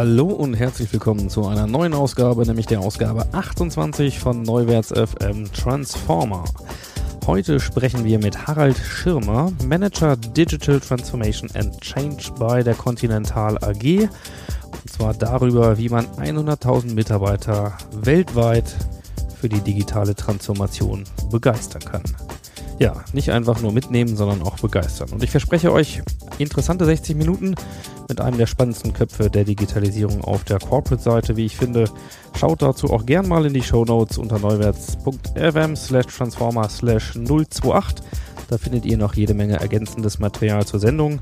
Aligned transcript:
Hallo 0.00 0.28
und 0.28 0.54
herzlich 0.54 0.90
willkommen 0.94 1.28
zu 1.28 1.46
einer 1.46 1.66
neuen 1.66 1.92
Ausgabe, 1.92 2.46
nämlich 2.46 2.64
der 2.64 2.80
Ausgabe 2.80 3.26
28 3.32 4.18
von 4.18 4.40
Neuwärts 4.40 4.88
FM 4.88 5.52
Transformer. 5.52 6.44
Heute 7.26 7.60
sprechen 7.60 8.02
wir 8.06 8.18
mit 8.18 8.46
Harald 8.46 8.78
Schirmer, 8.78 9.52
Manager 9.66 10.16
Digital 10.16 10.80
Transformation 10.80 11.50
and 11.52 11.78
Change 11.82 12.32
bei 12.38 12.62
der 12.62 12.76
Continental 12.76 13.58
AG. 13.58 14.08
Und 14.72 14.90
zwar 14.90 15.12
darüber, 15.12 15.76
wie 15.76 15.90
man 15.90 16.06
100.000 16.16 16.94
Mitarbeiter 16.94 17.76
weltweit 17.92 18.74
für 19.38 19.50
die 19.50 19.60
digitale 19.60 20.14
Transformation 20.14 21.04
begeistern 21.30 21.82
kann. 21.82 22.04
Ja, 22.80 23.04
nicht 23.12 23.30
einfach 23.30 23.60
nur 23.60 23.72
mitnehmen, 23.72 24.16
sondern 24.16 24.40
auch 24.40 24.58
begeistern. 24.58 25.10
Und 25.10 25.22
ich 25.22 25.30
verspreche 25.30 25.70
euch 25.70 26.00
interessante 26.38 26.86
60 26.86 27.14
Minuten 27.14 27.54
mit 28.08 28.22
einem 28.22 28.38
der 28.38 28.46
spannendsten 28.46 28.94
Köpfe 28.94 29.28
der 29.28 29.44
Digitalisierung 29.44 30.24
auf 30.24 30.44
der 30.44 30.58
Corporate-Seite, 30.58 31.36
wie 31.36 31.44
ich 31.44 31.58
finde. 31.58 31.90
Schaut 32.38 32.62
dazu 32.62 32.86
auch 32.86 33.04
gern 33.04 33.28
mal 33.28 33.44
in 33.44 33.52
die 33.52 33.62
Show 33.62 33.84
Notes 33.84 34.16
unter 34.16 34.38
neuwärts.fm 34.38 35.76
slash 35.76 36.06
transformer 36.06 36.70
slash 36.70 37.18
028. 37.18 38.02
Da 38.48 38.56
findet 38.56 38.86
ihr 38.86 38.96
noch 38.96 39.12
jede 39.12 39.34
Menge 39.34 39.60
ergänzendes 39.60 40.18
Material 40.18 40.64
zur 40.64 40.80
Sendung. 40.80 41.20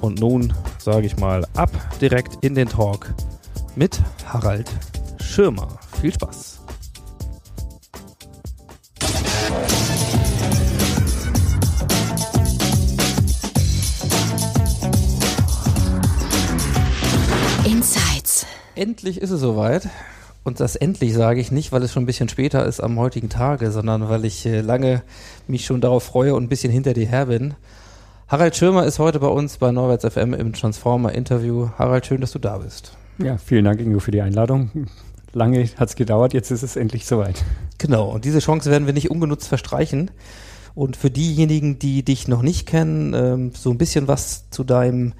Und 0.00 0.20
nun 0.20 0.52
sage 0.78 1.06
ich 1.06 1.16
mal 1.16 1.44
ab 1.56 1.72
direkt 2.00 2.44
in 2.44 2.54
den 2.54 2.68
Talk 2.68 3.12
mit 3.74 4.00
Harald 4.26 4.70
Schirmer. 5.20 5.80
Viel 6.00 6.14
Spaß! 6.14 6.59
Endlich 18.80 19.20
ist 19.20 19.30
es 19.30 19.42
soweit. 19.42 19.90
Und 20.42 20.58
das 20.58 20.74
endlich 20.74 21.12
sage 21.12 21.38
ich 21.38 21.52
nicht, 21.52 21.70
weil 21.70 21.82
es 21.82 21.92
schon 21.92 22.04
ein 22.04 22.06
bisschen 22.06 22.30
später 22.30 22.64
ist 22.64 22.80
am 22.80 22.98
heutigen 22.98 23.28
Tage, 23.28 23.72
sondern 23.72 24.08
weil 24.08 24.24
ich 24.24 24.46
äh, 24.46 24.62
lange 24.62 25.02
mich 25.46 25.66
schon 25.66 25.82
darauf 25.82 26.02
freue 26.02 26.34
und 26.34 26.44
ein 26.44 26.48
bisschen 26.48 26.72
hinter 26.72 26.94
dir 26.94 27.06
her 27.06 27.26
bin. 27.26 27.52
Harald 28.26 28.56
Schirmer 28.56 28.86
ist 28.86 28.98
heute 28.98 29.20
bei 29.20 29.26
uns 29.26 29.58
bei 29.58 29.70
Neuwärts 29.70 30.06
FM 30.10 30.32
im 30.32 30.54
Transformer 30.54 31.12
Interview. 31.12 31.68
Harald, 31.76 32.06
schön, 32.06 32.22
dass 32.22 32.32
du 32.32 32.38
da 32.38 32.56
bist. 32.56 32.96
Ja, 33.18 33.36
vielen 33.36 33.66
Dank, 33.66 33.80
Ingo, 33.82 34.00
für 34.00 34.12
die 34.12 34.22
Einladung. 34.22 34.70
Lange 35.34 35.62
hat 35.76 35.90
es 35.90 35.94
gedauert, 35.94 36.32
jetzt 36.32 36.50
ist 36.50 36.62
es 36.62 36.76
endlich 36.76 37.04
soweit. 37.04 37.44
Genau, 37.76 38.08
und 38.08 38.24
diese 38.24 38.38
Chance 38.38 38.70
werden 38.70 38.86
wir 38.86 38.94
nicht 38.94 39.10
ungenutzt 39.10 39.46
verstreichen. 39.46 40.10
Und 40.74 40.96
für 40.96 41.10
diejenigen, 41.10 41.78
die 41.78 42.02
dich 42.02 42.28
noch 42.28 42.40
nicht 42.40 42.66
kennen, 42.66 43.12
ähm, 43.12 43.52
so 43.54 43.72
ein 43.72 43.76
bisschen 43.76 44.08
was 44.08 44.48
zu 44.48 44.64
deinem, 44.64 45.12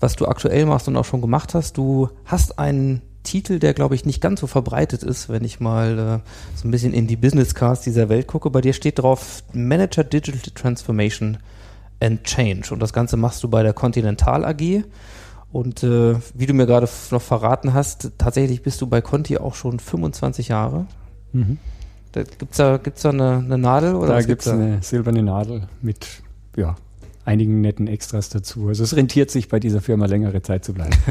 was 0.00 0.16
du 0.16 0.26
aktuell 0.26 0.66
machst 0.66 0.88
und 0.88 0.96
auch 0.96 1.04
schon 1.04 1.20
gemacht 1.20 1.54
hast. 1.54 1.76
Du 1.76 2.10
hast 2.24 2.58
einen 2.58 3.02
Titel, 3.22 3.58
der 3.58 3.74
glaube 3.74 3.94
ich 3.94 4.04
nicht 4.04 4.20
ganz 4.20 4.40
so 4.40 4.46
verbreitet 4.46 5.02
ist, 5.02 5.28
wenn 5.28 5.44
ich 5.44 5.60
mal 5.60 5.98
äh, 5.98 6.56
so 6.56 6.68
ein 6.68 6.70
bisschen 6.70 6.92
in 6.92 7.06
die 7.06 7.16
Business 7.16 7.54
Cars 7.54 7.80
dieser 7.80 8.08
Welt 8.08 8.26
gucke. 8.26 8.50
Bei 8.50 8.60
dir 8.60 8.72
steht 8.72 8.98
drauf 8.98 9.42
Manager 9.52 10.04
Digital 10.04 10.52
Transformation 10.54 11.38
and 12.00 12.24
Change. 12.24 12.72
Und 12.72 12.80
das 12.80 12.92
Ganze 12.92 13.16
machst 13.16 13.42
du 13.42 13.48
bei 13.48 13.62
der 13.62 13.72
Continental 13.72 14.44
AG. 14.44 14.84
Und 15.52 15.82
äh, 15.82 16.16
wie 16.34 16.46
du 16.46 16.54
mir 16.54 16.66
gerade 16.66 16.88
noch 17.10 17.22
verraten 17.22 17.72
hast, 17.72 18.12
tatsächlich 18.18 18.62
bist 18.62 18.80
du 18.80 18.86
bei 18.86 19.00
Conti 19.00 19.38
auch 19.38 19.54
schon 19.54 19.80
25 19.80 20.48
Jahre. 20.48 20.86
Mhm. 21.32 21.58
Da 22.12 22.22
gibt's 22.22 22.56
da, 22.56 22.76
gibt's 22.76 23.02
da 23.02 23.10
eine, 23.10 23.38
eine 23.38 23.58
Nadel? 23.58 23.94
Oder 23.94 24.14
Da 24.14 24.22
gibt 24.22 24.42
es 24.42 24.48
eine 24.48 24.82
silberne 24.82 25.22
Nadel 25.22 25.68
mit 25.82 26.22
ja, 26.56 26.76
einigen 27.26 27.60
netten 27.60 27.88
Extras 27.88 28.30
dazu. 28.30 28.68
Also 28.68 28.84
es 28.84 28.96
rentiert 28.96 29.30
sich 29.30 29.48
bei 29.48 29.60
dieser 29.60 29.82
Firma 29.82 30.06
längere 30.06 30.40
Zeit 30.42 30.64
zu 30.64 30.72
bleiben. 30.72 30.96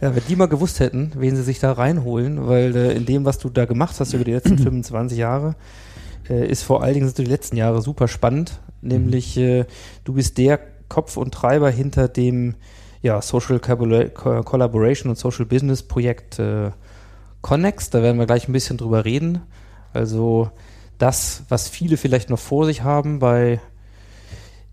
Ja, 0.00 0.16
wenn 0.16 0.22
die 0.28 0.36
mal 0.36 0.46
gewusst 0.46 0.80
hätten, 0.80 1.12
wen 1.16 1.36
sie 1.36 1.42
sich 1.42 1.58
da 1.58 1.72
reinholen, 1.72 2.46
weil 2.46 2.74
äh, 2.74 2.92
in 2.94 3.04
dem, 3.04 3.26
was 3.26 3.38
du 3.38 3.50
da 3.50 3.66
gemacht 3.66 4.00
hast 4.00 4.14
über 4.14 4.24
die 4.24 4.32
letzten 4.32 4.56
25 4.58 5.18
Jahre, 5.18 5.56
äh, 6.28 6.48
ist 6.48 6.62
vor 6.62 6.82
allen 6.82 6.94
Dingen 6.94 7.06
sind 7.06 7.18
die 7.18 7.30
letzten 7.30 7.56
Jahre 7.56 7.82
super 7.82 8.08
spannend. 8.08 8.60
Nämlich, 8.80 9.36
äh, 9.36 9.66
du 10.04 10.14
bist 10.14 10.38
der 10.38 10.58
Kopf 10.88 11.18
und 11.18 11.34
Treiber 11.34 11.70
hinter 11.70 12.08
dem 12.08 12.54
ja, 13.02 13.20
Social 13.20 13.60
Collaboration 13.60 15.10
und 15.10 15.16
Social 15.16 15.44
Business 15.44 15.82
Projekt 15.82 16.38
äh, 16.38 16.70
Connex. 17.42 17.90
Da 17.90 18.02
werden 18.02 18.18
wir 18.18 18.26
gleich 18.26 18.48
ein 18.48 18.52
bisschen 18.52 18.78
drüber 18.78 19.04
reden. 19.04 19.42
Also 19.92 20.50
das, 20.96 21.42
was 21.50 21.68
viele 21.68 21.98
vielleicht 21.98 22.30
noch 22.30 22.38
vor 22.38 22.64
sich 22.64 22.82
haben 22.82 23.18
bei 23.18 23.60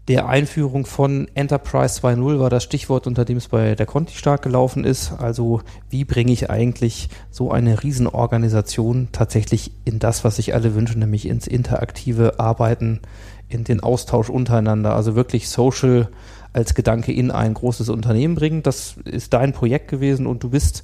der 0.07 0.29
Einführung 0.29 0.85
von 0.85 1.27
Enterprise 1.33 1.99
2.0 1.99 2.39
war 2.39 2.49
das 2.49 2.63
Stichwort, 2.63 3.07
unter 3.07 3.25
dem 3.25 3.37
es 3.37 3.49
bei 3.49 3.75
der 3.75 3.85
Conti 3.85 4.15
stark 4.15 4.41
gelaufen 4.41 4.85
ist. 4.85 5.11
Also 5.17 5.61
wie 5.89 6.05
bringe 6.05 6.31
ich 6.31 6.49
eigentlich 6.49 7.09
so 7.29 7.51
eine 7.51 7.83
Riesenorganisation 7.83 9.09
tatsächlich 9.11 9.71
in 9.83 9.99
das, 9.99 10.23
was 10.23 10.37
sich 10.37 10.53
alle 10.53 10.75
wünschen, 10.75 10.99
nämlich 10.99 11.27
ins 11.27 11.45
interaktive 11.45 12.39
Arbeiten, 12.39 13.01
in 13.49 13.65
den 13.65 13.81
Austausch 13.81 14.29
untereinander. 14.29 14.95
Also 14.95 15.15
wirklich 15.15 15.49
Social 15.49 16.07
als 16.53 16.73
Gedanke 16.73 17.11
in 17.11 17.29
ein 17.29 17.53
großes 17.53 17.89
Unternehmen 17.89 18.35
bringen. 18.35 18.63
Das 18.63 18.95
ist 19.03 19.33
dein 19.33 19.51
Projekt 19.51 19.89
gewesen 19.89 20.25
und 20.25 20.41
du 20.41 20.49
bist 20.49 20.83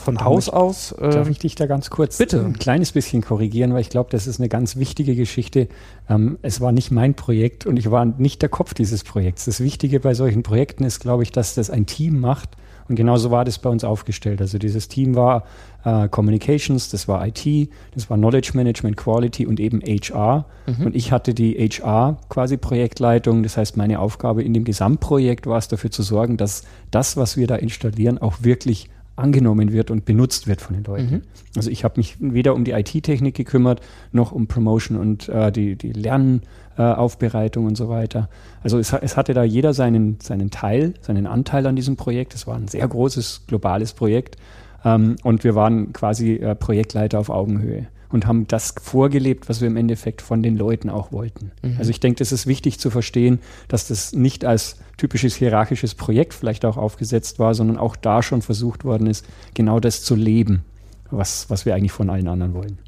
von 0.00 0.16
Darf 0.16 0.24
Haus 0.24 0.46
ich- 0.48 0.52
aus. 0.52 0.94
Darf 0.98 1.26
ähm, 1.26 1.32
ich 1.32 1.38
dich 1.38 1.54
da 1.54 1.66
ganz 1.66 1.90
kurz 1.90 2.18
bitte. 2.18 2.40
ein 2.44 2.58
kleines 2.58 2.92
bisschen 2.92 3.22
korrigieren, 3.22 3.72
weil 3.72 3.80
ich 3.82 3.90
glaube, 3.90 4.10
das 4.10 4.26
ist 4.26 4.40
eine 4.40 4.48
ganz 4.48 4.76
wichtige 4.76 5.14
Geschichte. 5.14 5.68
Ähm, 6.08 6.38
es 6.42 6.60
war 6.60 6.72
nicht 6.72 6.90
mein 6.90 7.14
Projekt 7.14 7.66
und 7.66 7.76
ich 7.78 7.90
war 7.90 8.04
nicht 8.04 8.42
der 8.42 8.48
Kopf 8.48 8.74
dieses 8.74 9.04
Projekts. 9.04 9.44
Das 9.44 9.60
Wichtige 9.60 10.00
bei 10.00 10.14
solchen 10.14 10.42
Projekten 10.42 10.84
ist, 10.84 11.00
glaube 11.00 11.22
ich, 11.22 11.32
dass 11.32 11.54
das 11.54 11.70
ein 11.70 11.86
Team 11.86 12.20
macht. 12.20 12.50
Und 12.88 12.96
genauso 12.96 13.30
war 13.30 13.44
das 13.44 13.58
bei 13.60 13.70
uns 13.70 13.84
aufgestellt. 13.84 14.40
Also 14.40 14.58
dieses 14.58 14.88
Team 14.88 15.14
war 15.14 15.44
äh, 15.84 16.08
Communications, 16.08 16.88
das 16.90 17.06
war 17.06 17.24
IT, 17.24 17.70
das 17.94 18.10
war 18.10 18.16
Knowledge 18.16 18.50
Management, 18.54 18.96
Quality 18.96 19.46
und 19.46 19.60
eben 19.60 19.80
HR. 19.80 20.46
Und 20.84 20.96
ich 20.96 21.12
hatte 21.12 21.32
die 21.32 21.52
HR 21.54 22.16
quasi 22.28 22.56
Projektleitung. 22.56 23.44
Das 23.44 23.56
heißt, 23.56 23.76
meine 23.76 24.00
Aufgabe 24.00 24.42
in 24.42 24.54
dem 24.54 24.64
Gesamtprojekt 24.64 25.46
war 25.46 25.58
es 25.58 25.68
dafür 25.68 25.92
zu 25.92 26.02
sorgen, 26.02 26.36
dass 26.36 26.64
das, 26.90 27.16
was 27.16 27.36
wir 27.36 27.46
da 27.46 27.54
installieren, 27.56 28.18
auch 28.18 28.34
wirklich 28.42 28.88
angenommen 29.20 29.72
wird 29.72 29.90
und 29.90 30.04
benutzt 30.04 30.46
wird 30.46 30.60
von 30.60 30.74
den 30.74 30.84
Leuten. 30.84 31.22
Also 31.56 31.70
ich 31.70 31.84
habe 31.84 31.94
mich 31.96 32.16
weder 32.20 32.54
um 32.54 32.64
die 32.64 32.72
IT-Technik 32.72 33.34
gekümmert, 33.34 33.80
noch 34.12 34.32
um 34.32 34.46
Promotion 34.46 34.98
und 34.98 35.28
äh, 35.28 35.52
die, 35.52 35.76
die 35.76 35.92
Lernaufbereitung 35.92 37.64
äh, 37.64 37.68
und 37.68 37.76
so 37.76 37.88
weiter. 37.88 38.28
Also 38.62 38.78
es, 38.78 38.92
es 38.92 39.16
hatte 39.16 39.34
da 39.34 39.42
jeder 39.42 39.74
seinen, 39.74 40.18
seinen 40.20 40.50
Teil, 40.50 40.94
seinen 41.00 41.26
Anteil 41.26 41.66
an 41.66 41.76
diesem 41.76 41.96
Projekt. 41.96 42.34
Es 42.34 42.46
war 42.46 42.56
ein 42.56 42.68
sehr 42.68 42.86
großes, 42.86 43.44
globales 43.46 43.92
Projekt. 43.92 44.36
Ähm, 44.84 45.16
und 45.22 45.44
wir 45.44 45.54
waren 45.54 45.92
quasi 45.92 46.34
äh, 46.34 46.54
Projektleiter 46.54 47.18
auf 47.18 47.30
Augenhöhe 47.30 47.86
und 48.10 48.26
haben 48.26 48.46
das 48.48 48.74
vorgelebt, 48.80 49.48
was 49.48 49.60
wir 49.60 49.68
im 49.68 49.76
Endeffekt 49.76 50.22
von 50.22 50.42
den 50.42 50.56
Leuten 50.56 50.90
auch 50.90 51.12
wollten. 51.12 51.52
Also 51.78 51.90
ich 51.90 52.00
denke, 52.00 52.18
das 52.18 52.32
ist 52.32 52.46
wichtig 52.46 52.78
zu 52.78 52.90
verstehen, 52.90 53.38
dass 53.68 53.88
das 53.88 54.12
nicht 54.12 54.44
als 54.44 54.76
typisches 54.96 55.34
hierarchisches 55.36 55.94
Projekt 55.94 56.34
vielleicht 56.34 56.64
auch 56.64 56.76
aufgesetzt 56.76 57.38
war, 57.38 57.54
sondern 57.54 57.78
auch 57.78 57.96
da 57.96 58.22
schon 58.22 58.42
versucht 58.42 58.84
worden 58.84 59.06
ist, 59.06 59.24
genau 59.54 59.80
das 59.80 60.02
zu 60.02 60.14
leben, 60.14 60.64
was, 61.10 61.48
was 61.48 61.64
wir 61.66 61.74
eigentlich 61.74 61.92
von 61.92 62.10
allen 62.10 62.28
anderen 62.28 62.54
wollen. 62.54 62.78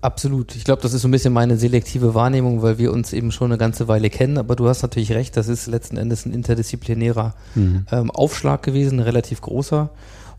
Absolut. 0.00 0.54
Ich 0.54 0.64
glaube, 0.64 0.82
das 0.82 0.92
ist 0.92 1.02
so 1.02 1.08
ein 1.08 1.10
bisschen 1.10 1.32
meine 1.32 1.56
selektive 1.56 2.14
Wahrnehmung, 2.14 2.62
weil 2.62 2.78
wir 2.78 2.92
uns 2.92 3.12
eben 3.12 3.32
schon 3.32 3.50
eine 3.50 3.58
ganze 3.58 3.88
Weile 3.88 4.08
kennen. 4.08 4.38
Aber 4.38 4.54
du 4.54 4.68
hast 4.68 4.82
natürlich 4.82 5.12
recht, 5.12 5.36
das 5.36 5.48
ist 5.48 5.66
letzten 5.66 5.96
Endes 5.96 6.26
ein 6.26 6.32
interdisziplinärer 6.32 7.34
ähm, 7.90 8.10
Aufschlag 8.10 8.62
gewesen, 8.62 9.00
relativ 9.00 9.40
großer. 9.40 9.90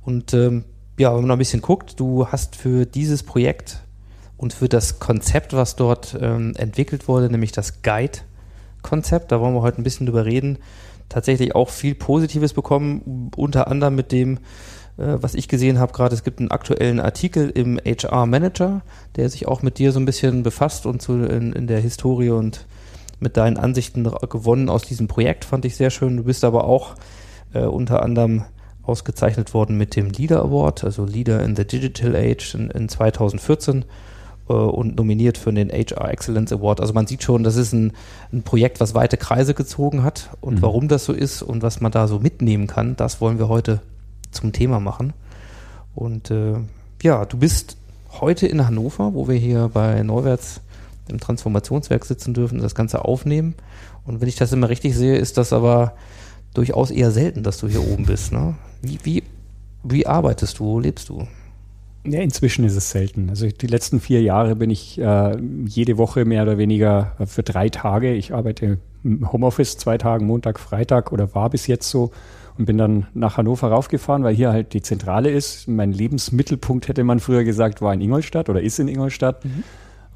Und 0.05 0.33
ähm, 0.33 0.63
ja, 0.97 1.13
wenn 1.13 1.21
man 1.21 1.31
ein 1.31 1.37
bisschen 1.37 1.61
guckt, 1.61 1.99
du 1.99 2.27
hast 2.27 2.55
für 2.55 2.85
dieses 2.85 3.23
Projekt 3.23 3.81
und 4.35 4.53
für 4.53 4.67
das 4.67 4.99
Konzept, 4.99 5.53
was 5.53 5.75
dort 5.75 6.17
ähm, 6.19 6.53
entwickelt 6.57 7.07
wurde, 7.07 7.29
nämlich 7.29 7.51
das 7.51 7.81
Guide-Konzept, 7.81 9.31
da 9.31 9.39
wollen 9.39 9.53
wir 9.53 9.61
heute 9.61 9.81
ein 9.81 9.83
bisschen 9.83 10.05
drüber 10.05 10.25
reden, 10.25 10.57
tatsächlich 11.09 11.55
auch 11.55 11.69
viel 11.69 11.95
Positives 11.95 12.53
bekommen, 12.53 13.31
unter 13.35 13.67
anderem 13.67 13.95
mit 13.95 14.11
dem 14.11 14.39
äh, 14.97 15.17
was 15.21 15.35
ich 15.35 15.47
gesehen 15.47 15.79
habe 15.79 15.93
gerade, 15.93 16.15
es 16.15 16.23
gibt 16.23 16.39
einen 16.39 16.51
aktuellen 16.51 16.99
Artikel 16.99 17.49
im 17.49 17.79
HR 17.79 18.25
Manager, 18.25 18.81
der 19.15 19.29
sich 19.29 19.47
auch 19.47 19.61
mit 19.61 19.77
dir 19.77 19.91
so 19.91 19.99
ein 19.99 20.05
bisschen 20.05 20.43
befasst 20.43 20.85
und 20.85 21.01
zu, 21.01 21.13
in, 21.13 21.53
in 21.53 21.67
der 21.67 21.79
Historie 21.79 22.31
und 22.31 22.65
mit 23.19 23.37
deinen 23.37 23.57
Ansichten 23.57 24.03
gewonnen 24.03 24.69
aus 24.69 24.83
diesem 24.83 25.07
Projekt, 25.07 25.45
fand 25.45 25.65
ich 25.65 25.75
sehr 25.75 25.89
schön. 25.89 26.17
Du 26.17 26.23
bist 26.23 26.43
aber 26.43 26.65
auch 26.65 26.95
äh, 27.53 27.61
unter 27.61 28.03
anderem 28.03 28.43
ausgezeichnet 28.87 29.53
worden 29.53 29.77
mit 29.77 29.95
dem 29.95 30.09
Leader 30.09 30.41
Award, 30.41 30.83
also 30.83 31.05
Leader 31.05 31.43
in 31.43 31.55
the 31.55 31.65
Digital 31.65 32.15
Age 32.15 32.55
in, 32.55 32.69
in 32.71 32.89
2014 32.89 33.85
äh, 34.49 34.53
und 34.53 34.95
nominiert 34.95 35.37
für 35.37 35.51
den 35.53 35.69
HR 35.69 36.09
Excellence 36.09 36.51
Award. 36.51 36.81
Also 36.81 36.93
man 36.93 37.07
sieht 37.07 37.23
schon, 37.23 37.43
das 37.43 37.55
ist 37.55 37.73
ein, 37.73 37.93
ein 38.31 38.43
Projekt, 38.43 38.79
was 38.79 38.95
weite 38.95 39.17
Kreise 39.17 39.53
gezogen 39.53 40.03
hat 40.03 40.29
und 40.41 40.55
Mhm. 40.55 40.61
warum 40.61 40.87
das 40.87 41.05
so 41.05 41.13
ist 41.13 41.41
und 41.41 41.61
was 41.63 41.81
man 41.81 41.91
da 41.91 42.07
so 42.07 42.19
mitnehmen 42.19 42.67
kann, 42.67 42.95
das 42.95 43.21
wollen 43.21 43.39
wir 43.39 43.47
heute 43.49 43.81
zum 44.31 44.51
Thema 44.53 44.79
machen. 44.79 45.13
Und 45.95 46.31
äh, 46.31 46.55
ja, 47.01 47.25
du 47.25 47.37
bist 47.37 47.77
heute 48.19 48.47
in 48.47 48.65
Hannover, 48.65 49.13
wo 49.13 49.27
wir 49.27 49.35
hier 49.35 49.69
bei 49.73 50.01
Neuwärts 50.03 50.61
im 51.07 51.19
Transformationswerk 51.19 52.05
sitzen 52.05 52.33
dürfen, 52.33 52.59
das 52.59 52.75
Ganze 52.75 53.05
aufnehmen. 53.05 53.55
Und 54.05 54.21
wenn 54.21 54.27
ich 54.27 54.35
das 54.35 54.51
immer 54.53 54.69
richtig 54.69 54.95
sehe, 54.95 55.15
ist 55.15 55.37
das 55.37 55.53
aber 55.53 55.93
durchaus 56.53 56.91
eher 56.91 57.11
selten, 57.11 57.43
dass 57.43 57.57
du 57.59 57.67
hier 57.67 57.81
oben 57.81 58.05
bist. 58.05 58.31
Ne? 58.31 58.55
Wie, 58.81 58.99
wie, 59.03 59.23
wie 59.83 60.07
arbeitest 60.07 60.59
du? 60.59 60.65
Wo 60.65 60.79
lebst 60.79 61.09
du? 61.09 61.27
Ja, 62.05 62.21
inzwischen 62.21 62.63
ist 62.63 62.75
es 62.75 62.89
selten. 62.89 63.29
Also 63.29 63.47
die 63.47 63.67
letzten 63.67 63.99
vier 63.99 64.21
Jahre 64.21 64.55
bin 64.55 64.69
ich 64.69 64.99
äh, 64.99 65.37
jede 65.65 65.97
Woche 65.97 66.23
mehr 66.23 66.43
oder 66.43 66.57
weniger 66.57 67.15
äh, 67.19 67.25
für 67.25 67.43
drei 67.43 67.69
Tage. 67.69 68.13
Ich 68.13 68.33
arbeite 68.33 68.77
im 69.03 69.31
Homeoffice 69.31 69.77
zwei 69.77 69.97
Tage, 69.97 70.23
Montag, 70.23 70.59
Freitag 70.59 71.11
oder 71.11 71.35
war 71.35 71.49
bis 71.49 71.67
jetzt 71.67 71.89
so 71.89 72.11
und 72.57 72.65
bin 72.65 72.77
dann 72.77 73.07
nach 73.13 73.37
Hannover 73.37 73.67
raufgefahren, 73.69 74.23
weil 74.23 74.35
hier 74.35 74.51
halt 74.51 74.73
die 74.73 74.81
Zentrale 74.81 75.29
ist. 75.29 75.67
Mein 75.67 75.91
Lebensmittelpunkt, 75.91 76.87
hätte 76.87 77.03
man 77.03 77.19
früher 77.19 77.43
gesagt, 77.43 77.81
war 77.81 77.93
in 77.93 78.01
Ingolstadt 78.01 78.49
oder 78.49 78.61
ist 78.61 78.79
in 78.79 78.87
Ingolstadt. 78.87 79.43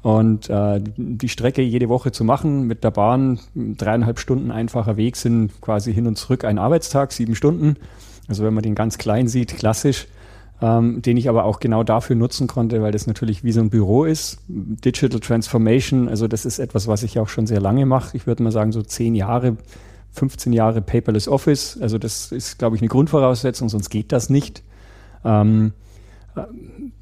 Und 0.02 0.50
äh, 0.50 0.80
die 0.96 1.28
Strecke 1.28 1.62
jede 1.62 1.88
Woche 1.88 2.10
zu 2.10 2.24
machen 2.24 2.66
mit 2.66 2.82
der 2.82 2.90
Bahn, 2.90 3.38
dreieinhalb 3.54 4.18
Stunden 4.18 4.50
einfacher 4.50 4.96
Weg 4.96 5.16
sind 5.16 5.60
quasi 5.60 5.94
hin 5.94 6.06
und 6.06 6.16
zurück 6.16 6.44
ein 6.44 6.58
Arbeitstag, 6.58 7.12
sieben 7.12 7.36
Stunden. 7.36 7.76
Also 8.28 8.44
wenn 8.44 8.54
man 8.54 8.62
den 8.62 8.74
ganz 8.74 8.98
klein 8.98 9.28
sieht, 9.28 9.56
klassisch 9.56 10.06
ähm, 10.62 11.02
den 11.02 11.16
ich 11.16 11.28
aber 11.28 11.44
auch 11.44 11.58
genau 11.58 11.82
dafür 11.82 12.14
nutzen 12.14 12.46
konnte, 12.46 12.80
weil 12.82 12.92
das 12.92 13.06
natürlich 13.06 13.42
wie 13.42 13.52
so 13.52 13.60
ein 13.60 13.68
Büro 13.68 14.04
ist. 14.04 14.38
Digital 14.48 15.18
Transformation, 15.18 16.08
also 16.08 16.28
das 16.28 16.46
ist 16.46 16.60
etwas, 16.60 16.86
was 16.86 17.02
ich 17.02 17.18
auch 17.18 17.28
schon 17.28 17.46
sehr 17.46 17.60
lange 17.60 17.84
mache. 17.84 18.16
Ich 18.16 18.26
würde 18.26 18.44
mal 18.44 18.52
sagen, 18.52 18.70
so 18.70 18.82
zehn 18.82 19.16
Jahre, 19.16 19.56
15 20.12 20.52
Jahre 20.52 20.80
Paperless 20.80 21.26
Office. 21.26 21.78
Also 21.80 21.98
das 21.98 22.30
ist, 22.30 22.58
glaube 22.58 22.76
ich, 22.76 22.82
eine 22.82 22.88
Grundvoraussetzung, 22.88 23.68
sonst 23.68 23.90
geht 23.90 24.12
das 24.12 24.30
nicht. 24.30 24.62
Ähm, 25.24 25.72
äh, 26.36 26.42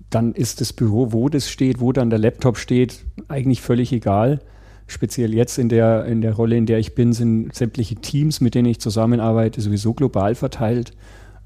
dann 0.09 0.33
ist 0.33 0.63
das 0.63 0.73
Büro, 0.73 1.13
wo 1.13 1.29
das 1.29 1.51
steht, 1.51 1.81
wo 1.81 1.93
dann 1.93 2.09
der 2.09 2.19
Laptop 2.19 2.57
steht, 2.57 3.05
eigentlich 3.29 3.61
völlig 3.61 3.93
egal. 3.93 4.41
Speziell 4.91 5.35
jetzt 5.35 5.59
in 5.59 5.69
der, 5.69 6.05
in 6.05 6.21
der 6.21 6.35
Rolle, 6.35 6.57
in 6.57 6.67
der 6.67 6.79
ich 6.79 6.95
bin, 6.95 7.13
sind 7.13 7.55
sämtliche 7.55 7.97
Teams, 7.97 8.41
mit 8.41 8.55
denen 8.55 8.69
ich 8.69 8.81
zusammenarbeite, 8.81 9.61
sowieso 9.61 9.95
global 9.95 10.35
verteilt 10.35 10.93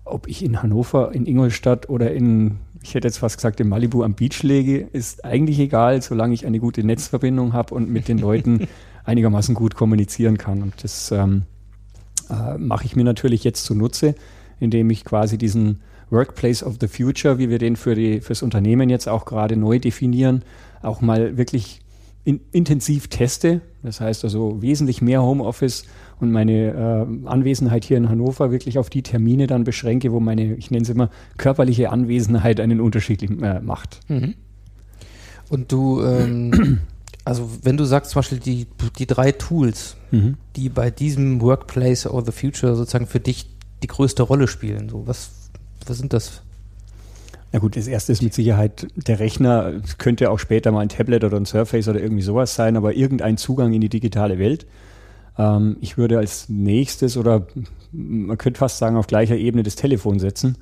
ob 0.05 0.29
ich 0.29 0.45
in 0.45 0.63
Hannover, 0.63 1.13
in 1.15 1.27
Ingolstadt 1.27 1.89
oder 1.89 2.13
in, 2.13 2.59
ich 2.83 2.95
hätte 2.95 3.09
jetzt 3.09 3.19
fast 3.19 3.37
gesagt, 3.37 3.61
in 3.61 3.69
Malibu 3.69 4.03
am 4.03 4.15
Beach 4.15 4.43
lege, 4.43 4.89
ist 4.93 5.25
eigentlich 5.25 5.59
egal, 5.59 6.03
solange 6.03 6.35
ich 6.35 6.47
eine 6.47 6.61
gute 6.61 6.85
Netzverbindung 6.85 7.53
habe 7.53 7.75
und 7.75 7.91
mit 7.91 8.09
den 8.09 8.19
Leuten 8.19 8.69
einigermaßen 9.05 9.55
gut 9.55 9.75
kommunizieren 9.75 10.39
kann. 10.39 10.63
Und 10.63 10.85
das 10.85 11.11
ähm, 11.11 11.43
äh, 12.31 12.59
mache 12.59 12.85
ich 12.85 12.97
mir 12.97 13.05
natürlich 13.05 13.45
jetzt 13.45 13.65
zunutze, 13.65 14.15
indem 14.61 14.91
ich 14.91 15.05
quasi 15.05 15.39
diesen 15.39 15.81
Workplace 16.11 16.63
of 16.63 16.77
the 16.81 16.89
Future, 16.89 17.39
wie 17.39 17.49
wir 17.49 17.59
den 17.59 17.77
für 17.77 17.95
die, 17.95 18.21
fürs 18.21 18.43
Unternehmen 18.43 18.91
jetzt 18.91 19.09
auch 19.09 19.25
gerade 19.25 19.57
neu 19.57 19.79
definieren, 19.79 20.43
auch 20.83 21.01
mal 21.01 21.39
wirklich 21.39 21.81
in, 22.25 22.41
intensiv 22.53 23.09
teste. 23.09 23.61
Das 23.83 24.01
heißt 24.01 24.25
also 24.25 24.63
wesentlich 24.63 25.03
mehr 25.03 25.23
Homeoffice 25.23 25.85
und 26.21 26.31
meine 26.33 27.07
äh, 27.25 27.29
Anwesenheit 27.29 27.85
hier 27.85 27.97
in 27.97 28.09
Hannover 28.09 28.51
wirklich 28.51 28.79
auf 28.79 28.89
die 28.91 29.03
Termine 29.03 29.47
dann 29.47 29.65
beschränke, 29.65 30.13
wo 30.13 30.21
meine, 30.21 30.55
ich 30.55 30.71
nenne 30.71 30.83
es 30.83 30.89
immer, 30.89 31.11
körperliche 31.37 31.91
Anwesenheit 31.91 32.61
einen 32.61 32.81
Unterschied 32.81 33.23
äh, 33.23 33.61
macht. 33.61 34.01
Und 35.51 35.71
du, 35.73 36.03
ähm, 36.03 36.81
also 37.25 37.51
wenn 37.63 37.77
du 37.77 37.85
sagst 37.85 38.13
zum 38.13 38.21
Beispiel 38.21 38.39
die, 38.39 38.67
die 38.99 39.07
drei 39.07 39.33
Tools, 39.33 39.97
Mhm. 40.11 40.37
die 40.55 40.69
bei 40.69 40.93
diesem 40.93 41.41
Workplace 41.41 42.07
or 42.07 42.25
the 42.25 42.31
Future 42.31 42.77
sozusagen 42.77 43.09
für 43.09 43.19
dich 43.19 43.51
die 43.83 43.89
größte 43.89 44.23
Rolle 44.23 44.47
spielen, 44.47 44.89
so 44.89 45.09
was, 45.09 45.51
was 45.87 45.99
sind 45.99 46.13
das? 46.13 46.43
Na 47.55 47.61
gut, 47.61 47.77
das 47.77 47.87
erste 47.87 48.11
ist 48.11 48.21
mit 48.21 48.35
Sicherheit 48.35 48.89
der 48.97 49.21
Rechner. 49.21 49.75
Es 49.85 49.97
könnte 49.99 50.29
auch 50.33 50.41
später 50.41 50.73
mal 50.73 50.81
ein 50.81 50.89
Tablet 50.89 51.23
oder 51.23 51.37
ein 51.37 51.47
Surface 51.47 51.87
oder 51.87 52.01
irgendwie 52.01 52.25
sowas 52.25 52.57
sein, 52.57 52.77
aber 52.77 52.97
irgendein 52.97 53.37
Zugang 53.37 53.73
in 53.73 53.81
die 53.81 53.89
digitale 53.89 54.41
Welt. 54.41 54.67
Ähm, 55.39 55.77
ich 55.81 55.97
würde 55.97 56.19
als 56.19 56.49
nächstes 56.49 57.17
oder 57.17 57.47
man 57.93 58.37
könnte 58.39 58.59
fast 58.59 58.79
sagen 58.79 58.97
auf 58.97 59.07
gleicher 59.07 59.37
Ebene 59.37 59.63
das 59.63 59.77
Telefon 59.77 60.19
setzen, 60.19 60.57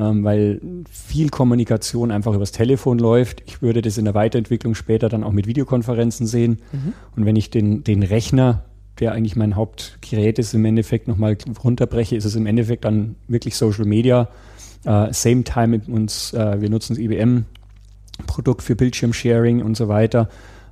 ähm, 0.00 0.24
weil 0.24 0.60
viel 0.90 1.28
Kommunikation 1.28 2.10
einfach 2.10 2.34
übers 2.34 2.50
Telefon 2.50 2.98
läuft. 2.98 3.44
Ich 3.46 3.62
würde 3.62 3.80
das 3.80 3.96
in 3.96 4.04
der 4.04 4.14
Weiterentwicklung 4.14 4.74
später 4.74 5.08
dann 5.08 5.22
auch 5.22 5.30
mit 5.30 5.46
Videokonferenzen 5.46 6.26
sehen. 6.26 6.58
Und 7.14 7.24
wenn 7.24 7.36
ich 7.36 7.50
den, 7.50 7.84
den 7.84 8.02
Rechner, 8.02 8.64
der 8.98 9.12
eigentlich 9.12 9.36
mein 9.36 9.54
Hauptgerät 9.54 10.40
ist, 10.40 10.54
im 10.54 10.64
Endeffekt 10.64 11.06
nochmal 11.06 11.38
runterbreche, 11.62 12.16
ist 12.16 12.24
es 12.24 12.34
im 12.34 12.46
Endeffekt 12.46 12.84
dann 12.84 13.14
wirklich 13.28 13.54
Social 13.54 13.84
Media. 13.84 14.28
Äh, 14.84 15.12
same 15.12 15.44
time 15.44 15.68
mit 15.68 15.88
uns, 15.88 16.32
äh, 16.32 16.60
wir 16.60 16.68
nutzen 16.70 16.94
das 16.94 16.98
IBM-Produkt 17.02 18.62
für 18.62 18.74
Bildschirmsharing 18.76 19.62
und 19.62 19.76
so 19.76 19.88
weiter. 19.88 20.28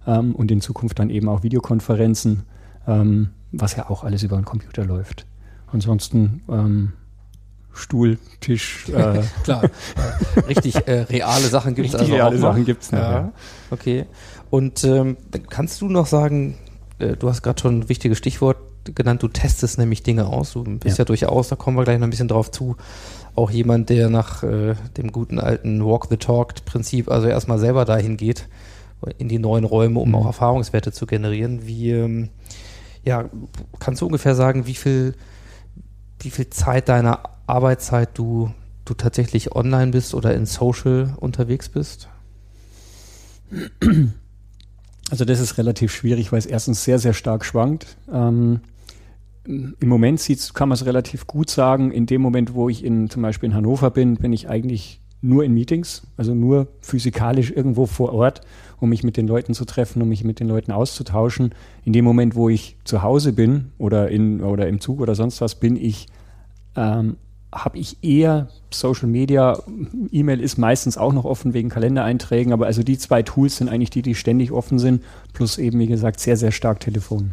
Ähm, 0.06 0.34
und 0.34 0.50
in 0.50 0.60
Zukunft 0.60 0.98
dann 0.98 1.10
eben 1.10 1.28
auch 1.28 1.42
Videokonferenzen, 1.42 2.44
ähm, 2.86 3.30
was 3.52 3.76
ja 3.76 3.88
auch 3.90 4.04
alles 4.04 4.22
über 4.22 4.36
den 4.36 4.44
Computer 4.44 4.84
läuft. 4.84 5.26
Ansonsten 5.72 6.42
ähm, 6.48 6.92
Stuhl, 7.72 8.18
Tisch, 8.40 8.88
äh, 8.94 9.22
Klar, 9.44 9.64
äh, 9.64 10.40
richtig 10.48 10.74
äh, 10.88 11.02
reale 11.02 11.46
Sachen 11.46 11.74
gibt 11.74 11.88
es 11.88 11.94
also 11.94 12.12
reale 12.12 12.28
auch 12.36 12.40
noch. 12.40 12.40
Sachen 12.40 12.64
gibt's 12.64 12.90
noch, 12.90 12.98
Ja, 12.98 13.12
ja. 13.12 13.32
okay. 13.70 14.06
Und 14.50 14.82
ähm, 14.82 15.16
kannst 15.48 15.80
du 15.80 15.88
noch 15.88 16.06
sagen, 16.06 16.56
äh, 16.98 17.16
du 17.16 17.28
hast 17.28 17.42
gerade 17.42 17.60
schon 17.60 17.80
ein 17.80 17.88
wichtiges 17.88 18.18
Stichwort 18.18 18.56
genannt, 18.84 19.22
du 19.22 19.28
testest 19.28 19.78
nämlich 19.78 20.02
Dinge 20.02 20.26
aus. 20.26 20.52
Du 20.54 20.64
bist 20.64 20.98
ja, 20.98 21.02
Ja. 21.02 21.04
durchaus, 21.04 21.48
da 21.48 21.56
kommen 21.56 21.76
wir 21.76 21.84
gleich 21.84 21.98
noch 21.98 22.06
ein 22.06 22.10
bisschen 22.10 22.28
drauf 22.28 22.50
zu, 22.50 22.76
auch 23.35 23.50
jemand, 23.50 23.88
der 23.91 24.11
nach 24.11 24.43
äh, 24.43 24.75
dem 24.97 25.12
guten 25.12 25.38
alten 25.38 25.85
Walk 25.85 26.06
the 26.11 26.17
Talk 26.17 26.65
Prinzip, 26.65 27.11
also 27.11 27.29
erstmal 27.29 27.59
selber 27.59 27.85
dahin 27.85 28.17
geht, 28.17 28.49
in 29.19 29.29
die 29.29 29.38
neuen 29.38 29.65
Räume, 29.65 29.99
um 30.01 30.10
Mhm. 30.10 30.15
auch 30.17 30.27
Erfahrungswerte 30.27 30.93
zu 30.93 31.06
generieren. 31.06 31.67
Wie, 31.67 31.91
ähm, 31.91 32.29
ja, 33.05 33.31
kannst 33.79 34.03
du 34.03 34.06
ungefähr 34.06 34.34
sagen, 34.34 34.67
wie 34.67 34.75
viel, 34.75 35.15
wie 36.20 36.31
viel 36.31 36.51
Zeit 36.51 36.89
deiner 36.89 37.20
Arbeitszeit 37.46 38.10
du, 38.15 38.53
du 38.84 38.94
tatsächlich 38.94 39.55
online 39.55 39.93
bist 39.93 40.15
oder 40.15 40.34
in 40.34 40.44
Social 40.46 41.15
unterwegs 41.19 41.69
bist? 41.69 42.08
Also 45.10 45.25
das 45.25 45.41
ist 45.41 45.58
relativ 45.58 45.93
schwierig, 45.93 46.31
weil 46.31 46.39
es 46.39 46.46
erstens 46.46 46.84
sehr, 46.84 46.99
sehr 46.99 47.15
stark 47.15 47.44
schwankt. 47.44 47.96
Ähm, 48.13 48.60
Im 49.44 49.89
Moment 49.89 50.20
sieht's, 50.20 50.55
kann 50.55 50.69
man 50.69 50.75
es 50.75 50.87
relativ 50.87 51.27
gut 51.27 51.51
sagen. 51.51 51.91
In 51.91 52.06
dem 52.06 52.20
Moment, 52.20 52.55
wo 52.55 52.69
ich 52.69 52.85
in, 52.85 53.09
zum 53.09 53.23
Beispiel 53.23 53.49
in 53.49 53.55
Hannover 53.55 53.91
bin, 53.91 54.17
bin 54.17 54.32
ich 54.32 54.49
eigentlich 54.49 55.01
nur 55.23 55.44
in 55.44 55.53
Meetings, 55.53 56.03
also 56.17 56.35
nur 56.35 56.69
physikalisch 56.81 57.51
irgendwo 57.51 57.87
vor 57.87 58.13
Ort, 58.13 58.41
um 58.81 58.89
mich 58.89 59.03
mit 59.03 59.17
den 59.17 59.27
Leuten 59.27 59.53
zu 59.53 59.65
treffen, 59.65 60.01
um 60.01 60.09
mich 60.09 60.25
mit 60.25 60.41
den 60.41 60.49
Leuten 60.49 60.73
auszutauschen. 60.73 61.55
In 61.85 61.93
dem 61.93 62.05
Moment, 62.05 62.35
wo 62.35 62.49
ich 62.49 62.77
zu 62.85 63.03
Hause 63.03 63.32
bin 63.32 63.73
oder, 63.79 64.09
in, 64.09 64.41
oder 64.43 64.67
im 64.69 64.81
Zug 64.81 65.01
oder 65.01 65.15
sonst 65.15 65.41
was, 65.41 65.56
bin 65.56 65.77
ich 65.77 66.06
ähm, 66.77 67.17
habe 67.53 67.79
ich 67.79 68.03
eher 68.03 68.49
Social 68.70 69.09
Media. 69.09 69.61
E-Mail 70.13 70.41
ist 70.41 70.56
meistens 70.56 70.97
auch 70.97 71.13
noch 71.13 71.25
offen 71.25 71.53
wegen 71.53 71.69
Kalendereinträgen, 71.69 72.53
aber 72.53 72.67
also 72.67 72.82
die 72.82 72.99
zwei 72.99 73.23
Tools 73.23 73.56
sind 73.56 73.69
eigentlich 73.69 73.91
die, 73.91 74.03
die 74.03 74.15
ständig 74.15 74.53
offen 74.53 74.79
sind, 74.79 75.03
plus 75.32 75.59
eben, 75.59 75.79
wie 75.79 75.89
gesagt, 75.89 76.20
sehr, 76.20 76.37
sehr 76.37 76.53
stark 76.53 76.81
Telefon. 76.81 77.32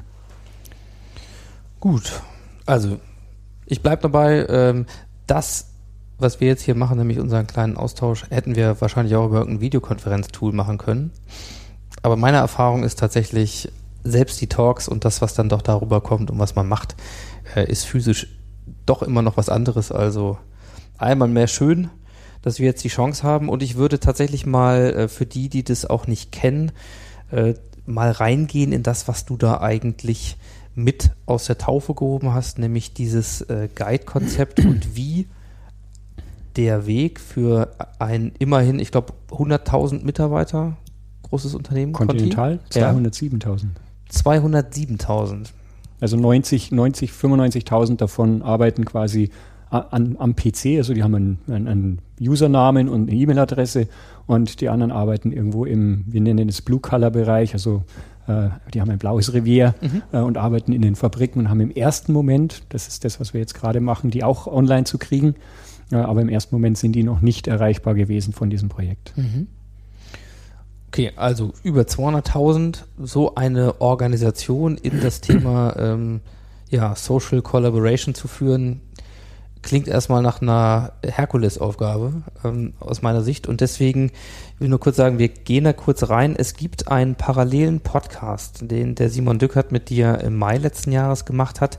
Gut, 1.79 2.22
also 2.65 3.00
ich 3.65 3.81
bleibe 3.81 4.01
dabei, 4.01 4.46
ähm, 4.50 4.86
das, 5.27 5.74
was 6.17 6.39
wir 6.39 6.48
jetzt 6.48 6.63
hier 6.63 6.75
machen, 6.75 6.98
nämlich 6.98 7.19
unseren 7.19 7.48
kleinen 7.48 7.77
Austausch, 7.77 8.25
hätten 8.29 8.55
wir 8.55 8.79
wahrscheinlich 8.81 9.15
auch 9.15 9.27
über 9.27 9.39
irgendein 9.39 9.62
Videokonferenztool 9.62 10.53
machen 10.53 10.77
können. 10.77 11.12
Aber 12.01 12.15
meine 12.15 12.38
Erfahrung 12.38 12.84
ist 12.84 13.00
tatsächlich, 13.00 13.72
selbst 14.03 14.39
die 14.41 14.48
Talks 14.48 14.88
und 14.88 15.05
das, 15.05 15.22
was 15.22 15.34
dann 15.34 15.50
doch 15.50 15.62
darüber 15.62 16.01
kommt 16.01 16.31
und 16.31 16.39
was 16.39 16.55
man 16.55 16.67
macht, 16.67 16.96
äh, 17.55 17.69
ist 17.69 17.84
physisch 17.86 18.27
doch 18.86 19.03
immer 19.03 19.22
noch 19.22 19.38
was 19.38 19.50
anderes. 19.50 19.91
Also 19.91 20.38
einmal 20.98 21.27
mehr 21.27 21.48
schön, 21.48 21.89
dass 22.41 22.60
wir 22.60 22.65
jetzt 22.65 22.84
die 22.84 22.89
Chance 22.89 23.24
haben 23.24 23.50
und 23.50 23.62
ich 23.62 23.75
würde 23.75 24.00
tatsächlich 24.00 24.46
mal 24.46 24.93
äh, 24.93 25.07
für 25.07 25.25
die, 25.25 25.50
die 25.50 25.63
das 25.63 25.86
auch 25.86 26.07
nicht 26.07 26.31
kennen, 26.31 26.72
äh, 27.31 27.55
mal 27.86 28.12
reingehen 28.12 28.72
in 28.72 28.84
das, 28.84 29.07
was 29.07 29.25
du 29.25 29.38
da 29.38 29.60
eigentlich 29.60 30.38
mit 30.77 31.10
aus 31.25 31.46
der 31.46 31.57
Taufe 31.57 31.96
gehoben 31.96 32.36
hast, 32.36 32.60
nämlich 32.60 32.93
dieses 32.93 33.41
äh, 33.41 33.67
Guide-Konzept 33.74 34.60
und 34.63 34.96
wie 34.96 35.25
der 36.55 36.86
Weg 36.86 37.19
für 37.19 37.72
ein 37.98 38.31
immerhin, 38.38 38.79
ich 38.79 38.91
glaube, 38.91 39.13
100.000 39.31 40.05
Mitarbeiter 40.05 40.77
großes 41.24 41.55
Unternehmen? 41.55 41.93
Continental 41.93 42.60
Ja. 42.75 42.91
207.000. 42.91 43.65
207.000. 44.12 45.48
Also 46.00 46.15
90, 46.15 46.72
90, 46.72 47.12
95.000 47.12 47.98
davon 47.98 48.43
arbeiten 48.43 48.86
quasi 48.86 49.31
an, 49.72 50.15
am 50.19 50.36
PC, 50.36 50.77
also 50.77 50.93
die 50.93 51.01
haben 51.01 51.15
einen, 51.15 51.39
einen, 51.48 51.67
einen 51.67 52.01
Usernamen 52.22 52.88
und 52.88 53.10
eine 53.10 53.17
E-Mail-Adresse 53.17 53.88
und 54.27 54.62
die 54.62 54.69
anderen 54.69 54.91
arbeiten 54.91 55.31
irgendwo 55.31 55.65
im, 55.65 56.05
wir 56.07 56.22
nennen 56.22 56.48
es 56.48 56.62
Blue-Color-Bereich, 56.62 57.53
also 57.53 57.84
die 58.74 58.81
haben 58.81 58.91
ein 58.91 58.98
blaues 58.98 59.34
Revier 59.34 59.74
äh, 60.12 60.17
und 60.17 60.38
arbeiten 60.38 60.74
in 60.74 60.81
den 60.81 60.96
Fabriken 60.96 61.39
und 61.39 61.50
haben 61.50 61.62
im 61.62 61.72
ersten 61.72 62.12
Moment, 62.12 62.63
das 62.69 62.88
ist 62.88 63.05
das, 63.05 63.19
was 63.19 63.34
wir 63.34 63.39
jetzt 63.39 63.53
gerade 63.53 63.79
machen, 63.79 64.12
die 64.12 64.24
auch 64.24 64.48
online 64.48 64.84
zu 64.84 64.98
kriegen, 64.98 65.36
äh, 65.91 65.96
aber 65.96 66.22
im 66.22 66.29
ersten 66.29 66.53
Moment 66.53 66.77
sind 66.77 66.91
die 66.93 67.03
noch 67.03 67.22
nicht 67.22 67.48
erreichbar 67.48 67.96
gewesen 67.96 68.34
von 68.34 68.50
diesem 68.50 68.69
Projekt. 68.69 69.13
Okay, 70.89 71.12
also 71.15 71.53
über 71.63 71.81
200.000, 71.81 72.84
so 72.98 73.36
eine 73.36 73.81
Organisation 73.81 74.77
in 74.77 75.01
das 75.01 75.22
Thema 75.22 75.75
ähm, 75.77 76.22
ja, 76.69 76.96
Social 76.96 77.41
Collaboration 77.41 78.13
zu 78.13 78.27
führen, 78.27 78.81
klingt 79.62 79.88
erstmal 79.88 80.22
nach 80.22 80.42
einer 80.42 80.94
Herkulesaufgabe 81.04 82.14
ähm, 82.44 82.74
aus 82.80 83.02
meiner 83.02 83.22
Sicht. 83.22 83.48
Und 83.48 83.62
deswegen 83.62 84.12
ich 84.58 84.62
will 84.62 84.70
nur 84.70 84.80
kurz 84.80 84.96
sagen, 84.96 85.20
wir 85.20 85.28
gehen 85.28 85.66
da 85.66 85.74
kurz 85.74 86.10
rein. 86.10 86.36
Es 86.36 86.56
gibt 86.56 86.88
einen 86.88 87.14
parallelen 87.14 87.80
Podcast, 87.80 88.72
den 88.72 88.96
der 88.96 89.12
Simon 89.12 89.38
Dückert 89.38 89.72
mit 89.72 89.90
dir 89.90 90.20
im 90.22 90.36
Mai 90.36 90.58
letzten 90.58 90.92
Jahres 90.92 91.26
gemacht 91.26 91.62
hat, 91.62 91.78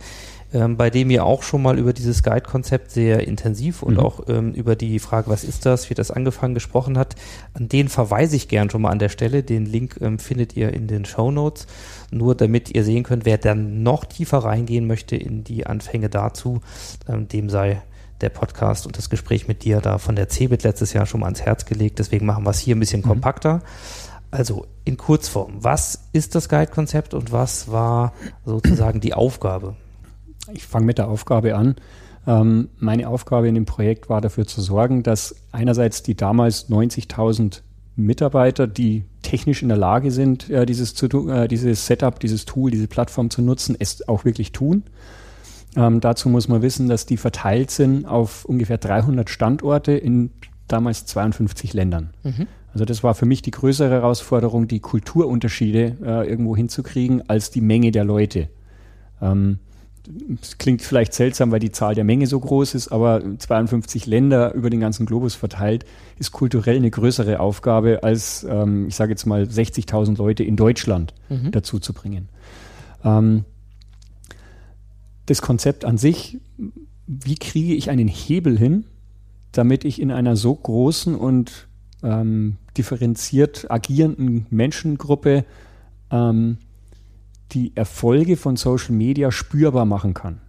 ähm, 0.54 0.76
bei 0.76 0.88
dem 0.88 1.10
ihr 1.10 1.24
auch 1.24 1.42
schon 1.42 1.60
mal 1.60 1.76
über 1.76 1.92
dieses 1.92 2.22
Guide-Konzept 2.22 2.92
sehr 2.92 3.26
intensiv 3.26 3.82
und 3.82 3.94
Mhm. 3.94 4.00
auch 4.00 4.28
ähm, 4.28 4.52
über 4.52 4.76
die 4.76 5.00
Frage, 5.00 5.28
was 5.28 5.42
ist 5.42 5.66
das, 5.66 5.90
wie 5.90 5.94
das 5.94 6.12
angefangen 6.12 6.54
gesprochen 6.54 6.96
hat. 6.96 7.16
An 7.52 7.68
den 7.68 7.88
verweise 7.88 8.36
ich 8.36 8.46
gern 8.46 8.70
schon 8.70 8.82
mal 8.82 8.90
an 8.90 9.00
der 9.00 9.08
Stelle. 9.08 9.42
Den 9.42 9.66
Link 9.66 9.96
ähm, 10.00 10.20
findet 10.20 10.56
ihr 10.56 10.72
in 10.72 10.86
den 10.86 11.04
Show 11.04 11.32
Notes. 11.32 11.66
Nur 12.10 12.34
damit 12.34 12.74
ihr 12.74 12.84
sehen 12.84 13.02
könnt, 13.02 13.24
wer 13.24 13.38
dann 13.38 13.82
noch 13.82 14.04
tiefer 14.04 14.38
reingehen 14.38 14.86
möchte 14.86 15.16
in 15.16 15.44
die 15.44 15.66
Anfänge 15.66 16.08
dazu, 16.08 16.60
ähm, 17.08 17.28
dem 17.28 17.50
sei 17.50 17.82
der 18.20 18.30
Podcast 18.30 18.86
und 18.86 18.96
das 18.96 19.10
Gespräch 19.10 19.46
mit 19.46 19.64
dir 19.64 19.80
da 19.80 19.98
von 19.98 20.16
der 20.16 20.28
CeBIT 20.28 20.64
letztes 20.64 20.92
Jahr 20.92 21.06
schon 21.06 21.20
mal 21.20 21.26
ans 21.26 21.42
Herz 21.42 21.66
gelegt. 21.66 21.98
Deswegen 21.98 22.26
machen 22.26 22.44
wir 22.44 22.50
es 22.50 22.58
hier 22.58 22.74
ein 22.74 22.80
bisschen 22.80 23.02
kompakter. 23.02 23.62
Also 24.30 24.66
in 24.84 24.96
Kurzform, 24.96 25.54
was 25.60 26.08
ist 26.12 26.34
das 26.34 26.48
Guide-Konzept 26.48 27.14
und 27.14 27.32
was 27.32 27.70
war 27.70 28.12
sozusagen 28.44 29.00
die 29.00 29.14
Aufgabe? 29.14 29.76
Ich 30.52 30.66
fange 30.66 30.86
mit 30.86 30.98
der 30.98 31.08
Aufgabe 31.08 31.56
an. 31.56 31.76
Ähm, 32.26 32.68
meine 32.78 33.08
Aufgabe 33.08 33.48
in 33.48 33.54
dem 33.54 33.64
Projekt 33.64 34.08
war 34.08 34.20
dafür 34.20 34.46
zu 34.46 34.60
sorgen, 34.60 35.02
dass 35.02 35.34
einerseits 35.52 36.02
die 36.02 36.14
damals 36.14 36.68
90.000 36.68 37.62
Mitarbeiter, 38.02 38.66
die 38.66 39.04
technisch 39.22 39.62
in 39.62 39.68
der 39.68 39.76
Lage 39.76 40.10
sind, 40.10 40.48
äh, 40.50 40.66
dieses, 40.66 40.94
zu, 40.94 41.06
äh, 41.28 41.48
dieses 41.48 41.86
Setup, 41.86 42.18
dieses 42.20 42.44
Tool, 42.44 42.70
diese 42.70 42.86
Plattform 42.86 43.30
zu 43.30 43.42
nutzen, 43.42 43.76
es 43.78 44.06
auch 44.08 44.24
wirklich 44.24 44.52
tun. 44.52 44.84
Ähm, 45.76 46.00
dazu 46.00 46.28
muss 46.28 46.48
man 46.48 46.62
wissen, 46.62 46.88
dass 46.88 47.06
die 47.06 47.16
verteilt 47.16 47.70
sind 47.70 48.06
auf 48.06 48.44
ungefähr 48.44 48.78
300 48.78 49.28
Standorte 49.28 49.92
in 49.92 50.30
damals 50.66 51.06
52 51.06 51.74
Ländern. 51.74 52.10
Also 52.72 52.84
das 52.84 53.02
war 53.02 53.14
für 53.14 53.26
mich 53.26 53.42
die 53.42 53.50
größere 53.50 53.90
Herausforderung, 53.90 54.68
die 54.68 54.80
Kulturunterschiede 54.80 55.96
äh, 56.02 56.28
irgendwo 56.28 56.56
hinzukriegen, 56.56 57.28
als 57.28 57.50
die 57.50 57.60
Menge 57.60 57.90
der 57.90 58.04
Leute. 58.04 58.48
Ähm, 59.20 59.58
es 60.40 60.58
klingt 60.58 60.82
vielleicht 60.82 61.12
seltsam, 61.12 61.50
weil 61.50 61.60
die 61.60 61.72
Zahl 61.72 61.94
der 61.94 62.04
Menge 62.04 62.26
so 62.26 62.40
groß 62.40 62.74
ist, 62.74 62.88
aber 62.88 63.22
52 63.38 64.06
Länder 64.06 64.54
über 64.54 64.70
den 64.70 64.80
ganzen 64.80 65.06
Globus 65.06 65.34
verteilt 65.34 65.84
ist 66.18 66.32
kulturell 66.32 66.76
eine 66.76 66.90
größere 66.90 67.40
Aufgabe, 67.40 68.02
als, 68.02 68.46
ähm, 68.48 68.88
ich 68.88 68.96
sage 68.96 69.12
jetzt 69.12 69.26
mal, 69.26 69.42
60.000 69.42 70.16
Leute 70.16 70.44
in 70.44 70.56
Deutschland 70.56 71.14
dazu 71.50 71.78
zu 71.78 71.92
bringen. 71.92 72.28
Ähm, 73.04 73.44
das 75.26 75.42
Konzept 75.42 75.84
an 75.84 75.98
sich, 75.98 76.38
wie 77.06 77.34
kriege 77.34 77.74
ich 77.74 77.90
einen 77.90 78.08
Hebel 78.08 78.58
hin, 78.58 78.84
damit 79.52 79.84
ich 79.84 80.00
in 80.00 80.10
einer 80.10 80.36
so 80.36 80.54
großen 80.54 81.14
und 81.14 81.68
ähm, 82.02 82.56
differenziert 82.76 83.70
agierenden 83.70 84.46
Menschengruppe 84.50 85.44
ähm, 86.10 86.58
die 87.52 87.72
Erfolge 87.74 88.36
von 88.36 88.56
Social 88.56 88.94
Media 88.94 89.30
spürbar 89.30 89.84
machen 89.84 90.14
kann. 90.14 90.40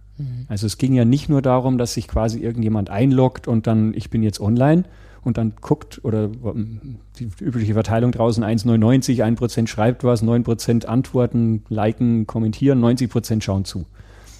Also 0.48 0.66
es 0.66 0.76
ging 0.76 0.92
ja 0.94 1.04
nicht 1.04 1.28
nur 1.28 1.42
darum, 1.42 1.78
dass 1.78 1.94
sich 1.94 2.08
quasi 2.08 2.40
irgendjemand 2.40 2.90
einloggt 2.90 3.48
und 3.48 3.66
dann 3.66 3.94
ich 3.94 4.10
bin 4.10 4.22
jetzt 4.22 4.40
online 4.40 4.84
und 5.22 5.38
dann 5.38 5.54
guckt 5.60 6.00
oder 6.04 6.30
ähm, 6.44 6.98
die 7.18 7.28
übliche 7.40 7.74
Verteilung 7.74 8.12
draußen 8.12 8.44
1,99, 8.44 9.22
1% 9.22 9.66
schreibt 9.66 10.04
was, 10.04 10.22
9% 10.22 10.86
antworten, 10.86 11.64
liken, 11.68 12.26
kommentieren, 12.26 12.82
90% 12.82 13.42
schauen 13.42 13.64
zu. 13.64 13.86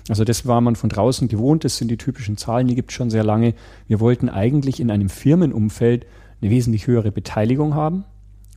Also 0.08 0.24
das 0.24 0.46
war 0.46 0.60
man 0.60 0.76
von 0.76 0.90
draußen 0.90 1.28
gewohnt, 1.28 1.64
das 1.64 1.76
sind 1.76 1.90
die 1.90 1.96
typischen 1.96 2.36
Zahlen, 2.36 2.66
die 2.66 2.74
gibt 2.74 2.90
es 2.90 2.96
schon 2.96 3.10
sehr 3.10 3.24
lange. 3.24 3.54
Wir 3.86 4.00
wollten 4.00 4.28
eigentlich 4.28 4.80
in 4.80 4.90
einem 4.90 5.08
Firmenumfeld 5.08 6.06
eine 6.40 6.50
wesentlich 6.50 6.86
höhere 6.86 7.12
Beteiligung 7.12 7.74
haben. 7.74 8.04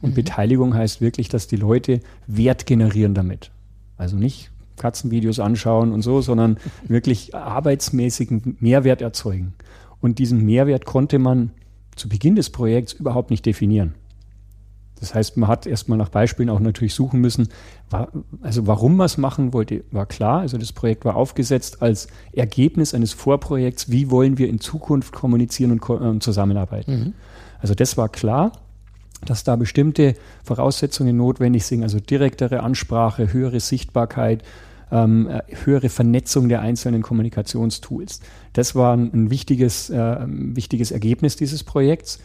Und 0.02 0.16
Beteiligung 0.16 0.74
heißt 0.74 1.00
wirklich, 1.00 1.30
dass 1.30 1.48
die 1.48 1.56
Leute 1.56 2.02
Wert 2.28 2.66
generieren 2.66 3.14
damit. 3.14 3.52
Also 3.98 4.16
nicht 4.16 4.52
Katzenvideos 4.78 5.40
anschauen 5.40 5.92
und 5.92 6.02
so, 6.02 6.22
sondern 6.22 6.58
wirklich 6.88 7.36
arbeitsmäßigen 7.36 8.58
Mehrwert 8.60 9.02
erzeugen. 9.02 9.54
Und 10.02 10.20
diesen 10.20 10.44
Mehrwert 10.44 10.86
konnte 10.86 11.20
man 11.20 11.52
zu 11.96 12.10
Beginn 12.10 12.36
des 12.36 12.50
Projekts 12.50 12.94
überhaupt 12.94 13.30
nicht 13.30 13.46
definieren. 13.46 13.94
Das 15.00 15.14
heißt, 15.14 15.36
man 15.36 15.50
hat 15.50 15.68
erstmal 15.68 15.98
nach 15.98 16.08
Beispielen 16.08 16.50
auch 16.50 16.62
natürlich 16.62 16.94
suchen 16.94 17.20
müssen. 17.20 17.50
War, 17.90 18.10
also 18.42 18.68
warum 18.68 18.96
man 18.96 19.06
es 19.06 19.18
machen 19.18 19.52
wollte, 19.52 19.84
war 19.92 20.06
klar. 20.06 20.40
Also 20.40 20.58
das 20.58 20.72
Projekt 20.72 21.04
war 21.04 21.18
aufgesetzt 21.18 21.82
als 21.82 22.08
Ergebnis 22.32 22.94
eines 22.94 23.12
Vorprojekts. 23.12 23.92
Wie 23.92 24.10
wollen 24.10 24.38
wir 24.38 24.48
in 24.48 24.62
Zukunft 24.62 25.14
kommunizieren 25.14 25.78
und 25.78 25.90
äh, 25.90 26.20
zusammenarbeiten? 26.20 27.16
Also 27.60 27.76
das 27.76 27.98
war 27.98 28.08
klar, 28.08 28.54
dass 29.26 29.44
da 29.44 29.56
bestimmte 29.56 30.16
Voraussetzungen 30.44 31.18
notwendig 31.18 31.66
sind. 31.66 31.84
Also 31.84 32.00
direktere 32.00 32.62
Ansprache, 32.62 33.34
höhere 33.34 33.60
Sichtbarkeit, 33.60 34.44
ähm, 34.92 35.28
äh, 35.28 35.42
höhere 35.66 35.90
Vernetzung 35.90 36.50
der 36.50 36.62
einzelnen 36.62 37.02
Kommunikationstools. 37.02 38.20
Das 38.54 38.76
war 38.76 38.96
ein, 38.96 39.30
wichtiges, 39.30 39.90
äh, 39.90 40.18
wichtiges 40.28 40.92
Ergebnis 40.92 41.36
dieses 41.36 41.64
Projekts. 41.64 42.20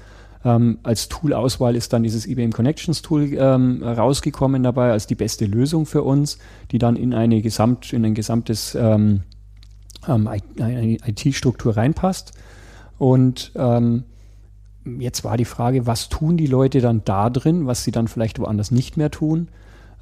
Ähm, 0.45 0.79
als 0.83 1.09
Toolauswahl 1.09 1.75
ist 1.75 1.93
dann 1.93 2.03
dieses 2.03 2.27
IBM 2.27 2.53
Connections 2.53 3.03
Tool 3.03 3.31
ähm, 3.33 3.83
rausgekommen 3.83 4.63
dabei 4.63 4.93
als 4.93 5.07
die 5.07 5.17
beste 5.17 5.47
Lösung 5.47 5.85
für 5.87 6.03
uns, 6.03 6.39
die 6.71 6.79
dann 6.79 6.95
in 6.97 7.13
eine 7.13 7.43
Gesamt, 7.43 7.93
in 7.93 8.05
ein 8.05 8.15
gesamtes 8.15 8.77
ähm, 8.77 9.23
ähm, 10.07 10.29
IT-Struktur 10.59 11.77
reinpasst. 11.77 12.33
Und 12.99 13.53
ähm, 13.57 14.05
jetzt 14.99 15.25
war 15.25 15.37
die 15.37 15.45
Frage, 15.45 15.87
was 15.87 16.09
tun 16.09 16.37
die 16.37 16.47
Leute 16.47 16.81
dann 16.81 17.03
da 17.05 17.31
drin, 17.31 17.67
was 17.67 17.85
sie 17.85 17.91
dann 17.91 18.09
vielleicht 18.09 18.39
woanders 18.39 18.71
nicht 18.71 18.97
mehr 18.97 19.11
tun? 19.11 19.49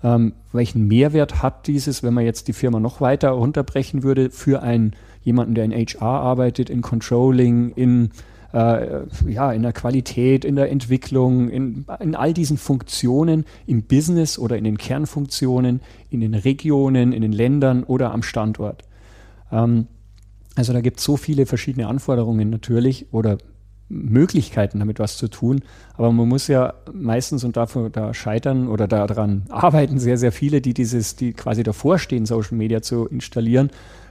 Ähm, 0.03 0.35
welchen 0.53 0.87
Mehrwert 0.89 1.43
hat 1.43 1.67
dieses, 1.67 2.03
wenn 2.03 2.15
man 2.15 2.25
jetzt 2.25 2.49
die 2.49 2.53
Firma 2.53 2.81
noch 2.81 3.01
weiter 3.01 3.31
runterbrechen 3.31 4.03
würde, 4.03 4.31
für 4.31 4.63
einen 4.63 4.95
jemanden, 5.23 5.55
der 5.55 5.65
in 5.65 5.73
HR 5.73 6.03
arbeitet, 6.03 6.71
in 6.71 6.83
Controlling, 6.83 7.73
in 7.73 8.11
äh, 8.53 9.03
ja, 9.27 9.53
in 9.53 9.63
der 9.63 9.73
Qualität, 9.73 10.45
in 10.45 10.57
der 10.57 10.71
Entwicklung, 10.71 11.49
in, 11.51 11.85
in 12.01 12.15
all 12.15 12.33
diesen 12.33 12.57
Funktionen 12.57 13.45
im 13.67 13.83
Business 13.83 14.39
oder 14.39 14.57
in 14.57 14.65
den 14.65 14.79
Kernfunktionen, 14.79 15.81
in 16.11 16.21
den 16.21 16.35
Regionen, 16.35 17.13
in 17.13 17.23
den 17.23 17.33
Ländern 17.33 17.83
oder 17.83 18.13
am 18.13 18.23
Standort. 18.23 18.85
Ähm, 19.53 19.89
also 20.55 20.73
da 20.73 20.81
gibt 20.81 20.99
es 20.99 21.05
so 21.05 21.17
viele 21.17 21.45
verschiedene 21.45 21.87
Anforderungen 21.87 22.49
natürlich 22.49 23.13
oder 23.13 23.37
Möglichkeiten, 23.89 24.81
damit 24.81 24.99
was 24.99 25.17
zu 25.17 25.29
tun. 25.29 25.61
Aber 25.95 26.11
man 26.13 26.29
muss 26.29 26.49
ja 26.49 26.75
meistens 26.93 27.45
und 27.45 27.57
dafür 27.57 27.91
da 27.91 28.15
scheitern 28.15 28.69
oder 28.69 28.89
daran 28.89 29.45
arbeiten 29.49 29.99
sehr, 29.99 30.19
sehr 30.19 30.33
viele, 30.33 30.61
die 30.61 30.75
dieses, 30.75 31.17
die 31.17 31.33
quasi 31.33 31.63
davor 31.63 31.99
stehen, 31.99 32.27
Social 32.27 32.57
Media 32.57 32.83
zu 32.83 33.07
installieren. 33.07 33.71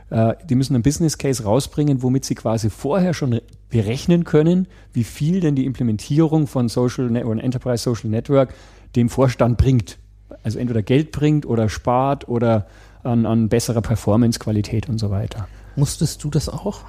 Äh, 0.10 0.36
die 0.50 0.56
müssen 0.56 0.76
einen 0.76 0.84
Business 0.84 1.18
Case 1.18 1.44
rausbringen, 1.44 2.02
womit 2.04 2.26
sie 2.26 2.36
quasi 2.36 2.70
vorher 2.70 3.14
schon 3.14 3.42
berechnen 3.70 4.24
können, 4.24 4.68
wie 4.94 5.04
viel 5.04 5.40
denn 5.40 5.56
die 5.56 5.66
Implementierung 5.66 6.48
von 6.48 6.70
Social 6.70 7.10
Net 7.10 7.26
oder 7.26 7.44
Enterprise 7.44 7.84
Social 7.84 8.10
Network 8.10 8.54
dem 8.96 9.10
Vorstand 9.10 9.58
bringt. 9.58 9.98
Also 10.44 10.60
entweder 10.60 10.84
Geld 10.84 11.12
bringt 11.12 11.46
oder 11.46 11.70
spart 11.70 12.28
oder 12.28 12.68
an, 13.04 13.26
an 13.26 13.50
besserer 13.50 13.82
Performance-Qualität 13.82 14.90
und 14.90 15.00
so 15.00 15.12
weiter. 15.12 15.48
Musstest 15.76 16.24
du 16.24 16.30
das 16.30 16.50
auch? 16.50 16.82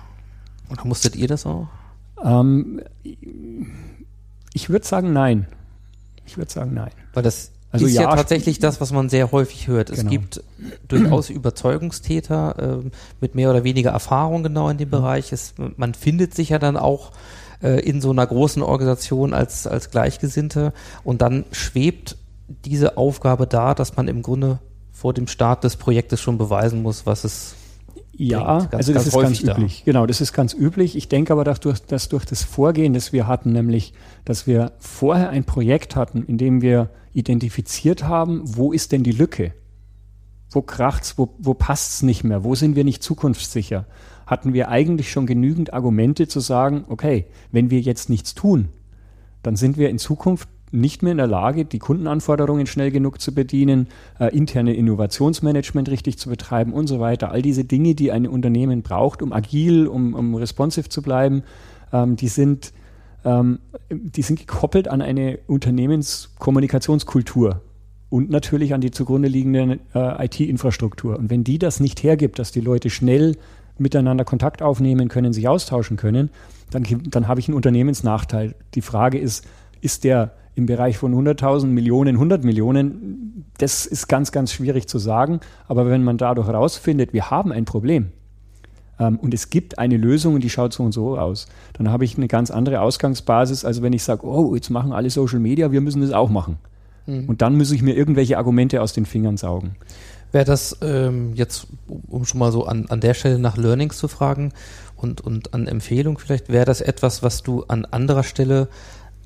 Oder 0.70 0.84
musstet 0.84 1.16
ihr 1.16 1.28
das 1.28 1.46
auch? 1.46 1.68
Ähm, 2.26 2.80
ich 4.52 4.68
würde 4.68 4.86
sagen, 4.86 5.12
nein. 5.12 5.46
Ich 6.26 6.36
würde 6.36 6.50
sagen, 6.50 6.74
nein. 6.74 6.90
Weil 7.14 7.22
das 7.22 7.52
Also 7.70 7.86
ist 7.86 7.94
ja, 7.94 8.02
ja, 8.02 8.16
tatsächlich 8.16 8.58
das, 8.58 8.80
was 8.80 8.92
man 8.92 9.08
sehr 9.08 9.32
häufig 9.32 9.68
hört. 9.68 9.90
Es 9.90 9.98
Genau. 10.00 10.10
gibt 10.10 10.42
durchaus 10.88 11.30
Überzeugungstäter 11.30 12.80
ähm, 12.82 12.90
mit 13.20 13.34
mehr 13.34 13.50
oder 13.50 13.64
weniger 13.64 13.90
Erfahrung 13.90 14.42
genau 14.42 14.68
in 14.68 14.78
dem 14.78 14.90
Bereich. 14.90 15.32
Es, 15.32 15.54
man 15.76 15.94
findet 15.94 16.34
sich 16.34 16.48
ja 16.50 16.58
dann 16.58 16.76
auch 16.76 17.12
äh, 17.62 17.80
in 17.80 18.00
so 18.00 18.10
einer 18.10 18.26
großen 18.26 18.62
Organisation 18.62 19.32
als, 19.32 19.66
als 19.66 19.90
Gleichgesinnte 19.90 20.72
und 21.04 21.22
dann 21.22 21.44
schwebt 21.52 22.16
diese 22.64 22.96
Aufgabe 22.96 23.46
da, 23.46 23.74
dass 23.74 23.96
man 23.96 24.08
im 24.08 24.22
Grunde 24.22 24.58
vor 24.92 25.12
dem 25.12 25.26
Start 25.26 25.64
des 25.64 25.76
Projektes 25.76 26.20
schon 26.20 26.38
beweisen 26.38 26.82
muss, 26.82 27.04
was 27.06 27.24
es 27.24 27.54
Ja, 28.18 28.58
Ganz- 28.60 28.74
also 28.74 28.92
das 28.92 29.04
ganz 29.04 29.06
ist 29.06 29.12
ganz 29.12 29.24
häufig 29.28 29.42
da. 29.44 29.52
üblich. 29.56 29.82
Genau, 29.84 30.06
das 30.06 30.20
ist 30.20 30.32
ganz 30.32 30.54
üblich. 30.54 30.96
Ich 30.96 31.08
denke 31.08 31.32
aber, 31.32 31.44
dass 31.44 31.60
durch, 31.60 31.80
dass 31.80 32.08
durch 32.08 32.24
das 32.24 32.42
Vorgehen, 32.42 32.94
das 32.94 33.12
wir 33.12 33.26
hatten, 33.26 33.52
nämlich, 33.52 33.92
dass 34.24 34.46
wir 34.46 34.72
vorher 34.78 35.30
ein 35.30 35.44
Projekt 35.44 35.96
hatten, 35.96 36.22
in 36.24 36.38
dem 36.38 36.62
wir 36.62 36.90
identifiziert 37.12 38.04
haben, 38.04 38.42
wo 38.44 38.72
ist 38.72 38.92
denn 38.92 39.02
die 39.02 39.12
Lücke? 39.12 39.52
Wo 40.50 40.62
kracht's? 40.62 41.18
Wo, 41.18 41.34
wo 41.38 41.54
passt's 41.54 42.02
nicht 42.02 42.24
mehr? 42.24 42.44
Wo 42.44 42.54
sind 42.54 42.76
wir 42.76 42.84
nicht 42.84 43.02
zukunftssicher? 43.02 43.86
Hatten 44.26 44.54
wir 44.54 44.68
eigentlich 44.68 45.10
schon 45.10 45.26
genügend 45.26 45.72
Argumente 45.74 46.26
zu 46.28 46.40
sagen, 46.40 46.84
okay, 46.88 47.26
wenn 47.52 47.70
wir 47.70 47.80
jetzt 47.80 48.08
nichts 48.08 48.34
tun, 48.34 48.70
dann 49.42 49.56
sind 49.56 49.76
wir 49.76 49.90
in 49.90 49.98
Zukunft 49.98 50.48
nicht 50.72 51.02
mehr 51.02 51.12
in 51.12 51.18
der 51.18 51.26
Lage, 51.26 51.64
die 51.64 51.78
Kundenanforderungen 51.78 52.66
schnell 52.66 52.90
genug 52.90 53.20
zu 53.20 53.34
bedienen, 53.34 53.88
äh, 54.18 54.36
interne 54.36 54.74
Innovationsmanagement 54.74 55.88
richtig 55.88 56.18
zu 56.18 56.28
betreiben 56.28 56.72
und 56.72 56.86
so 56.86 57.00
weiter. 57.00 57.30
All 57.30 57.42
diese 57.42 57.64
Dinge, 57.64 57.94
die 57.94 58.12
ein 58.12 58.26
Unternehmen 58.26 58.82
braucht, 58.82 59.22
um 59.22 59.32
agil, 59.32 59.86
um, 59.86 60.14
um 60.14 60.34
responsive 60.34 60.88
zu 60.88 61.02
bleiben, 61.02 61.42
ähm, 61.92 62.16
die 62.16 62.28
sind 62.28 62.72
ähm, 63.24 63.58
die 63.90 64.22
sind 64.22 64.38
gekoppelt 64.38 64.88
an 64.88 65.02
eine 65.02 65.38
Unternehmenskommunikationskultur 65.46 67.60
und 68.08 68.30
natürlich 68.30 68.72
an 68.72 68.80
die 68.80 68.92
zugrunde 68.92 69.28
liegende 69.28 69.80
äh, 69.94 70.26
IT-Infrastruktur. 70.26 71.18
Und 71.18 71.28
wenn 71.28 71.44
die 71.44 71.58
das 71.58 71.80
nicht 71.80 72.02
hergibt, 72.02 72.38
dass 72.38 72.52
die 72.52 72.60
Leute 72.60 72.88
schnell 72.88 73.36
miteinander 73.78 74.24
Kontakt 74.24 74.62
aufnehmen 74.62 75.08
können, 75.08 75.32
sich 75.32 75.48
austauschen 75.48 75.96
können, 75.96 76.30
dann, 76.70 76.84
dann 77.10 77.28
habe 77.28 77.40
ich 77.40 77.48
einen 77.48 77.56
Unternehmensnachteil. 77.56 78.54
Die 78.74 78.80
Frage 78.80 79.18
ist, 79.18 79.44
ist 79.80 80.04
der 80.04 80.32
im 80.56 80.66
Bereich 80.66 80.98
von 80.98 81.14
100.000 81.14 81.66
Millionen, 81.66 82.16
100 82.16 82.42
Millionen? 82.42 83.44
Das 83.58 83.86
ist 83.86 84.08
ganz, 84.08 84.32
ganz 84.32 84.52
schwierig 84.52 84.88
zu 84.88 84.98
sagen. 84.98 85.38
Aber 85.68 85.88
wenn 85.88 86.02
man 86.02 86.18
dadurch 86.18 86.48
herausfindet, 86.48 87.12
wir 87.12 87.30
haben 87.30 87.52
ein 87.52 87.64
Problem, 87.64 88.08
ähm, 88.98 89.18
und 89.18 89.34
es 89.34 89.50
gibt 89.50 89.78
eine 89.78 89.96
Lösung 89.96 90.34
und 90.34 90.42
die 90.42 90.50
schaut 90.50 90.72
so 90.72 90.82
und 90.82 90.92
so 90.92 91.18
aus. 91.18 91.46
Dann 91.74 91.90
habe 91.90 92.04
ich 92.04 92.16
eine 92.16 92.28
ganz 92.28 92.50
andere 92.50 92.80
Ausgangsbasis, 92.80 93.64
als 93.64 93.82
wenn 93.82 93.92
ich 93.92 94.02
sage, 94.02 94.26
oh, 94.26 94.54
jetzt 94.54 94.70
machen 94.70 94.92
alle 94.92 95.10
Social 95.10 95.38
Media, 95.38 95.70
wir 95.70 95.80
müssen 95.80 96.00
das 96.00 96.12
auch 96.12 96.30
machen. 96.30 96.56
Und 97.28 97.40
dann 97.40 97.56
muss 97.56 97.70
ich 97.70 97.82
mir 97.82 97.94
irgendwelche 97.94 98.36
Argumente 98.36 98.82
aus 98.82 98.92
den 98.92 99.06
Fingern 99.06 99.36
saugen. 99.36 99.76
Wäre 100.32 100.44
das 100.44 100.76
ähm, 100.82 101.34
jetzt, 101.34 101.68
um- 101.86 102.02
um 102.08 102.24
schon 102.24 102.40
mal 102.40 102.50
so 102.50 102.64
an, 102.66 102.86
an 102.88 103.00
der 103.00 103.14
Stelle 103.14 103.38
nach 103.38 103.56
Learnings 103.56 103.96
zu 103.98 104.08
fragen 104.08 104.52
und, 104.96 105.20
und 105.20 105.54
an 105.54 105.68
Empfehlung 105.68 106.18
vielleicht, 106.18 106.48
wäre 106.48 106.64
das 106.64 106.80
etwas, 106.80 107.22
was 107.22 107.44
du 107.44 107.62
an 107.68 107.84
anderer 107.84 108.24
Stelle 108.24 108.68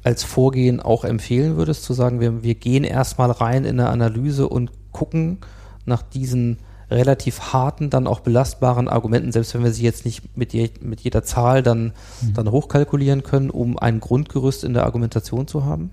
als 0.02 0.24
Vorgehen 0.24 0.80
auch 0.80 1.04
empfehlen 1.04 1.56
würdest, 1.56 1.84
zu 1.84 1.92
sagen, 1.92 2.20
wir, 2.20 2.42
wir 2.42 2.54
gehen 2.54 2.84
erstmal 2.84 3.30
rein 3.30 3.64
in 3.64 3.78
eine 3.78 3.90
Analyse 3.90 4.48
und 4.48 4.70
gucken 4.92 5.38
nach 5.84 6.02
diesen 6.02 6.58
relativ 6.90 7.52
harten, 7.52 7.88
dann 7.90 8.06
auch 8.06 8.20
belastbaren 8.20 8.88
Argumenten, 8.88 9.30
selbst 9.30 9.54
wenn 9.54 9.62
wir 9.62 9.72
sie 9.72 9.84
jetzt 9.84 10.04
nicht 10.04 10.36
mit, 10.36 10.52
je, 10.52 10.70
mit 10.80 11.00
jeder 11.00 11.22
Zahl 11.22 11.62
dann, 11.62 11.92
dann 12.34 12.50
hochkalkulieren 12.50 13.22
können, 13.22 13.50
um 13.50 13.78
ein 13.78 14.00
Grundgerüst 14.00 14.64
in 14.64 14.74
der 14.74 14.84
Argumentation 14.84 15.46
zu 15.46 15.64
haben? 15.64 15.92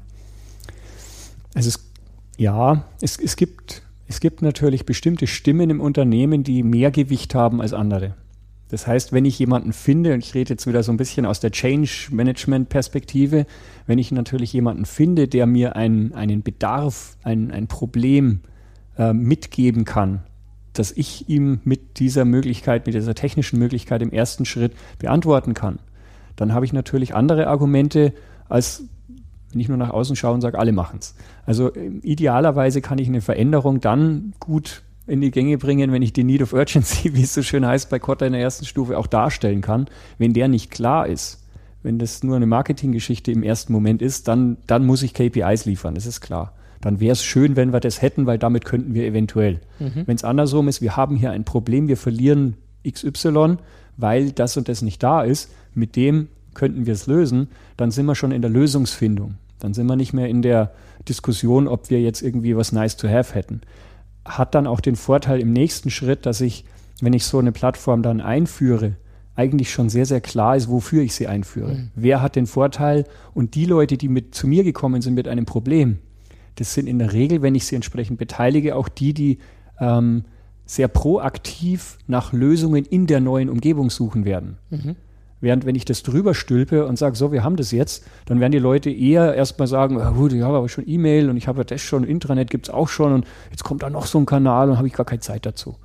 Also 1.54 1.70
es, 1.70 1.80
ja, 2.38 2.86
es, 3.02 3.20
es, 3.20 3.36
gibt, 3.36 3.84
es 4.08 4.20
gibt 4.20 4.42
natürlich 4.42 4.86
bestimmte 4.86 5.28
Stimmen 5.28 5.70
im 5.70 5.82
Unternehmen, 5.82 6.44
die 6.44 6.64
mehr 6.64 6.90
Gewicht 6.92 7.36
haben 7.36 7.62
als 7.62 7.74
andere. 7.74 8.16
Das 8.70 8.86
heißt, 8.86 9.14
wenn 9.14 9.26
ich 9.26 9.40
jemanden 9.40 9.72
finde, 9.72 10.14
und 10.14 10.20
ich 10.20 10.34
rede 10.34 10.54
jetzt 10.54 10.68
wieder 10.68 10.84
so 10.84 10.92
ein 10.92 10.98
bisschen 10.98 11.26
aus 11.26 11.40
der 11.40 11.52
Change-Management-Perspektive, 11.52 13.46
wenn 13.86 13.98
ich 13.98 14.12
natürlich 14.12 14.52
jemanden 14.52 14.86
finde, 14.86 15.28
der 15.28 15.46
mir 15.46 15.76
einen, 15.76 16.14
einen 16.14 16.44
Bedarf, 16.44 17.18
ein, 17.24 17.52
ein 17.52 17.68
Problem 17.68 18.42
äh, 18.98 19.14
mitgeben 19.14 19.86
kann, 19.86 20.24
dass 20.74 20.92
ich 20.92 21.30
ihm 21.30 21.62
mit 21.64 22.00
dieser 22.00 22.26
Möglichkeit, 22.26 22.86
mit 22.86 22.96
dieser 22.96 23.16
technischen 23.16 23.58
Möglichkeit 23.58 24.02
im 24.02 24.12
ersten 24.12 24.46
Schritt 24.46 24.74
beantworten 25.00 25.54
kann, 25.54 25.80
dann 26.36 26.54
habe 26.54 26.66
ich 26.66 26.74
natürlich 26.74 27.16
andere 27.16 27.48
Argumente, 27.48 28.14
als 28.50 28.84
wenn 29.52 29.62
ich 29.62 29.70
nur 29.70 29.78
nach 29.78 29.90
außen 29.92 30.16
schaue 30.16 30.34
und 30.34 30.42
sage, 30.42 30.60
alle 30.60 30.74
machen 30.74 31.00
es. 31.00 31.16
Also 31.46 31.74
ähm, 31.76 32.02
idealerweise 32.04 32.82
kann 32.82 33.00
ich 33.00 33.08
eine 33.08 33.22
Veränderung 33.22 33.80
dann 33.80 34.34
gut 34.40 34.84
in 35.08 35.22
die 35.22 35.32
Gänge 35.32 35.58
bringen, 35.58 35.92
wenn 35.92 36.02
ich 36.02 36.14
den 36.14 36.28
Need 36.28 36.42
of 36.42 36.54
Urgency, 36.54 37.14
wie 37.16 37.24
es 37.24 37.34
so 37.34 37.42
schön 37.42 37.66
heißt, 37.66 37.90
bei 37.90 38.00
Kotta 38.00 38.26
in 38.26 38.34
der 38.34 38.42
ersten 38.42 38.66
Stufe 38.66 38.98
auch 38.98 39.08
darstellen 39.08 39.62
kann. 39.62 39.88
Wenn 40.18 40.34
der 40.34 40.48
nicht 40.48 40.70
klar 40.70 41.08
ist, 41.08 41.44
wenn 41.82 41.98
das 42.00 42.24
nur 42.24 42.36
eine 42.36 42.46
Marketinggeschichte 42.46 43.32
im 43.32 43.44
ersten 43.44 43.72
Moment 43.72 44.02
ist, 44.02 44.28
dann, 44.28 44.58
dann 44.68 44.86
muss 44.86 45.04
ich 45.04 45.14
KPIs 45.14 45.66
liefern, 45.66 45.96
das 45.96 46.06
ist 46.06 46.22
klar. 46.22 46.54
Dann 46.82 47.00
wäre 47.00 47.14
es 47.14 47.24
schön, 47.24 47.56
wenn 47.56 47.74
wir 47.74 47.80
das 47.80 48.02
hätten, 48.02 48.28
weil 48.28 48.38
damit 48.38 48.66
könnten 48.66 48.94
wir 48.94 49.06
eventuell. 49.06 49.62
Wenn 50.06 50.16
es 50.16 50.24
andersrum 50.24 50.68
ist, 50.68 50.82
wir 50.82 50.96
haben 50.96 51.16
hier 51.16 51.32
ein 51.32 51.44
Problem, 51.44 51.88
wir 51.88 51.98
verlieren 51.98 52.56
XY, 52.88 53.58
weil 53.96 54.32
das 54.32 54.58
und 54.58 54.70
das 54.70 54.84
nicht 54.84 55.02
da 55.02 55.24
ist, 55.24 55.52
mit 55.74 55.96
dem 55.96 56.28
könnten 56.54 56.86
wir 56.86 56.94
es 56.94 57.08
lösen, 57.08 57.48
dann 57.78 57.92
sind 57.92 58.06
wir 58.06 58.16
schon 58.16 58.32
in 58.32 58.42
der 58.42 58.52
Lösungsfindung. 58.52 59.36
Dann 59.60 59.74
sind 59.74 59.88
wir 59.88 59.96
nicht 59.96 60.14
mehr 60.14 60.28
in 60.28 60.42
der 60.42 60.72
Diskussion, 61.08 61.68
ob 61.68 61.90
wir 61.90 62.02
jetzt 62.02 62.22
irgendwie 62.22 62.56
was 62.56 62.72
nice 62.72 62.98
to 62.98 63.08
have 63.08 63.34
hätten. 63.34 63.62
Hat 64.28 64.56
dann 64.56 64.68
auch 64.68 64.80
den 64.80 64.96
Vorteil 64.96 65.40
im 65.40 65.52
nächsten 65.52 65.90
Schritt, 65.90 66.26
dass 66.26 66.42
ich, 66.42 66.66
wenn 67.02 67.14
ich 67.14 67.26
so 67.26 67.40
eine 67.40 67.52
Plattform 67.52 68.04
dann 68.04 68.22
einführe, 68.22 68.96
eigentlich 69.36 69.72
schon 69.72 69.90
sehr, 69.90 70.06
sehr 70.06 70.22
klar 70.22 70.56
ist, 70.56 70.68
wofür 70.68 71.04
ich 71.04 71.14
sie 71.14 71.28
einführe. 71.28 71.74
Wer 71.96 72.22
hat 72.22 72.36
den 72.36 72.48
Vorteil? 72.48 73.06
Und 73.34 73.54
die 73.54 73.66
Leute, 73.66 73.96
die 73.98 74.10
mit 74.10 74.34
zu 74.34 74.48
mir 74.48 74.64
gekommen 74.64 75.02
sind 75.02 75.14
mit 75.14 75.28
einem 75.28 75.46
Problem, 75.46 76.00
das 76.56 76.74
sind 76.74 76.88
in 76.88 76.98
der 76.98 77.14
Regel, 77.14 77.44
wenn 77.44 77.54
ich 77.54 77.66
sie 77.66 77.76
entsprechend 77.76 78.18
beteilige, 78.18 78.76
auch 78.76 78.90
die, 78.90 79.14
die 79.14 79.38
ähm, 79.80 80.26
sehr 80.66 80.88
proaktiv 80.88 82.00
nach 82.08 82.34
Lösungen 82.34 82.84
in 82.84 83.06
der 83.06 83.20
neuen 83.20 83.50
Umgebung 83.50 83.90
suchen 83.92 84.26
werden. 84.26 84.58
Während 85.40 85.66
wenn 85.66 85.76
ich 85.76 85.86
das 85.86 86.02
drüber 86.02 86.34
stülpe 86.34 86.86
und 86.88 86.98
sage, 86.98 87.16
so, 87.16 87.32
wir 87.32 87.44
haben 87.44 87.58
das 87.58 87.72
jetzt, 87.72 88.04
dann 88.26 88.40
werden 88.40 88.52
die 88.52 88.60
Leute 88.60 88.90
eher 88.90 89.36
erstmal 89.36 89.68
sagen, 89.68 90.00
ja, 90.00 90.10
gut, 90.10 90.34
ich 90.34 90.42
habe 90.42 90.58
aber 90.58 90.68
schon 90.68 90.84
E-Mail 90.88 91.30
und 91.30 91.38
ich 91.38 91.48
habe 91.48 91.60
ja 91.60 91.64
das 91.64 91.82
schon, 91.82 92.04
Intranet 92.04 92.50
gibt 92.50 92.68
es 92.68 92.74
auch 92.74 92.90
schon 92.90 93.14
und 93.14 93.28
jetzt 93.52 93.64
kommt 93.64 93.84
da 93.84 93.90
noch 93.90 94.08
so 94.08 94.18
ein 94.18 94.26
Kanal 94.26 94.70
und 94.70 94.78
habe 94.78 94.88
ich 94.88 94.94
gar 94.94 95.06
keine 95.06 95.22
Zeit 95.22 95.46
dazu. 95.46 95.76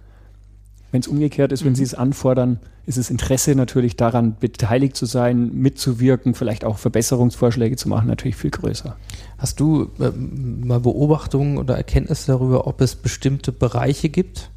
Wenn 0.91 1.01
es 1.01 1.09
umgekehrt 1.09 1.53
ist, 1.53 1.65
wenn 1.65 1.75
sie 1.75 1.83
es 1.83 1.95
anfordern, 1.95 2.61
ist 2.85 2.99
das 2.99 3.11
Interesse 3.11 3.55
natürlich 3.55 3.97
daran, 3.97 4.37
beteiligt 4.39 4.97
zu 4.97 5.07
sein, 5.07 5.53
mitzuwirken, 5.55 6.35
vielleicht 6.35 6.65
auch 6.65 6.79
Verbesserungsvorschläge 6.79 7.77
zu 7.77 7.89
machen, 7.89 8.09
natürlich 8.09 8.37
viel 8.37 8.51
größer. 8.51 8.97
Hast 9.39 9.61
du 9.61 9.91
ähm, 10.01 10.67
mal 10.67 10.81
Beobachtungen 10.81 11.59
oder 11.59 11.77
Erkenntnisse 11.77 12.27
darüber, 12.33 12.67
ob 12.67 12.81
es 12.81 12.95
bestimmte 12.95 13.53
Bereiche 13.53 14.09
gibt 14.09 14.51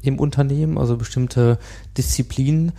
im 0.00 0.18
Unternehmen, 0.18 0.78
also 0.78 0.96
bestimmte 0.96 1.58
Disziplinen, 1.96 2.72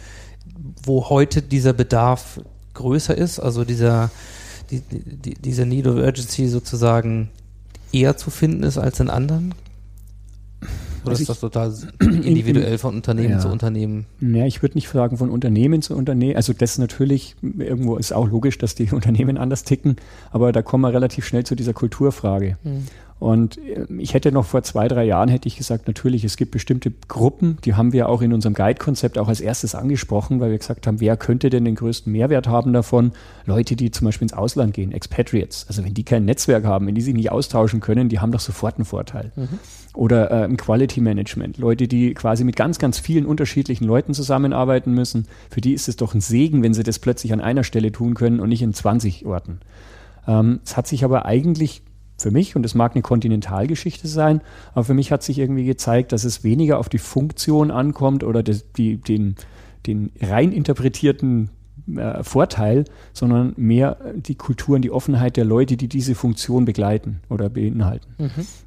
wo 0.83 1.09
heute 1.09 1.41
dieser 1.41 1.73
Bedarf 1.73 2.39
größer 2.73 3.15
ist, 3.17 3.39
also 3.39 3.63
dieser, 3.65 4.09
die, 4.71 4.81
die, 4.81 5.33
dieser 5.35 5.65
Need 5.65 5.87
of 5.87 5.95
Urgency 5.95 6.47
sozusagen 6.47 7.29
eher 7.91 8.17
zu 8.17 8.29
finden 8.31 8.63
ist 8.63 8.77
als 8.77 8.99
in 8.99 9.09
anderen? 9.09 9.53
Oder 11.03 11.11
Also 11.11 11.21
ist 11.21 11.29
das 11.29 11.39
total 11.41 11.73
individuell 11.99 12.77
von 12.77 12.95
Unternehmen 12.95 13.31
Ja. 13.31 13.39
zu 13.39 13.49
Unternehmen? 13.49 14.05
Ja, 14.21 14.45
ich 14.45 14.61
würde 14.61 14.75
nicht 14.75 14.87
sagen 14.89 15.17
von 15.17 15.29
Unternehmen 15.29 15.81
zu 15.81 15.95
Unternehmen. 15.95 16.37
Also 16.37 16.53
das 16.53 16.77
natürlich, 16.77 17.35
irgendwo 17.41 17.97
ist 17.97 18.13
auch 18.13 18.27
logisch, 18.29 18.57
dass 18.57 18.73
die 18.73 18.89
Unternehmen 18.91 19.37
anders 19.37 19.63
ticken, 19.63 19.97
aber 20.31 20.51
da 20.53 20.61
kommen 20.61 20.83
wir 20.83 20.93
relativ 20.93 21.25
schnell 21.25 21.45
zu 21.45 21.55
dieser 21.55 21.73
Kulturfrage. 21.73 22.57
Und 23.23 23.57
äh, 23.57 23.85
ich 23.99 24.13
hätte 24.13 24.33
noch 24.33 24.43
vor 24.43 24.63
zwei, 24.63 24.89
drei 24.89 25.05
Jahren 25.05 25.29
hätte 25.29 25.47
ich 25.47 25.55
gesagt, 25.55 25.87
natürlich, 25.87 26.25
es 26.25 26.35
gibt 26.35 26.51
bestimmte 26.51 26.91
Gruppen, 27.07 27.57
die 27.63 27.73
haben 27.73 27.93
wir 27.93 28.09
auch 28.09 28.21
in 28.21 28.33
unserem 28.33 28.53
Guide-Konzept 28.53 29.17
auch 29.17 29.29
als 29.29 29.39
erstes 29.39 29.75
angesprochen, 29.75 30.41
weil 30.41 30.51
wir 30.51 30.57
gesagt 30.57 30.87
haben, 30.87 30.99
wer 30.99 31.15
könnte 31.15 31.49
denn 31.49 31.63
den 31.63 31.75
größten 31.75 32.11
Mehrwert 32.11 32.49
haben 32.49 32.73
davon? 32.73 33.13
Leute, 33.45 33.77
die 33.77 33.91
zum 33.91 34.03
Beispiel 34.03 34.25
ins 34.25 34.33
Ausland 34.33 34.73
gehen, 34.73 34.91
Expatriates. 34.91 35.67
Also 35.69 35.85
wenn 35.85 35.93
die 35.93 36.03
kein 36.03 36.25
Netzwerk 36.25 36.65
haben, 36.65 36.85
wenn 36.85 36.95
die 36.95 37.01
sich 37.01 37.13
nicht 37.13 37.31
austauschen 37.31 37.79
können, 37.79 38.09
die 38.09 38.19
haben 38.19 38.33
doch 38.33 38.41
sofort 38.41 38.75
einen 38.75 38.83
Vorteil. 38.83 39.31
Oder 39.93 40.29
äh, 40.29 40.43
im 40.43 40.57
Quality 40.57 40.99
Management. 40.99 41.57
Leute, 41.57 41.87
die 41.87 42.13
quasi 42.15 42.43
mit 42.43 42.57
ganz, 42.57 42.77
ganz 42.77 42.99
vielen 42.99 43.25
unterschiedlichen 43.25 43.85
Leuten 43.85 44.13
zusammenarbeiten 44.13 44.93
müssen. 44.93 45.29
Für 45.49 45.61
die 45.61 45.71
ist 45.71 45.87
es 45.87 45.95
doch 45.95 46.13
ein 46.13 46.19
Segen, 46.19 46.61
wenn 46.61 46.73
sie 46.73 46.83
das 46.83 46.99
plötzlich 46.99 47.31
an 47.31 47.39
einer 47.39 47.63
Stelle 47.63 47.93
tun 47.93 48.15
können 48.15 48.41
und 48.41 48.49
nicht 48.49 48.63
in 48.63 48.73
20 48.73 49.25
Orten. 49.25 49.61
Ähm, 50.27 50.59
es 50.65 50.75
hat 50.75 50.87
sich 50.87 51.05
aber 51.05 51.25
eigentlich 51.25 51.83
für 52.23 52.31
mich, 52.31 52.55
und 52.55 52.65
es 52.65 52.73
mag 52.73 52.93
eine 52.93 53.03
Kontinentalgeschichte 53.03 54.07
sein, 54.07 54.41
aber 54.73 54.85
für 54.85 54.93
mich 54.95 55.11
hat 55.11 55.21
sich 55.21 55.37
irgendwie 55.37 55.65
gezeigt, 55.65 56.11
dass 56.11 56.23
es 56.23 56.43
weniger 56.43 56.79
auf 56.79 56.89
die 56.89 56.97
Funktion 56.97 57.69
ankommt 57.69 58.23
oder 58.23 58.41
das, 58.41 58.71
die, 58.73 58.97
den, 58.97 59.35
den 59.85 60.11
rein 60.19 60.51
interpretierten 60.51 61.49
äh, 61.95 62.23
Vorteil, 62.23 62.85
sondern 63.11 63.53
mehr 63.57 63.97
die 64.15 64.35
Kultur 64.35 64.75
und 64.75 64.83
die 64.83 64.91
Offenheit 64.91 65.35
der 65.35 65.43
Leute, 65.43 65.75
die 65.75 65.89
diese 65.89 66.15
Funktion 66.15 66.63
begleiten 66.65 67.19
oder 67.29 67.49
beinhalten. 67.49 68.07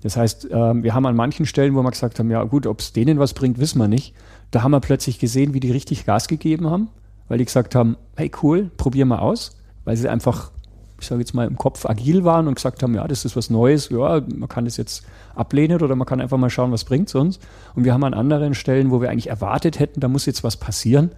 Das 0.02 0.16
heißt, 0.16 0.48
ähm, 0.50 0.82
wir 0.82 0.92
haben 0.92 1.06
an 1.06 1.16
manchen 1.16 1.46
Stellen, 1.46 1.74
wo 1.74 1.82
wir 1.82 1.90
gesagt 1.90 2.18
haben, 2.18 2.30
ja 2.30 2.44
gut, 2.44 2.66
ob 2.66 2.80
es 2.80 2.92
denen 2.92 3.18
was 3.18 3.32
bringt, 3.32 3.58
wissen 3.58 3.78
wir 3.78 3.88
nicht. 3.88 4.12
Da 4.50 4.62
haben 4.62 4.72
wir 4.72 4.80
plötzlich 4.80 5.18
gesehen, 5.18 5.54
wie 5.54 5.60
die 5.60 5.72
richtig 5.72 6.04
Gas 6.04 6.28
gegeben 6.28 6.68
haben, 6.68 6.88
weil 7.28 7.38
die 7.38 7.46
gesagt 7.46 7.74
haben, 7.74 7.96
hey 8.16 8.30
cool, 8.42 8.70
probier 8.76 9.06
mal 9.06 9.20
aus. 9.20 9.56
weil 9.86 9.96
sie 9.96 10.10
einfach, 10.10 10.50
ich 11.00 11.06
sage 11.06 11.20
jetzt 11.20 11.34
mal, 11.34 11.46
im 11.46 11.56
Kopf 11.56 11.86
agil 11.86 12.24
waren 12.24 12.48
und 12.48 12.54
gesagt 12.54 12.82
haben, 12.82 12.94
ja, 12.94 13.06
das 13.06 13.24
ist 13.24 13.36
was 13.36 13.50
Neues, 13.50 13.90
ja, 13.90 14.22
man 14.34 14.48
kann 14.48 14.64
das 14.64 14.76
jetzt 14.76 15.04
ablehnen 15.34 15.82
oder 15.82 15.94
man 15.94 16.06
kann 16.06 16.20
einfach 16.20 16.38
mal 16.38 16.50
schauen, 16.50 16.72
was 16.72 16.84
bringt 16.84 17.08
es 17.08 17.14
uns. 17.14 17.38
Und 17.74 17.84
wir 17.84 17.92
haben 17.92 18.04
an 18.04 18.14
anderen 18.14 18.54
Stellen, 18.54 18.90
wo 18.90 19.00
wir 19.00 19.10
eigentlich 19.10 19.28
erwartet 19.28 19.78
hätten, 19.78 20.00
da 20.00 20.08
muss 20.08 20.26
jetzt 20.26 20.42
was 20.44 20.56
passieren, 20.56 21.10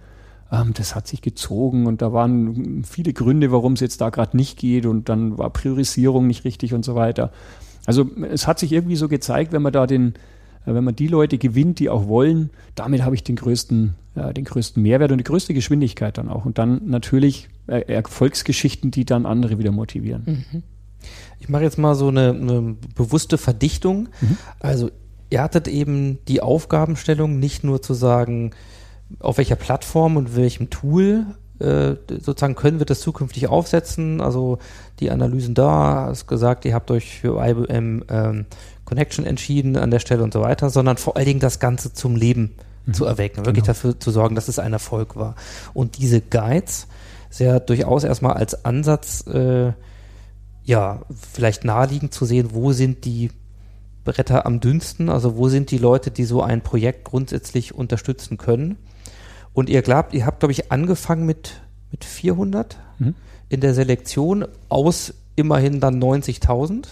ähm, 0.51 0.73
das 0.73 0.95
hat 0.95 1.07
sich 1.07 1.21
gezogen 1.21 1.85
und 1.85 2.01
da 2.01 2.11
waren 2.11 2.83
viele 2.83 3.13
Gründe, 3.13 3.51
warum 3.51 3.73
es 3.73 3.79
jetzt 3.79 4.01
da 4.01 4.09
gerade 4.09 4.35
nicht 4.35 4.57
geht 4.57 4.85
und 4.85 5.09
dann 5.09 5.37
war 5.37 5.49
Priorisierung 5.49 6.27
nicht 6.27 6.43
richtig 6.43 6.73
und 6.73 6.83
so 6.83 6.95
weiter. 6.95 7.31
Also 7.85 8.05
es 8.31 8.47
hat 8.47 8.59
sich 8.59 8.71
irgendwie 8.71 8.95
so 8.95 9.07
gezeigt, 9.07 9.53
wenn 9.53 9.61
man 9.61 9.73
da 9.73 9.87
den, 9.87 10.13
wenn 10.65 10.83
man 10.83 10.95
die 10.95 11.07
Leute 11.07 11.37
gewinnt, 11.37 11.79
die 11.79 11.89
auch 11.89 12.07
wollen, 12.07 12.49
damit 12.75 13.03
habe 13.03 13.15
ich 13.15 13.23
den 13.23 13.35
größten, 13.35 13.95
ja, 14.15 14.33
den 14.33 14.45
größten 14.45 14.81
Mehrwert 14.81 15.11
und 15.11 15.17
die 15.17 15.23
größte 15.23 15.53
Geschwindigkeit 15.53 16.17
dann 16.17 16.29
auch. 16.29 16.45
Und 16.45 16.57
dann 16.57 16.81
natürlich 16.85 17.49
äh, 17.67 17.81
Erfolgsgeschichten, 17.81 18.91
die 18.91 19.05
dann 19.05 19.25
andere 19.25 19.57
wieder 19.57 19.71
motivieren. 19.71 20.45
Ich 21.39 21.49
mache 21.49 21.63
jetzt 21.63 21.77
mal 21.77 21.95
so 21.95 22.09
eine, 22.09 22.31
eine 22.31 22.75
bewusste 22.95 23.37
Verdichtung. 23.37 24.09
Mhm. 24.21 24.37
Also 24.59 24.91
ihr 25.29 25.41
hattet 25.41 25.67
eben 25.67 26.19
die 26.27 26.41
Aufgabenstellung, 26.41 27.39
nicht 27.39 27.63
nur 27.63 27.81
zu 27.81 27.93
sagen, 27.93 28.51
auf 29.19 29.37
welcher 29.37 29.55
Plattform 29.55 30.17
und 30.17 30.35
welchem 30.35 30.69
Tool 30.69 31.25
äh, 31.59 31.95
sozusagen 32.07 32.55
können 32.55 32.79
wir 32.79 32.85
das 32.85 33.01
zukünftig 33.01 33.47
aufsetzen. 33.47 34.21
Also 34.21 34.59
die 34.99 35.11
Analysen 35.11 35.55
da, 35.55 36.07
hast 36.07 36.27
gesagt, 36.27 36.65
ihr 36.65 36.73
habt 36.73 36.89
euch 36.91 37.19
für 37.19 37.43
IBM 37.45 38.03
ähm, 38.09 38.45
Connection 38.89 39.25
entschieden 39.25 39.77
an 39.77 39.91
der 39.91 39.99
Stelle 39.99 40.23
und 40.23 40.33
so 40.33 40.41
weiter, 40.41 40.69
sondern 40.69 40.97
vor 40.97 41.15
allen 41.15 41.25
Dingen 41.27 41.39
das 41.39 41.59
Ganze 41.59 41.93
zum 41.93 42.15
Leben 42.15 42.55
zu 42.91 43.05
erwecken, 43.05 43.45
wirklich 43.45 43.63
Genau. 43.63 43.67
dafür 43.67 43.99
zu 43.99 44.09
sorgen, 44.11 44.35
dass 44.35 44.47
es 44.47 44.57
ein 44.59 44.73
Erfolg 44.73 45.15
war. 45.15 45.35
Und 45.73 45.97
diese 45.99 46.19
Guides 46.21 46.87
sehr 47.29 47.59
durchaus 47.59 48.03
erstmal 48.03 48.33
als 48.33 48.65
Ansatz, 48.65 49.25
äh, 49.27 49.73
ja, 50.63 51.01
vielleicht 51.31 51.63
naheliegend 51.63 52.13
zu 52.13 52.25
sehen, 52.25 52.49
wo 52.53 52.71
sind 52.73 53.05
die 53.05 53.29
Bretter 54.05 54.45
am 54.47 54.59
dünnsten, 54.59 55.09
also 55.09 55.37
wo 55.37 55.49
sind 55.49 55.69
die 55.71 55.77
Leute, 55.77 56.09
die 56.09 56.25
so 56.25 56.41
ein 56.41 56.61
Projekt 56.61 57.05
grundsätzlich 57.05 57.75
unterstützen 57.75 58.37
können. 58.37 58.77
Und 59.53 59.69
ihr 59.69 59.81
glaubt, 59.83 60.13
ihr 60.15 60.25
habt, 60.25 60.39
glaube 60.39 60.51
ich, 60.53 60.71
angefangen 60.71 61.25
mit, 61.25 61.61
mit 61.91 62.03
400 62.05 62.77
Mhm. 62.97 63.13
in 63.49 63.61
der 63.61 63.73
Selektion 63.73 64.45
aus 64.67 65.13
immerhin 65.35 65.79
dann 65.79 65.99
90.000. 65.99 66.87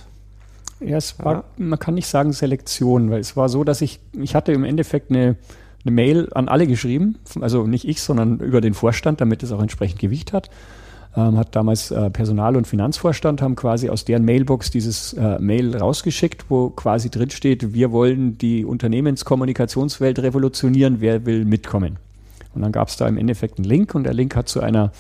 Ja, 0.79 0.97
es 0.97 1.17
war, 1.19 1.45
man 1.57 1.79
kann 1.79 1.95
nicht 1.95 2.07
sagen 2.07 2.33
Selektion, 2.33 3.09
weil 3.09 3.19
es 3.19 3.35
war 3.35 3.49
so, 3.49 3.63
dass 3.63 3.81
ich, 3.81 3.99
ich 4.13 4.35
hatte 4.35 4.51
im 4.51 4.63
Endeffekt 4.63 5.09
eine, 5.09 5.35
eine 5.83 5.91
Mail 5.91 6.29
an 6.33 6.47
alle 6.47 6.67
geschrieben, 6.67 7.17
also 7.41 7.65
nicht 7.65 7.87
ich, 7.87 8.01
sondern 8.01 8.39
über 8.39 8.61
den 8.61 8.73
Vorstand, 8.73 9.21
damit 9.21 9.41
es 9.43 9.51
auch 9.51 9.61
entsprechend 9.61 9.99
Gewicht 9.99 10.33
hat. 10.33 10.49
Ähm, 11.15 11.35
hat 11.35 11.55
damals 11.55 11.89
äh, 11.89 12.11
Personal- 12.11 12.55
und 12.55 12.67
Finanzvorstand 12.67 13.41
haben 13.41 13.55
quasi 13.55 13.89
aus 13.89 14.05
deren 14.05 14.23
Mailbox 14.23 14.69
dieses 14.69 15.13
äh, 15.13 15.39
Mail 15.39 15.75
rausgeschickt, 15.75 16.45
wo 16.49 16.69
quasi 16.69 17.09
drin 17.09 17.31
steht, 17.31 17.73
wir 17.73 17.91
wollen 17.91 18.37
die 18.37 18.63
Unternehmenskommunikationswelt 18.63 20.19
revolutionieren, 20.19 20.97
wer 20.99 21.25
will 21.25 21.43
mitkommen? 21.45 21.97
Und 22.53 22.61
dann 22.61 22.71
gab 22.71 22.89
es 22.89 22.97
da 22.97 23.07
im 23.07 23.17
Endeffekt 23.17 23.57
einen 23.57 23.65
Link 23.65 23.95
und 23.95 24.03
der 24.03 24.13
Link 24.13 24.35
hat 24.35 24.47
zu 24.47 24.59
einer, 24.59 24.91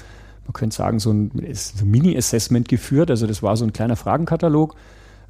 man 0.45 0.53
könnte 0.53 0.75
sagen, 0.75 0.99
so 0.99 1.11
ein, 1.11 1.31
so 1.53 1.85
ein 1.85 1.91
Mini-Assessment 1.91 2.67
geführt. 2.67 3.11
Also 3.11 3.27
das 3.27 3.43
war 3.43 3.55
so 3.55 3.65
ein 3.65 3.73
kleiner 3.73 3.95
Fragenkatalog, 3.95 4.75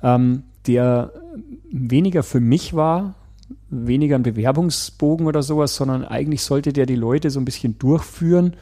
ähm, 0.03 0.43
der 0.67 1.11
weniger 1.71 2.23
für 2.23 2.39
mich 2.39 2.73
war, 2.73 3.15
weniger 3.69 4.15
ein 4.15 4.23
Bewerbungsbogen 4.23 5.27
oder 5.27 5.43
sowas, 5.43 5.75
sondern 5.75 6.03
eigentlich 6.03 6.41
sollte 6.41 6.73
der 6.73 6.85
die 6.85 6.95
Leute 6.95 7.29
so 7.29 7.39
ein 7.39 7.45
bisschen 7.45 7.77
durchführen. 7.79 8.55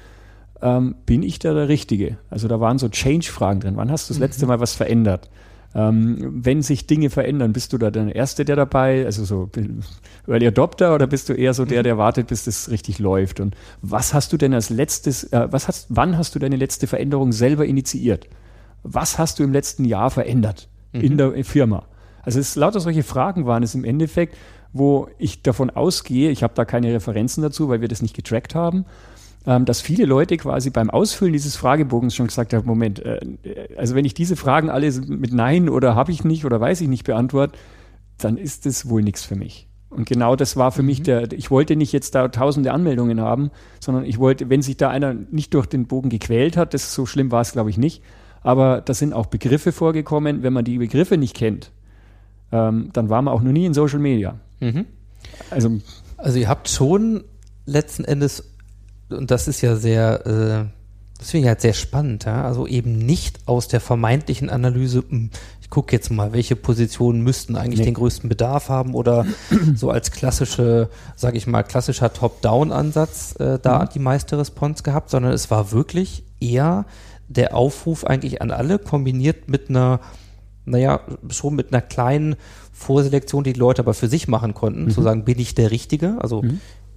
Ähm, 0.62 0.96
bin 1.06 1.24
ich 1.24 1.40
da 1.40 1.54
der 1.54 1.68
Richtige? 1.68 2.18
Also 2.30 2.48
da 2.48 2.60
waren 2.60 2.78
so 2.78 2.90
Change-Fragen 2.90 3.60
drin. 3.60 3.78
Wann 3.78 3.92
hast 3.92 4.10
du 4.10 4.14
das 4.14 4.20
letzte 4.20 4.46
Mal 4.46 4.60
was 4.60 4.74
verändert? 4.74 5.30
Ähm, 5.74 6.18
wenn 6.44 6.62
sich 6.62 6.88
Dinge 6.88 7.10
verändern, 7.10 7.52
bist 7.52 7.74
du 7.74 7.78
da 7.78 7.92
der 7.92 8.16
Erste, 8.16 8.46
der 8.46 8.56
dabei, 8.56 9.06
also 9.06 9.26
so 9.26 9.50
Early 10.26 10.48
Adopter 10.48 10.96
oder 10.96 11.06
bist 11.06 11.28
du 11.28 11.34
eher 11.34 11.54
so 11.54 11.66
der, 11.66 11.84
der 11.84 11.98
wartet, 11.98 12.28
bis 12.28 12.46
das 12.46 12.72
richtig 12.72 13.00
läuft? 13.00 13.42
Und 13.42 13.56
was 13.82 14.14
hast 14.14 14.32
du 14.32 14.38
denn 14.38 14.54
als 14.54 14.70
letztes, 14.70 15.26
äh, 15.26 15.48
was 15.52 15.68
hast, 15.68 15.88
wann 15.90 16.18
hast 16.18 16.34
du 16.34 16.40
deine 16.40 16.56
letzte 16.56 16.88
Veränderung 16.88 17.34
selber 17.34 17.66
initiiert? 17.66 18.28
Was 18.84 19.20
hast 19.20 19.40
du 19.40 19.44
im 19.44 19.52
letzten 19.52 19.84
Jahr 19.84 20.10
verändert 20.12 20.70
in 21.02 21.18
der 21.18 21.44
Firma? 21.44 21.84
Also 22.24 22.40
es 22.40 22.56
lauter 22.56 22.80
solche 22.80 23.04
Fragen 23.04 23.46
waren 23.46 23.64
es 23.64 23.76
im 23.76 23.84
Endeffekt, 23.84 24.36
wo 24.74 25.08
ich 25.18 25.42
davon 25.42 25.70
ausgehe, 25.70 26.32
ich 26.32 26.44
habe 26.44 26.54
da 26.56 26.66
keine 26.66 26.94
Referenzen 26.94 27.42
dazu, 27.42 27.70
weil 27.70 27.82
wir 27.82 27.88
das 27.88 28.02
nicht 28.02 28.16
getrackt 28.16 28.56
haben, 28.56 28.86
ähm, 29.48 29.66
dass 29.66 29.80
viele 29.80 30.06
Leute 30.06 30.38
quasi 30.38 30.70
beim 30.70 30.90
Ausfüllen 30.90 31.34
dieses 31.34 31.56
Fragebogens 31.56 32.16
schon 32.16 32.28
gesagt 32.28 32.54
haben, 32.54 32.68
Moment, 32.68 33.00
äh, 33.00 33.20
also 33.78 33.96
wenn 33.96 34.06
ich 34.06 34.14
diese 34.14 34.36
Fragen 34.36 34.70
alle 34.70 34.92
mit 34.92 35.34
Nein 35.34 35.70
oder 35.70 35.96
habe 35.96 36.12
ich 36.12 36.24
nicht 36.24 36.46
oder 36.46 36.60
weiß 36.60 36.82
ich 36.82 36.88
nicht 36.88 37.06
beantworte, 37.06 37.58
dann 38.18 38.38
ist 38.38 38.66
das 38.66 38.90
wohl 38.90 39.04
nichts 39.04 39.24
für 39.24 39.36
mich. 39.36 39.68
Und 39.90 40.10
genau 40.10 40.36
das 40.36 40.58
war 40.58 40.72
für 40.72 40.84
mich 40.84 41.04
der, 41.04 41.32
ich 41.32 41.52
wollte 41.52 41.76
nicht 41.76 41.94
jetzt 41.94 42.16
da 42.16 42.28
tausende 42.28 42.74
Anmeldungen 42.74 43.22
haben, 43.22 43.52
sondern 43.80 44.04
ich 44.04 44.20
wollte, 44.20 44.50
wenn 44.50 44.62
sich 44.62 44.76
da 44.76 44.90
einer 44.90 45.14
nicht 45.14 45.54
durch 45.54 45.68
den 45.68 45.86
Bogen 45.86 46.10
gequält 46.10 46.58
hat, 46.58 46.74
das 46.74 46.94
so 46.94 47.06
schlimm 47.06 47.32
war 47.32 47.42
es 47.42 47.54
glaube 47.54 47.70
ich 47.70 47.78
nicht, 47.78 48.04
aber 48.46 48.82
da 48.82 48.94
sind 48.94 49.14
auch 49.14 49.26
Begriffe 49.26 49.72
vorgekommen, 49.72 50.44
wenn 50.44 50.54
man 50.54 50.64
die 50.64 50.78
Begriffe 50.78 51.18
nicht 51.18 51.36
kennt, 51.36 51.72
ähm, 52.52 52.90
dann 52.94 53.10
war 53.10 53.22
man 53.22 53.34
auch 53.34 53.42
noch 53.42 53.52
nie 53.52 53.66
in 53.66 53.74
Social 53.74 54.00
Media. 54.00 54.36
Also 55.50 55.80
Also 56.18 56.38
ihr 56.40 56.48
habt 56.48 56.70
schon 56.70 57.24
letzten 57.66 58.06
Endes, 58.06 58.44
und 59.10 59.32
das 59.32 59.48
ist 59.48 59.62
ja 59.62 59.76
sehr, 59.76 60.26
äh, 60.26 60.66
das 61.18 61.32
finde 61.32 61.46
ich 61.46 61.48
halt 61.50 61.62
sehr 61.62 61.74
spannend, 61.74 62.26
ja? 62.26 62.44
also 62.44 62.68
eben 62.68 62.98
nicht 62.98 63.40
aus 63.48 63.68
der 63.68 63.80
vermeintlichen 63.82 64.50
Analyse, 64.50 65.04
hm, 65.10 65.30
ich 65.62 65.70
gucke 65.72 65.96
jetzt 65.96 66.12
mal, 66.12 66.32
welche 66.32 66.56
Positionen 66.56 67.22
müssten 67.22 67.56
eigentlich 67.56 67.80
Nee. 67.80 67.86
den 67.86 67.96
größten 67.96 68.30
Bedarf 68.30 68.70
haben 68.70 68.94
oder 68.94 69.26
so 69.76 69.90
als 69.90 70.12
klassische, 70.12 70.90
sage 71.16 71.38
ich 71.38 71.48
mal, 71.48 71.64
klassischer 71.64 72.14
Top-Down-Ansatz 72.14 73.36
äh, 73.40 73.58
da 73.60 73.86
die 73.86 74.00
meiste 74.00 74.38
Response 74.38 74.84
gehabt, 74.84 75.10
sondern 75.10 75.34
es 75.34 75.50
war 75.50 75.72
wirklich 75.72 76.24
eher 76.40 76.86
der 77.28 77.56
Aufruf 77.56 78.04
eigentlich 78.04 78.42
an 78.42 78.52
alle, 78.52 78.80
kombiniert 78.80 79.50
mit 79.50 79.70
einer, 79.70 80.00
naja, 80.66 81.02
schon 81.30 81.56
mit 81.56 81.74
einer 81.74 81.82
kleinen 81.82 82.36
Vorselektion, 82.72 83.44
die 83.44 83.54
die 83.54 83.60
Leute 83.60 83.82
aber 83.82 83.94
für 83.94 84.08
sich 84.08 84.28
machen 84.28 84.54
konnten, 84.54 84.90
zu 84.92 85.02
sagen, 85.02 85.26
bin 85.26 85.40
ich 85.40 85.56
der 85.56 85.72
Richtige? 85.72 86.18
Also 86.20 86.42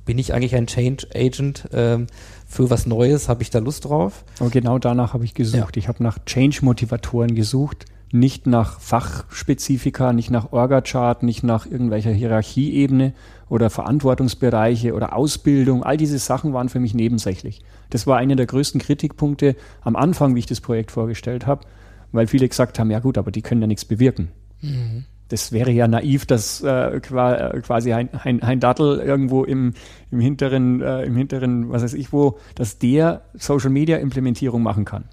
bin 0.05 0.19
ich 0.19 0.33
eigentlich 0.33 0.55
ein 0.55 0.67
Change 0.67 1.07
Agent 1.15 1.69
ähm, 1.73 2.07
für 2.47 2.71
was 2.71 2.87
Neues? 2.87 3.29
Habe 3.29 3.43
ich 3.43 3.51
da 3.51 3.59
Lust 3.59 3.85
drauf? 3.85 4.25
Aber 4.41 4.49
genau 4.51 4.79
danach 4.79 5.13
habe 5.13 5.25
ich 5.25 5.35
gesucht. 5.35 5.77
Ich 5.77 5.87
habe 5.89 6.03
nach 6.03 6.19
Change-Motivatoren 6.25 7.35
gesucht, 7.35 7.85
nicht 8.11 8.47
nach 8.47 8.81
Fachspezifika, 8.81 10.13
nicht 10.13 10.31
nach 10.31 10.53
Orga-Chart, 10.53 11.23
nicht 11.23 11.43
nach 11.43 11.67
irgendwelcher 11.67 12.11
Hierarchieebene 12.11 13.13
oder 13.49 13.71
Verantwortungsbereiche 13.71 14.95
oder 14.95 15.15
Ausbildung. 15.15 15.83
All 15.83 15.97
diese 15.97 16.19
Sachen 16.19 16.53
waren 16.53 16.69
für 16.69 16.81
mich 16.81 16.95
nebensächlich. 16.95 17.61
Das 17.91 18.07
war 18.07 18.19
einer 18.19 18.37
der 18.37 18.47
größten 18.47 18.81
Kritikpunkte 18.81 19.57
am 19.83 19.97
Anfang, 19.97 20.35
wie 20.35 20.41
ich 20.41 20.47
das 20.47 20.61
Projekt 20.61 20.91
vorgestellt 20.91 21.47
habe, 21.47 21.67
weil 22.13 22.27
viele 22.27 22.49
gesagt 22.49 22.79
haben, 22.79 22.91
ja 22.91 23.01
gut, 23.01 23.19
aber 23.19 23.31
die 23.31 23.43
können 23.43 23.61
ja 23.61 23.67
nichts 23.67 23.85
bewirken. 23.85 24.29
Das 25.29 25.53
wäre 25.53 25.71
ja 25.71 25.87
naiv, 25.89 26.25
dass 26.25 26.63
äh, 26.63 26.97
äh, 26.97 27.01
quasi 27.01 27.93
ein, 27.93 28.09
ein, 28.15 28.43
ein 28.43 28.61
Dattel 28.61 28.99
irgendwo 28.99 29.45
im, 29.45 29.75
im 30.11 30.21
hinteren, 30.21 30.81
äh, 30.81 31.03
im 31.05 31.17
hinteren, 31.17 31.71
was 31.71 31.83
weiß 31.83 31.95
ich 31.95 32.13
wo, 32.13 32.39
dass 32.55 32.79
der 32.79 33.23
Social 33.35 33.69
Media 33.71 33.99
Implementierung 33.99 34.63
machen 34.63 34.87
kann. 34.87 35.05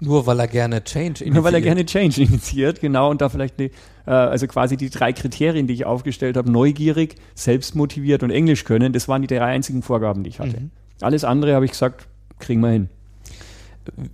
Nur 0.00 0.26
weil 0.26 0.38
er 0.38 0.46
gerne 0.46 0.84
Change 0.84 1.28
nur 1.28 1.42
weil 1.42 1.54
er 1.54 1.58
initiiert. 1.58 1.64
gerne 1.64 1.86
Change 1.86 2.22
initiiert, 2.22 2.80
genau, 2.80 3.10
und 3.10 3.20
da 3.20 3.28
vielleicht 3.28 3.58
eine, 3.58 3.70
äh, 4.06 4.10
also 4.10 4.46
quasi 4.46 4.76
die 4.76 4.90
drei 4.90 5.12
Kriterien, 5.12 5.66
die 5.66 5.74
ich 5.74 5.86
aufgestellt 5.86 6.36
habe, 6.36 6.50
neugierig, 6.50 7.16
selbstmotiviert 7.34 8.22
und 8.22 8.30
Englisch 8.30 8.64
können, 8.64 8.92
das 8.92 9.08
waren 9.08 9.22
die 9.22 9.28
drei 9.28 9.46
einzigen 9.46 9.82
Vorgaben, 9.82 10.22
die 10.22 10.30
ich 10.30 10.38
hatte. 10.38 10.56
Alles 11.00 11.24
andere 11.24 11.54
habe 11.54 11.64
ich 11.64 11.72
gesagt, 11.72 12.06
kriegen 12.38 12.60
wir 12.60 12.70
hin. 12.70 12.88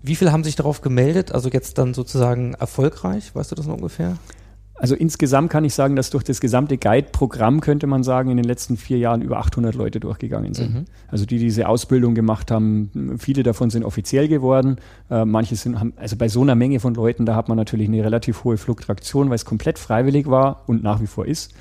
Wie 0.03 0.17
viele 0.17 0.33
haben 0.33 0.43
sich 0.43 0.57
darauf 0.57 0.81
gemeldet? 0.81 1.33
Also 1.33 1.49
jetzt 1.51 1.79
dann 1.79 1.95
sozusagen 1.95 2.55
erfolgreich? 2.55 3.35
Weißt 3.35 3.53
du 3.53 3.55
das 3.55 3.67
noch 3.67 3.77
ungefähr? 3.77 4.17
Also 4.81 4.95
insgesamt 4.95 5.51
kann 5.51 5.63
ich 5.67 5.75
sagen, 5.75 5.95
dass 5.95 6.09
durch 6.09 6.25
das 6.25 6.41
gesamte 6.41 6.79
Guide-Programm, 6.79 7.61
könnte 7.61 7.87
man 7.87 8.03
sagen, 8.03 8.31
in 8.31 8.39
den 8.39 8.47
letzten 8.47 8.79
vier 8.79 8.97
Jahren 8.97 9.21
über 9.21 9.39
800 9.39 9.75
Leute 9.75 10.01
durchgegangen 10.01 10.55
sind. 10.55 10.87
Also 11.09 11.27
die 11.27 11.39
diese 11.39 11.69
Ausbildung 11.69 12.15
gemacht 12.15 12.51
haben, 12.51 13.19
viele 13.19 13.43
davon 13.43 13.69
sind 13.69 13.85
offiziell 13.85 14.27
geworden. 14.27 14.77
Äh, 15.11 15.27
manche 15.27 15.55
sind, 15.55 15.79
haben, 15.79 15.93
also 15.97 16.17
bei 16.17 16.29
so 16.29 16.41
einer 16.41 16.55
Menge 16.55 16.81
von 16.81 16.95
Leuten, 16.95 17.27
da 17.27 17.35
hat 17.37 17.51
man 17.51 17.59
natürlich 17.59 17.89
eine 17.89 18.03
relativ 18.03 18.45
hohe 18.45 18.57
Fluktuation, 18.57 19.29
weil 19.29 19.35
es 19.35 19.45
komplett 19.45 19.79
freiwillig 19.79 20.31
war 20.31 20.63
und 20.67 20.83
nach 20.83 21.03
wie 21.03 21.07
vor 21.07 21.27
ist. 21.27 21.53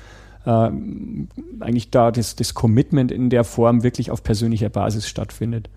Ähm, 0.46 1.28
eigentlich 1.60 1.90
da 1.90 2.10
das, 2.10 2.36
das 2.36 2.54
Commitment 2.54 3.12
in 3.12 3.28
der 3.28 3.44
Form 3.44 3.82
wirklich 3.82 4.10
auf 4.10 4.22
persönlicher 4.22 4.70
Basis 4.70 5.06
stattfindet. 5.06 5.68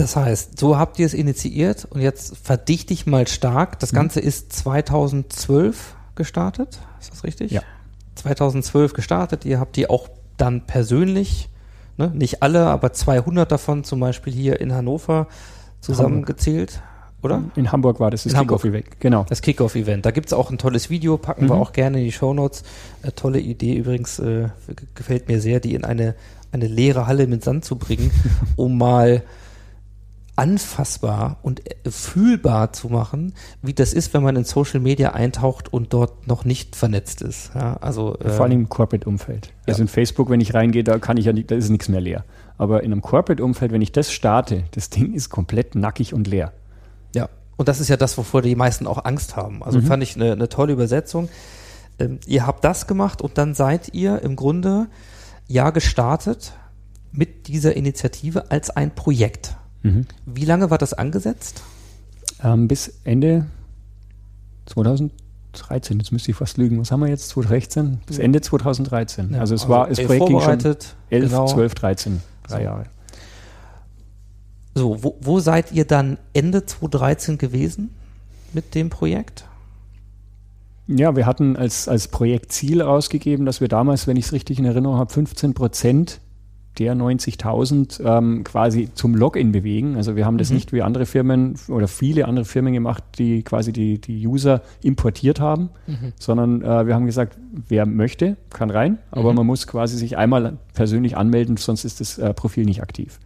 Das 0.00 0.16
heißt, 0.16 0.58
so 0.58 0.78
habt 0.78 0.98
ihr 0.98 1.04
es 1.04 1.12
initiiert 1.12 1.84
und 1.90 2.00
jetzt 2.00 2.34
verdichte 2.38 2.94
ich 2.94 3.04
mal 3.06 3.26
stark. 3.28 3.72
Mhm. 3.72 3.76
Das 3.80 3.92
Ganze 3.92 4.20
ist 4.20 4.50
2012 4.54 5.94
gestartet. 6.14 6.78
Ist 7.00 7.12
das 7.12 7.22
richtig? 7.22 7.50
Ja. 7.50 7.60
2012 8.14 8.94
gestartet. 8.94 9.44
Ihr 9.44 9.60
habt 9.60 9.76
die 9.76 9.90
auch 9.90 10.08
dann 10.38 10.66
persönlich, 10.66 11.50
ne, 11.98 12.10
nicht 12.14 12.42
alle, 12.42 12.66
aber 12.68 12.94
200 12.94 13.52
davon 13.52 13.84
zum 13.84 14.00
Beispiel 14.00 14.32
hier 14.32 14.58
in 14.60 14.72
Hannover 14.72 15.26
zusammengezählt, 15.82 16.80
oder? 17.20 17.44
In 17.54 17.70
Hamburg 17.70 18.00
war 18.00 18.10
das 18.10 18.22
das. 18.24 18.32
Kickoff-Event. 18.32 19.00
Genau. 19.00 19.26
Das 19.28 19.42
Kickoff-Event. 19.42 20.06
Da 20.06 20.12
gibt 20.12 20.28
es 20.28 20.32
auch 20.32 20.50
ein 20.50 20.56
tolles 20.56 20.88
Video, 20.88 21.18
packen 21.18 21.46
wir 21.48 21.56
Mhm. 21.56 21.60
auch 21.60 21.72
gerne 21.72 21.98
in 21.98 22.04
die 22.04 22.12
Shownotes. 22.12 22.62
Äh, 23.02 23.12
tolle 23.12 23.38
Idee 23.40 23.74
übrigens, 23.74 24.18
äh, 24.18 24.48
gefällt 24.94 25.28
mir 25.28 25.42
sehr, 25.42 25.60
die 25.60 25.74
in 25.74 25.84
eine, 25.84 26.14
eine 26.52 26.66
leere 26.68 27.06
Halle 27.06 27.26
mit 27.26 27.44
Sand 27.44 27.66
zu 27.66 27.76
bringen, 27.76 28.10
um 28.56 28.78
mal 28.78 29.22
anfassbar 30.40 31.36
und 31.42 31.60
äh, 31.70 31.90
fühlbar 31.90 32.72
zu 32.72 32.88
machen, 32.88 33.34
wie 33.60 33.74
das 33.74 33.92
ist, 33.92 34.14
wenn 34.14 34.22
man 34.22 34.36
in 34.36 34.44
Social 34.44 34.80
Media 34.80 35.12
eintaucht 35.12 35.70
und 35.70 35.92
dort 35.92 36.26
noch 36.26 36.46
nicht 36.46 36.76
vernetzt 36.76 37.20
ist. 37.20 37.50
Ja, 37.54 37.76
also 37.82 38.18
äh, 38.18 38.30
Vor 38.30 38.46
allem 38.46 38.52
im 38.52 38.68
Corporate-Umfeld. 38.70 39.52
Also 39.66 39.80
ja. 39.80 39.82
in 39.82 39.88
Facebook, 39.88 40.30
wenn 40.30 40.40
ich 40.40 40.54
reingehe, 40.54 40.82
da 40.82 40.98
kann 40.98 41.18
ich 41.18 41.26
ja 41.26 41.34
nicht, 41.34 41.50
da 41.50 41.56
ist 41.56 41.68
nichts 41.68 41.90
mehr 41.90 42.00
leer. 42.00 42.24
Aber 42.56 42.82
in 42.82 42.90
einem 42.90 43.02
Corporate-Umfeld, 43.02 43.70
wenn 43.70 43.82
ich 43.82 43.92
das 43.92 44.10
starte, 44.10 44.64
das 44.70 44.88
Ding 44.88 45.12
ist 45.12 45.28
komplett 45.28 45.74
nackig 45.74 46.14
und 46.14 46.26
leer. 46.26 46.54
Ja, 47.14 47.28
und 47.58 47.68
das 47.68 47.78
ist 47.78 47.88
ja 47.88 47.98
das, 47.98 48.16
wovor 48.16 48.40
die 48.40 48.56
meisten 48.56 48.86
auch 48.86 49.04
Angst 49.04 49.36
haben. 49.36 49.62
Also 49.62 49.80
Mhm. 49.80 49.84
fand 49.84 50.02
ich 50.02 50.16
eine, 50.16 50.32
eine 50.32 50.48
tolle 50.48 50.72
Übersetzung. 50.72 51.28
Ähm, 51.98 52.18
ihr 52.26 52.46
habt 52.46 52.64
das 52.64 52.86
gemacht 52.86 53.20
und 53.20 53.36
dann 53.36 53.52
seid 53.52 53.92
ihr 53.92 54.22
im 54.22 54.36
Grunde 54.36 54.86
ja 55.48 55.68
gestartet 55.68 56.54
mit 57.12 57.46
dieser 57.48 57.76
Initiative 57.76 58.50
als 58.50 58.70
ein 58.70 58.94
Projekt. 58.94 59.56
Wie 60.26 60.44
lange 60.44 60.70
war 60.70 60.78
das 60.78 60.92
angesetzt? 60.92 61.62
Ähm, 62.42 62.68
bis 62.68 63.00
Ende 63.04 63.46
2013, 64.66 65.98
jetzt 65.98 66.12
müsste 66.12 66.30
ich 66.30 66.36
fast 66.36 66.58
lügen, 66.58 66.78
was 66.80 66.90
haben 66.92 67.00
wir 67.00 67.08
jetzt, 67.08 67.30
2016? 67.30 68.00
Bis 68.06 68.18
Ende 68.18 68.40
2013. 68.40 69.34
also 69.34 69.54
es 69.54 69.68
war, 69.68 69.88
das 69.88 69.98
Projekt 69.98 70.26
ging 70.26 70.40
schon 70.40 70.60
vorbereitet, 70.60 70.96
11, 71.10 71.30
genau. 71.30 71.46
12, 71.46 71.74
13, 71.74 72.20
drei 72.46 72.56
So. 72.58 72.62
Jahre. 72.62 72.84
So, 74.74 75.02
wo, 75.02 75.16
wo 75.20 75.40
seid 75.40 75.72
ihr 75.72 75.84
dann 75.84 76.18
Ende 76.32 76.64
2013 76.64 77.38
gewesen 77.38 77.90
mit 78.52 78.74
dem 78.74 78.88
Projekt? 78.90 79.44
Ja, 80.86 81.14
wir 81.16 81.26
hatten 81.26 81.56
als, 81.56 81.88
als 81.88 82.08
Projektziel 82.08 82.82
ausgegeben, 82.82 83.46
dass 83.46 83.60
wir 83.60 83.68
damals, 83.68 84.06
wenn 84.06 84.16
ich 84.16 84.26
es 84.26 84.32
richtig 84.32 84.58
in 84.58 84.64
Erinnerung 84.64 84.96
habe, 84.96 85.12
15 85.12 85.54
Prozent 85.54 86.20
der 86.80 86.96
90.000 86.96 88.02
ähm, 88.04 88.42
quasi 88.42 88.88
zum 88.94 89.14
Login 89.14 89.52
bewegen. 89.52 89.96
Also 89.96 90.16
wir 90.16 90.26
haben 90.26 90.38
das 90.38 90.48
Mhm. 90.50 90.54
nicht 90.56 90.72
wie 90.72 90.82
andere 90.82 91.06
Firmen 91.06 91.54
oder 91.68 91.86
viele 91.86 92.26
andere 92.26 92.44
Firmen 92.44 92.72
gemacht, 92.72 93.04
die 93.18 93.42
quasi 93.42 93.72
die, 93.72 94.00
die 94.00 94.26
User 94.26 94.62
importiert 94.82 95.38
haben, 95.38 95.68
sondern 96.18 96.62
äh, 96.62 96.86
wir 96.86 96.94
haben 96.94 97.06
gesagt, 97.06 97.38
wer 97.68 97.86
möchte, 97.86 98.36
kann 98.50 98.70
rein, 98.70 98.98
aber 99.12 99.30
Mhm. 99.30 99.36
man 99.36 99.46
muss 99.46 99.66
quasi 99.66 99.96
sich 99.96 100.16
einmal 100.16 100.56
persönlich 100.74 101.16
anmelden, 101.16 101.56
sonst 101.58 101.84
ist 101.84 102.00
das 102.00 102.18
äh, 102.18 102.34
Profil 102.34 102.64
nicht 102.64 102.82
aktiv. 102.82 103.20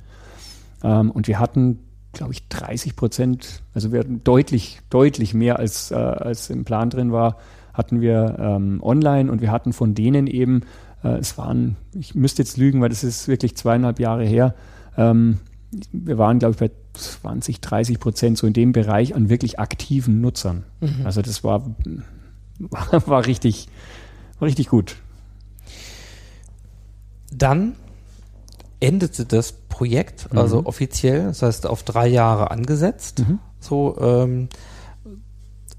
Ähm, 0.82 1.10
und 1.12 1.28
wir 1.28 1.38
hatten, 1.38 1.78
glaube 2.12 2.32
ich, 2.32 2.48
30 2.48 2.96
Prozent, 2.96 3.62
also 3.72 3.92
wir 3.92 4.00
hatten 4.00 4.22
deutlich, 4.24 4.80
deutlich 4.90 5.32
mehr 5.32 5.58
als, 5.58 5.90
äh, 5.90 5.94
als 5.94 6.50
im 6.50 6.64
Plan 6.64 6.90
drin 6.90 7.12
war, 7.12 7.38
hatten 7.72 8.00
wir 8.00 8.36
ähm, 8.38 8.80
online 8.82 9.30
und 9.30 9.40
wir 9.40 9.50
hatten 9.50 9.72
von 9.72 9.94
denen 9.94 10.26
eben, 10.26 10.62
äh, 11.04 11.18
es 11.18 11.38
waren, 11.38 11.76
ich 11.92 12.14
müsste 12.16 12.42
jetzt 12.42 12.56
lügen, 12.56 12.80
weil 12.80 12.88
das 12.88 13.04
ist 13.04 13.28
wirklich 13.28 13.56
zweieinhalb 13.56 14.00
Jahre 14.00 14.24
her, 14.24 14.54
ähm, 14.96 15.38
wir 15.92 16.18
waren, 16.18 16.38
glaube 16.38 16.52
ich, 16.52 16.58
bei 16.58 16.70
20, 16.94 17.60
30 17.60 17.98
Prozent 18.00 18.38
so 18.38 18.46
in 18.46 18.52
dem 18.52 18.72
Bereich 18.72 19.14
an 19.14 19.28
wirklich 19.28 19.58
aktiven 19.58 20.20
Nutzern. 20.20 20.64
Also 21.04 21.20
das 21.20 21.42
war, 21.42 21.74
war, 22.58 23.02
war 23.08 23.26
richtig, 23.26 23.68
war 24.38 24.46
richtig 24.46 24.68
gut. 24.68 24.96
Dann 27.32 27.74
endete 28.80 29.24
das 29.24 29.52
Projekt, 29.52 30.28
also 30.36 30.60
Mhm. 30.60 30.66
offiziell, 30.66 31.24
das 31.24 31.42
heißt 31.42 31.66
auf 31.66 31.82
drei 31.82 32.06
Jahre 32.06 32.50
angesetzt. 32.52 33.24
So, 33.58 33.96
ähm, 34.00 34.48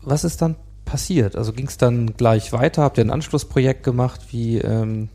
was 0.02 0.24
ist 0.26 0.42
dann 0.42 0.56
passiert? 0.84 1.36
Also 1.38 1.54
ging 1.54 1.68
es 1.68 1.78
dann 1.78 2.18
gleich 2.18 2.52
weiter? 2.52 2.84
Habt 2.84 2.98
ihr 2.98 3.06
ein 3.06 3.12
Anschlussprojekt 3.12 3.84
gemacht? 3.84 4.22
Wie 4.32 4.58
ähm, 4.58 5.08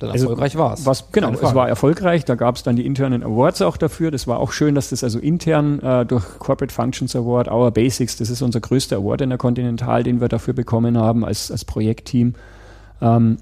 dann 0.00 0.10
Also, 0.10 0.26
erfolgreich 0.26 0.56
war 0.56 0.74
es? 0.74 0.86
Was, 0.86 1.12
genau, 1.12 1.30
es 1.30 1.54
war 1.54 1.68
erfolgreich. 1.68 2.24
Da 2.24 2.34
gab 2.34 2.56
es 2.56 2.62
dann 2.62 2.76
die 2.76 2.84
internen 2.84 3.22
Awards 3.22 3.62
auch 3.62 3.76
dafür. 3.76 4.10
Das 4.10 4.26
war 4.26 4.40
auch 4.40 4.52
schön, 4.52 4.74
dass 4.74 4.90
das 4.90 5.04
also 5.04 5.18
intern 5.18 5.78
äh, 5.80 6.04
durch 6.04 6.24
Corporate 6.38 6.74
Functions 6.74 7.14
Award, 7.14 7.48
Our 7.48 7.70
Basics, 7.70 8.16
das 8.16 8.30
ist 8.30 8.42
unser 8.42 8.60
größter 8.60 8.96
Award 8.96 9.20
in 9.22 9.28
der 9.28 9.38
Continental, 9.38 10.02
den 10.02 10.20
wir 10.20 10.28
dafür 10.28 10.54
bekommen 10.54 10.98
haben 10.98 11.24
als, 11.24 11.50
als 11.50 11.64
Projektteam. 11.64 12.34
Ähm, 13.00 13.38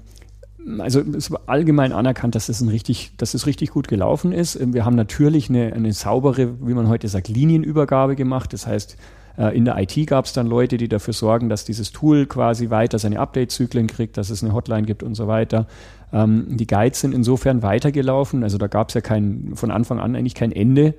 also 0.79 1.01
es 1.01 1.31
war 1.31 1.41
allgemein 1.47 1.93
anerkannt, 1.93 2.35
dass 2.35 2.49
es 2.49 2.61
ein 2.61 2.69
richtig, 2.69 3.11
dass 3.17 3.33
es 3.33 3.45
richtig 3.47 3.71
gut 3.71 3.87
gelaufen 3.87 4.31
ist. 4.31 4.59
Wir 4.73 4.85
haben 4.85 4.95
natürlich 4.95 5.49
eine, 5.49 5.73
eine 5.73 5.93
saubere, 5.93 6.67
wie 6.67 6.73
man 6.73 6.87
heute 6.89 7.07
sagt, 7.07 7.27
Linienübergabe 7.27 8.15
gemacht. 8.15 8.53
Das 8.53 8.67
heißt, 8.67 8.97
äh, 9.37 9.55
in 9.55 9.65
der 9.65 9.77
IT 9.79 10.07
gab 10.07 10.25
es 10.25 10.33
dann 10.33 10.47
Leute, 10.47 10.77
die 10.77 10.89
dafür 10.89 11.13
sorgen, 11.13 11.49
dass 11.49 11.63
dieses 11.63 11.91
Tool 11.91 12.25
quasi 12.25 12.69
weiter 12.69 12.99
seine 12.99 13.19
Update-Zyklen 13.19 13.87
kriegt, 13.87 14.17
dass 14.17 14.29
es 14.29 14.43
eine 14.43 14.53
Hotline 14.53 14.83
gibt 14.83 15.01
und 15.01 15.15
so 15.15 15.27
weiter. 15.27 15.65
Ähm, 16.11 16.45
die 16.57 16.67
Guides 16.67 17.01
sind 17.01 17.13
insofern 17.13 17.61
weitergelaufen. 17.61 18.43
Also 18.43 18.57
da 18.57 18.67
gab 18.67 18.89
es 18.89 18.95
ja 18.95 19.01
kein, 19.01 19.51
von 19.55 19.71
Anfang 19.71 19.99
an 19.99 20.15
eigentlich 20.15 20.35
kein 20.35 20.51
Ende 20.51 20.95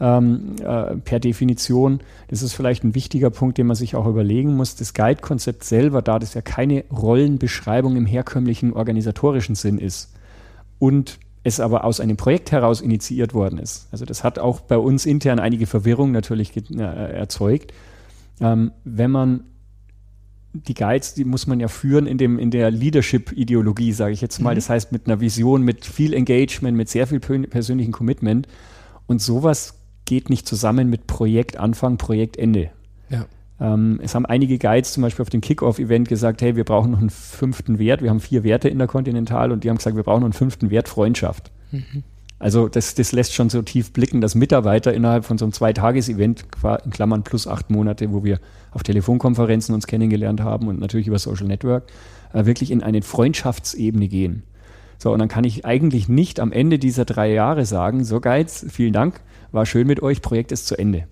ähm, 0.00 0.56
äh, 0.60 0.96
per 0.96 1.20
Definition. 1.20 2.00
Das 2.28 2.42
ist 2.42 2.54
vielleicht 2.54 2.84
ein 2.84 2.94
wichtiger 2.94 3.30
Punkt, 3.30 3.58
den 3.58 3.66
man 3.66 3.76
sich 3.76 3.94
auch 3.94 4.06
überlegen 4.06 4.56
muss. 4.56 4.76
Das 4.76 4.94
Guide-Konzept 4.94 5.64
selber, 5.64 6.02
da 6.02 6.18
das 6.18 6.34
ja 6.34 6.40
keine 6.40 6.84
Rollenbeschreibung 6.90 7.96
im 7.96 8.06
herkömmlichen 8.06 8.72
organisatorischen 8.72 9.54
Sinn 9.54 9.78
ist 9.78 10.14
und 10.78 11.18
es 11.42 11.60
aber 11.60 11.84
aus 11.84 12.00
einem 12.00 12.16
Projekt 12.16 12.52
heraus 12.52 12.80
initiiert 12.80 13.32
worden 13.32 13.58
ist. 13.58 13.88
Also 13.92 14.04
das 14.04 14.24
hat 14.24 14.38
auch 14.38 14.60
bei 14.60 14.76
uns 14.76 15.06
intern 15.06 15.38
einige 15.38 15.66
Verwirrung 15.66 16.12
natürlich 16.12 16.52
äh, 16.56 16.82
erzeugt. 16.82 17.72
Ähm, 18.40 18.72
wenn 18.84 19.10
man 19.10 19.44
die 20.52 20.74
Guides, 20.74 21.14
die 21.14 21.24
muss 21.24 21.46
man 21.46 21.60
ja 21.60 21.68
führen 21.68 22.06
in, 22.06 22.18
dem, 22.18 22.38
in 22.38 22.50
der 22.50 22.70
Leadership-Ideologie, 22.70 23.92
sage 23.92 24.12
ich 24.12 24.20
jetzt 24.20 24.40
mal. 24.40 24.54
Das 24.54 24.68
heißt 24.68 24.92
mit 24.92 25.06
einer 25.06 25.20
Vision, 25.20 25.62
mit 25.62 25.84
viel 25.86 26.12
Engagement, 26.12 26.76
mit 26.76 26.88
sehr 26.88 27.06
viel 27.06 27.20
persönlichem 27.20 27.92
Commitment. 27.92 28.48
Und 29.06 29.22
sowas 29.22 29.80
geht 30.04 30.28
nicht 30.28 30.48
zusammen 30.48 30.90
mit 30.90 31.06
Projektanfang, 31.06 31.98
Projektende. 31.98 32.70
ja. 33.08 33.26
Ähm, 33.60 34.00
es 34.02 34.14
haben 34.14 34.24
einige 34.24 34.58
Guides 34.58 34.92
zum 34.94 35.02
Beispiel 35.02 35.22
auf 35.22 35.28
dem 35.28 35.42
Kickoff-Event 35.42 36.08
gesagt, 36.08 36.40
hey, 36.40 36.56
wir 36.56 36.64
brauchen 36.64 36.92
noch 36.92 36.98
einen 36.98 37.10
fünften 37.10 37.78
Wert. 37.78 38.02
Wir 38.02 38.10
haben 38.10 38.20
vier 38.20 38.42
Werte 38.42 38.68
in 38.68 38.78
der 38.78 38.86
Continental 38.86 39.52
und 39.52 39.64
die 39.64 39.68
haben 39.68 39.76
gesagt, 39.76 39.96
wir 39.96 40.02
brauchen 40.02 40.20
noch 40.20 40.26
einen 40.26 40.32
fünften 40.32 40.70
Wert 40.70 40.88
Freundschaft. 40.88 41.50
Also 42.40 42.68
das, 42.68 42.94
das 42.94 43.12
lässt 43.12 43.34
schon 43.34 43.50
so 43.50 43.60
tief 43.60 43.92
blicken, 43.92 44.22
dass 44.22 44.34
Mitarbeiter 44.34 44.94
innerhalb 44.94 45.26
von 45.26 45.36
so 45.36 45.44
einem 45.44 45.52
Zweitages-Event, 45.52 46.46
in 46.84 46.90
Klammern 46.90 47.22
plus 47.22 47.46
acht 47.46 47.68
Monate, 47.70 48.12
wo 48.12 48.24
wir 48.24 48.40
auf 48.72 48.82
Telefonkonferenzen 48.82 49.74
uns 49.74 49.86
kennengelernt 49.86 50.40
haben 50.40 50.66
und 50.66 50.80
natürlich 50.80 51.06
über 51.06 51.18
Social 51.18 51.46
Network, 51.46 51.84
äh, 52.32 52.46
wirklich 52.46 52.70
in 52.70 52.82
eine 52.82 53.02
Freundschaftsebene 53.02 54.08
gehen. 54.08 54.44
So, 54.96 55.12
und 55.12 55.18
dann 55.18 55.28
kann 55.28 55.44
ich 55.44 55.66
eigentlich 55.66 56.08
nicht 56.08 56.40
am 56.40 56.50
Ende 56.50 56.78
dieser 56.78 57.04
drei 57.04 57.30
Jahre 57.30 57.66
sagen, 57.66 58.04
so 58.04 58.20
Guides, 58.20 58.66
vielen 58.70 58.94
Dank, 58.94 59.20
war 59.52 59.66
schön 59.66 59.86
mit 59.86 60.02
euch, 60.02 60.22
Projekt 60.22 60.50
ist 60.50 60.66
zu 60.66 60.78
Ende. 60.78 61.06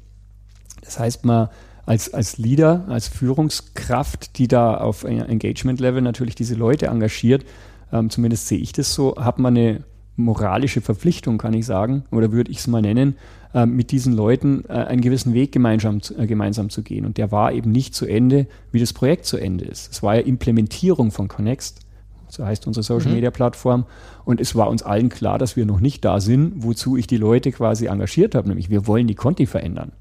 Das 0.81 0.99
heißt, 0.99 1.27
man 1.27 1.51
als, 1.85 2.13
als 2.15 2.39
Leader, 2.39 2.87
als 2.89 3.09
Führungskraft, 3.09 4.39
die 4.39 4.49
da 4.49 4.79
auf 4.79 5.05
Engagement-Level 5.05 6.01
natürlich 6.01 6.35
diese 6.35 6.55
Leute 6.55 6.87
engagiert, 6.87 7.45
ähm, 7.93 8.09
zumindest 8.09 8.49
sehe 8.49 8.59
ich 8.59 8.73
das 8.73 8.95
so, 8.95 9.17
hat 9.17 9.39
man 9.39 9.57
eine 9.57 9.85
moralische 10.19 10.81
Verpflichtung, 10.81 11.39
kann 11.39 11.55
ich 11.55 11.65
sagen, 11.65 12.03
oder 12.11 12.33
würde 12.33 12.51
ich 12.51 12.59
es 12.59 12.67
mal 12.67 12.83
nennen, 12.83 13.17
äh, 13.55 13.65
mit 13.65 13.93
diesen 13.93 14.13
Leuten 14.13 14.65
äh, 14.69 14.73
einen 14.73 15.01
gewissen 15.01 15.33
Weg 15.33 15.53
gemeinsam, 15.53 16.03
zu- 16.03 16.19
äh, 16.19 16.27
gemeinsam 16.27 16.69
zu 16.71 16.83
gehen. 16.83 17.07
Und 17.07 17.17
der 17.17 17.31
war 17.33 17.53
eben 17.53 17.73
nicht 17.73 17.95
zu 17.95 18.05
Ende, 18.05 18.47
wie 18.73 18.81
das 18.81 18.93
Projekt 18.93 19.25
zu 19.25 19.37
Ende 19.39 19.65
ist. 19.65 19.91
Es 19.93 20.03
war 20.03 20.17
ja 20.17 20.21
Implementierung 20.21 21.13
von 21.13 21.29
Connext, 21.29 21.81
so 22.29 22.45
heißt 22.45 22.67
unsere 22.67 22.83
Social 22.83 23.13
Media 23.13 23.31
Plattform. 23.31 23.87
Und 24.25 24.41
es 24.41 24.55
war 24.55 24.69
uns 24.69 24.83
allen 24.83 25.09
klar, 25.09 25.39
dass 25.39 25.57
wir 25.57 25.65
noch 25.65 25.81
nicht 25.81 26.05
da 26.05 26.21
sind, 26.21 26.65
wozu 26.65 26.97
ich 26.97 27.07
die 27.07 27.17
Leute 27.17 27.53
quasi 27.53 27.87
engagiert 27.87 28.35
habe, 28.35 28.49
nämlich 28.49 28.69
wir 28.69 28.87
wollen 28.87 29.07
die 29.07 29.15
Conti 29.15 29.47
verändern. 29.47 29.93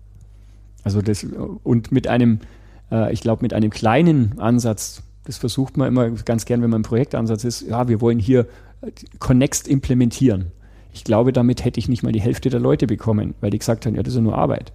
Also 0.83 1.01
das, 1.01 1.25
und 1.63 1.91
mit 1.91 2.07
einem, 2.07 2.39
äh, 2.91 3.13
ich 3.13 3.21
glaube, 3.21 3.43
mit 3.43 3.53
einem 3.53 3.69
kleinen 3.69 4.39
Ansatz, 4.39 5.03
das 5.25 5.37
versucht 5.37 5.77
man 5.77 5.89
immer 5.89 6.09
ganz 6.09 6.45
gern, 6.45 6.61
wenn 6.61 6.69
man 6.69 6.79
im 6.79 6.83
Projektansatz 6.83 7.43
ist, 7.43 7.61
ja, 7.61 7.87
wir 7.87 8.01
wollen 8.01 8.19
hier 8.19 8.47
Connext 9.19 9.67
implementieren. 9.67 10.51
Ich 10.93 11.03
glaube, 11.03 11.33
damit 11.33 11.63
hätte 11.63 11.79
ich 11.79 11.89
nicht 11.89 12.03
mal 12.03 12.11
die 12.11 12.21
Hälfte 12.21 12.49
der 12.49 12.59
Leute 12.59 12.87
bekommen, 12.87 13.35
weil 13.41 13.51
die 13.51 13.59
gesagt 13.59 13.85
haben, 13.85 13.95
ja, 13.95 14.03
das 14.03 14.13
ist 14.13 14.17
ja 14.17 14.23
nur 14.23 14.37
Arbeit. 14.37 14.71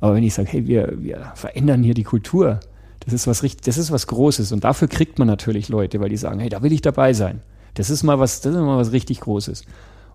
Aber 0.00 0.14
wenn 0.14 0.24
ich 0.24 0.34
sage, 0.34 0.48
hey, 0.50 0.66
wir, 0.66 0.94
wir 0.98 1.32
verändern 1.34 1.82
hier 1.82 1.94
die 1.94 2.04
Kultur, 2.04 2.60
das 3.00 3.14
ist 3.14 3.26
was 3.26 3.42
richtig, 3.42 3.64
das 3.64 3.78
ist 3.78 3.90
was 3.90 4.06
Großes 4.06 4.52
und 4.52 4.64
dafür 4.64 4.88
kriegt 4.88 5.18
man 5.18 5.28
natürlich 5.28 5.68
Leute, 5.68 6.00
weil 6.00 6.08
die 6.08 6.16
sagen, 6.16 6.40
hey, 6.40 6.48
da 6.48 6.62
will 6.62 6.72
ich 6.72 6.82
dabei 6.82 7.12
sein. 7.12 7.40
Das 7.74 7.90
ist 7.90 8.02
mal 8.02 8.18
was, 8.18 8.40
das 8.40 8.54
ist 8.54 8.60
mal 8.60 8.78
was 8.78 8.92
richtig 8.92 9.20
Großes. 9.20 9.64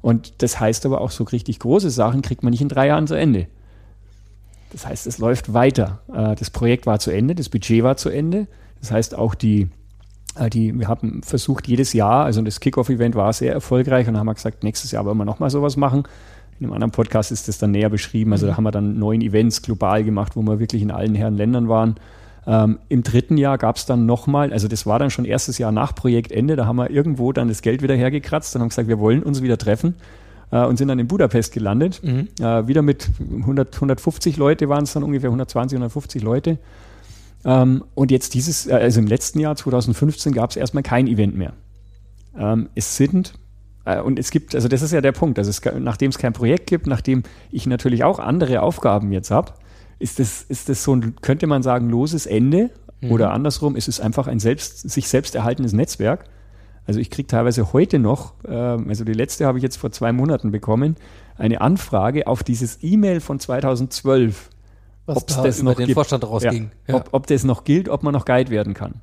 Und 0.01 0.41
das 0.41 0.59
heißt 0.59 0.85
aber 0.85 1.01
auch, 1.01 1.11
so 1.11 1.25
richtig 1.25 1.59
große 1.59 1.89
Sachen 1.89 2.21
kriegt 2.21 2.43
man 2.43 2.51
nicht 2.51 2.61
in 2.61 2.69
drei 2.69 2.87
Jahren 2.87 3.07
zu 3.07 3.15
Ende. 3.15 3.47
Das 4.71 4.85
heißt, 4.85 5.07
es 5.07 5.17
läuft 5.17 5.53
weiter. 5.53 6.01
Äh, 6.13 6.35
Das 6.35 6.49
Projekt 6.49 6.85
war 6.85 6.99
zu 6.99 7.11
Ende, 7.11 7.35
das 7.35 7.49
Budget 7.49 7.83
war 7.83 7.97
zu 7.97 8.09
Ende. 8.09 8.47
Das 8.79 8.91
heißt, 8.91 9.15
auch 9.15 9.35
die, 9.35 9.67
die 10.47 10.77
wir 10.77 10.87
haben 10.87 11.21
versucht, 11.23 11.67
jedes 11.67 11.93
Jahr, 11.93 12.23
also 12.25 12.41
das 12.41 12.59
Kickoff-Event 12.59 13.15
war 13.15 13.33
sehr 13.33 13.51
erfolgreich 13.51 14.07
und 14.07 14.17
haben 14.17 14.27
wir 14.27 14.33
gesagt, 14.33 14.63
nächstes 14.63 14.91
Jahr 14.91 15.05
wollen 15.05 15.17
wir 15.17 15.25
nochmal 15.25 15.49
sowas 15.49 15.75
machen. 15.75 16.03
In 16.59 16.65
einem 16.65 16.73
anderen 16.73 16.91
Podcast 16.91 17.31
ist 17.31 17.47
das 17.47 17.57
dann 17.57 17.71
näher 17.71 17.89
beschrieben. 17.89 18.31
Also 18.33 18.45
da 18.45 18.57
haben 18.57 18.63
wir 18.63 18.71
dann 18.71 18.99
neun 18.99 19.21
Events 19.21 19.61
global 19.61 20.03
gemacht, 20.03 20.35
wo 20.35 20.41
wir 20.41 20.59
wirklich 20.59 20.81
in 20.81 20.91
allen 20.91 21.15
Herren 21.15 21.35
Ländern 21.35 21.69
waren. 21.69 21.95
Ähm, 22.45 22.79
Im 22.89 23.03
dritten 23.03 23.37
Jahr 23.37 23.57
gab 23.57 23.77
es 23.77 23.85
dann 23.85 24.05
nochmal, 24.05 24.51
also 24.51 24.67
das 24.67 24.85
war 24.85 24.99
dann 24.99 25.09
schon 25.09 25.25
erstes 25.25 25.57
Jahr 25.57 25.71
nach 25.71 25.93
Projektende, 25.93 26.55
da 26.55 26.65
haben 26.65 26.77
wir 26.77 26.89
irgendwo 26.89 27.31
dann 27.31 27.47
das 27.47 27.61
Geld 27.61 27.81
wieder 27.81 27.95
hergekratzt 27.95 28.55
und 28.55 28.61
haben 28.61 28.69
gesagt, 28.69 28.87
wir 28.87 28.99
wollen 28.99 29.23
uns 29.23 29.41
wieder 29.41 29.57
treffen 29.57 29.95
äh, 30.51 30.65
und 30.65 30.77
sind 30.77 30.87
dann 30.87 30.99
in 30.99 31.07
Budapest 31.07 31.53
gelandet. 31.53 32.01
Äh, 32.43 32.67
wieder 32.67 32.81
mit 32.81 33.09
100, 33.19 33.75
150 33.75 34.37
Leute 34.37 34.67
waren 34.69 34.83
es 34.83 34.93
dann 34.93 35.03
ungefähr, 35.03 35.29
120, 35.29 35.77
150 35.77 36.21
Leute. 36.23 36.57
Ähm, 37.45 37.83
und 37.95 38.11
jetzt 38.11 38.33
dieses, 38.33 38.67
äh, 38.67 38.73
also 38.73 38.99
im 38.99 39.07
letzten 39.07 39.39
Jahr, 39.39 39.55
2015, 39.55 40.33
gab 40.33 40.51
es 40.51 40.57
erstmal 40.57 40.83
kein 40.83 41.07
Event 41.07 41.37
mehr. 41.37 41.53
Ähm, 42.37 42.69
es 42.75 42.97
sind, 42.97 43.33
äh, 43.85 44.01
und 44.01 44.19
es 44.19 44.31
gibt, 44.31 44.55
also 44.55 44.67
das 44.67 44.81
ist 44.81 44.91
ja 44.91 45.01
der 45.01 45.11
Punkt, 45.11 45.37
also 45.39 45.49
es, 45.49 45.61
nachdem 45.79 46.09
es 46.09 46.17
kein 46.17 46.33
Projekt 46.33 46.67
gibt, 46.67 46.87
nachdem 46.87 47.23
ich 47.51 47.65
natürlich 47.65 48.03
auch 48.03 48.19
andere 48.19 48.61
Aufgaben 48.61 49.11
jetzt 49.11 49.31
habe, 49.31 49.53
ist 49.99 50.19
das, 50.19 50.43
ist 50.43 50.69
das 50.69 50.83
so 50.83 50.95
ein, 50.95 51.15
könnte 51.21 51.47
man 51.47 51.63
sagen, 51.63 51.89
loses 51.89 52.25
Ende 52.25 52.71
oder 53.09 53.31
andersrum, 53.31 53.75
ist 53.75 53.87
es 53.87 53.99
einfach 53.99 54.27
ein 54.27 54.39
selbst, 54.39 54.89
sich 54.89 55.07
selbst 55.07 55.35
erhaltenes 55.35 55.73
Netzwerk. 55.73 56.25
Also 56.85 56.99
ich 56.99 57.09
kriege 57.09 57.27
teilweise 57.27 57.71
heute 57.71 57.99
noch, 57.99 58.33
ähm, 58.47 58.87
also 58.89 59.03
die 59.03 59.13
letzte 59.13 59.45
habe 59.45 59.57
ich 59.57 59.63
jetzt 59.63 59.77
vor 59.77 59.91
zwei 59.91 60.11
Monaten 60.11 60.51
bekommen, 60.51 60.95
eine 61.37 61.61
Anfrage 61.61 62.27
auf 62.27 62.43
dieses 62.43 62.79
E-Mail 62.81 63.21
von 63.21 63.39
2012 63.39 64.49
Ob's 65.17 65.35
da 65.35 65.43
das 65.43 65.61
noch 65.61 65.75
den 65.75 65.87
gibt. 65.87 65.95
Vorstand 65.95 66.23
rausging. 66.23 66.71
Ja. 66.87 66.95
Ob, 66.95 67.09
ob 67.11 67.27
das 67.27 67.43
noch 67.43 67.63
gilt, 67.63 67.89
ob 67.89 68.03
man 68.03 68.13
noch 68.13 68.25
Guide 68.25 68.49
werden 68.49 68.73
kann. 68.73 69.01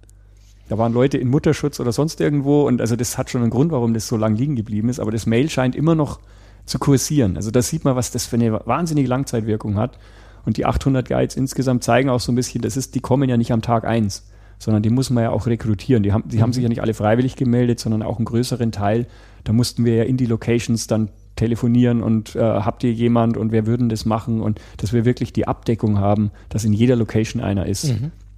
Da 0.68 0.78
waren 0.78 0.92
Leute 0.92 1.18
in 1.18 1.28
Mutterschutz 1.28 1.78
oder 1.78 1.92
sonst 1.92 2.20
irgendwo 2.20 2.66
und 2.66 2.80
also 2.80 2.96
das 2.96 3.18
hat 3.18 3.30
schon 3.30 3.42
einen 3.42 3.50
Grund, 3.50 3.70
warum 3.70 3.94
das 3.94 4.08
so 4.08 4.16
lang 4.16 4.34
liegen 4.34 4.56
geblieben 4.56 4.88
ist, 4.88 4.98
aber 4.98 5.12
das 5.12 5.26
Mail 5.26 5.48
scheint 5.48 5.76
immer 5.76 5.94
noch 5.94 6.18
zu 6.64 6.78
kursieren. 6.78 7.36
Also 7.36 7.50
da 7.50 7.62
sieht 7.62 7.84
man, 7.84 7.94
was 7.94 8.10
das 8.10 8.26
für 8.26 8.36
eine 8.36 8.52
wahnsinnige 8.66 9.08
Langzeitwirkung 9.08 9.76
hat. 9.76 9.98
Und 10.44 10.56
die 10.56 10.66
800 10.66 11.08
Guides 11.08 11.36
insgesamt 11.36 11.82
zeigen 11.82 12.08
auch 12.08 12.20
so 12.20 12.30
ein 12.30 12.34
bisschen, 12.36 12.62
das 12.62 12.76
ist, 12.76 12.94
die 12.94 13.00
kommen 13.00 13.28
ja 13.28 13.36
nicht 13.36 13.52
am 13.52 13.62
Tag 13.62 13.84
eins, 13.84 14.28
sondern 14.58 14.82
die 14.82 14.90
muss 14.90 15.10
man 15.10 15.24
ja 15.24 15.30
auch 15.30 15.46
rekrutieren. 15.46 16.02
Die 16.02 16.12
haben, 16.12 16.28
die 16.28 16.40
haben 16.40 16.52
sich 16.52 16.62
ja 16.62 16.68
nicht 16.68 16.82
alle 16.82 16.94
freiwillig 16.94 17.36
gemeldet, 17.36 17.80
sondern 17.80 18.02
auch 18.02 18.16
einen 18.16 18.26
größeren 18.26 18.72
Teil. 18.72 19.06
Da 19.44 19.52
mussten 19.52 19.84
wir 19.84 19.96
ja 19.96 20.04
in 20.04 20.16
die 20.16 20.26
Locations 20.26 20.86
dann 20.86 21.10
telefonieren 21.36 22.02
und 22.02 22.34
äh, 22.34 22.40
habt 22.40 22.82
ihr 22.82 22.92
jemand 22.92 23.36
und 23.36 23.52
wer 23.52 23.66
würden 23.66 23.88
das 23.88 24.04
machen 24.04 24.40
und 24.40 24.60
dass 24.78 24.92
wir 24.92 25.04
wirklich 25.04 25.32
die 25.32 25.46
Abdeckung 25.46 25.98
haben, 25.98 26.30
dass 26.48 26.64
in 26.64 26.72
jeder 26.72 26.96
Location 26.96 27.42
einer 27.42 27.66
ist. 27.66 27.84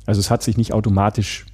Also 0.06 0.20
es 0.20 0.30
hat 0.30 0.42
sich 0.42 0.56
nicht 0.56 0.72
automatisch 0.72 1.46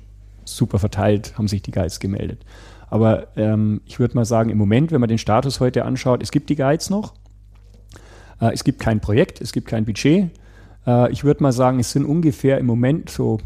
super 0.45 0.79
verteilt, 0.79 1.35
haben 1.37 1.49
sich 1.49 1.63
die 1.63 1.71
Guides 1.71 2.01
gemeldet. 2.01 2.45
Aber 2.89 3.29
ähm, 3.37 3.81
ich 3.87 3.99
würde 3.99 4.15
mal 4.15 4.25
sagen, 4.25 4.51
im 4.51 4.59
Moment, 4.59 4.93
wenn 4.93 5.01
man 5.01 5.09
den 5.09 5.19
Status 5.19 5.61
heute 5.61 5.85
anschaut, 5.85 6.23
es 6.23 6.31
gibt 6.31 6.51
die 6.51 6.57
Guides 6.57 6.91
noch. 6.91 7.15
Äh, 8.41 8.53
es 8.53 8.65
gibt 8.65 8.81
kein 8.81 9.01
Projekt, 9.01 9.41
es 9.41 9.53
gibt 9.53 9.69
kein 9.69 9.85
Budget. 9.85 10.31
Äh, 10.87 11.11
ich 11.13 11.25
würde 11.25 11.43
mal 11.43 11.53
sagen, 11.53 11.81
es 11.81 11.93
sind 11.93 12.05
ungefähr 12.05 12.59
im 12.59 12.67
Moment 12.67 13.11
so 13.11 13.41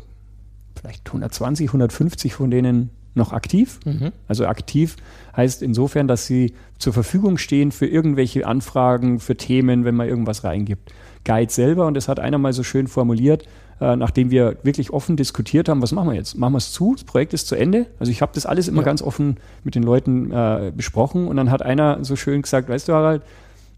vielleicht 0.78 1.06
120, 1.06 1.68
150 1.68 2.34
von 2.34 2.50
denen 2.50 2.90
noch 3.14 3.32
aktiv. 3.32 3.80
Also 4.28 4.46
aktiv 4.46 4.96
heißt 5.36 5.62
insofern, 5.62 6.06
dass 6.08 6.26
sie 6.26 6.54
zur 6.78 6.92
Verfügung 6.92 7.38
stehen 7.38 7.72
für 7.72 7.86
irgendwelche 7.86 8.46
Anfragen, 8.46 9.18
für 9.18 9.36
Themen, 9.36 9.84
wenn 9.84 9.94
man 9.96 10.08
irgendwas 10.08 10.44
reingibt. 10.44 10.92
Guide 11.24 11.52
selber, 11.52 11.86
und 11.86 11.94
das 11.94 12.08
hat 12.08 12.20
einer 12.20 12.38
mal 12.38 12.52
so 12.52 12.62
schön 12.62 12.86
formuliert, 12.86 13.44
äh, 13.80 13.96
nachdem 13.96 14.30
wir 14.30 14.56
wirklich 14.62 14.92
offen 14.92 15.16
diskutiert 15.16 15.68
haben, 15.68 15.82
was 15.82 15.92
machen 15.92 16.08
wir 16.10 16.14
jetzt? 16.16 16.36
Machen 16.38 16.52
wir 16.54 16.58
es 16.58 16.72
zu? 16.72 16.94
Das 16.94 17.04
Projekt 17.04 17.32
ist 17.34 17.48
zu 17.48 17.54
Ende? 17.54 17.86
Also 17.98 18.10
ich 18.12 18.22
habe 18.22 18.32
das 18.34 18.46
alles 18.46 18.68
immer 18.68 18.82
Ja. 18.82 18.84
ganz 18.86 19.02
offen 19.02 19.36
mit 19.64 19.74
den 19.74 19.82
Leuten 19.82 20.30
äh, 20.32 20.72
besprochen 20.76 21.26
und 21.28 21.36
dann 21.36 21.50
hat 21.50 21.62
einer 21.62 22.04
so 22.04 22.16
schön 22.16 22.42
gesagt, 22.42 22.68
weißt 22.68 22.88
du 22.88 22.92
Harald, 22.92 23.22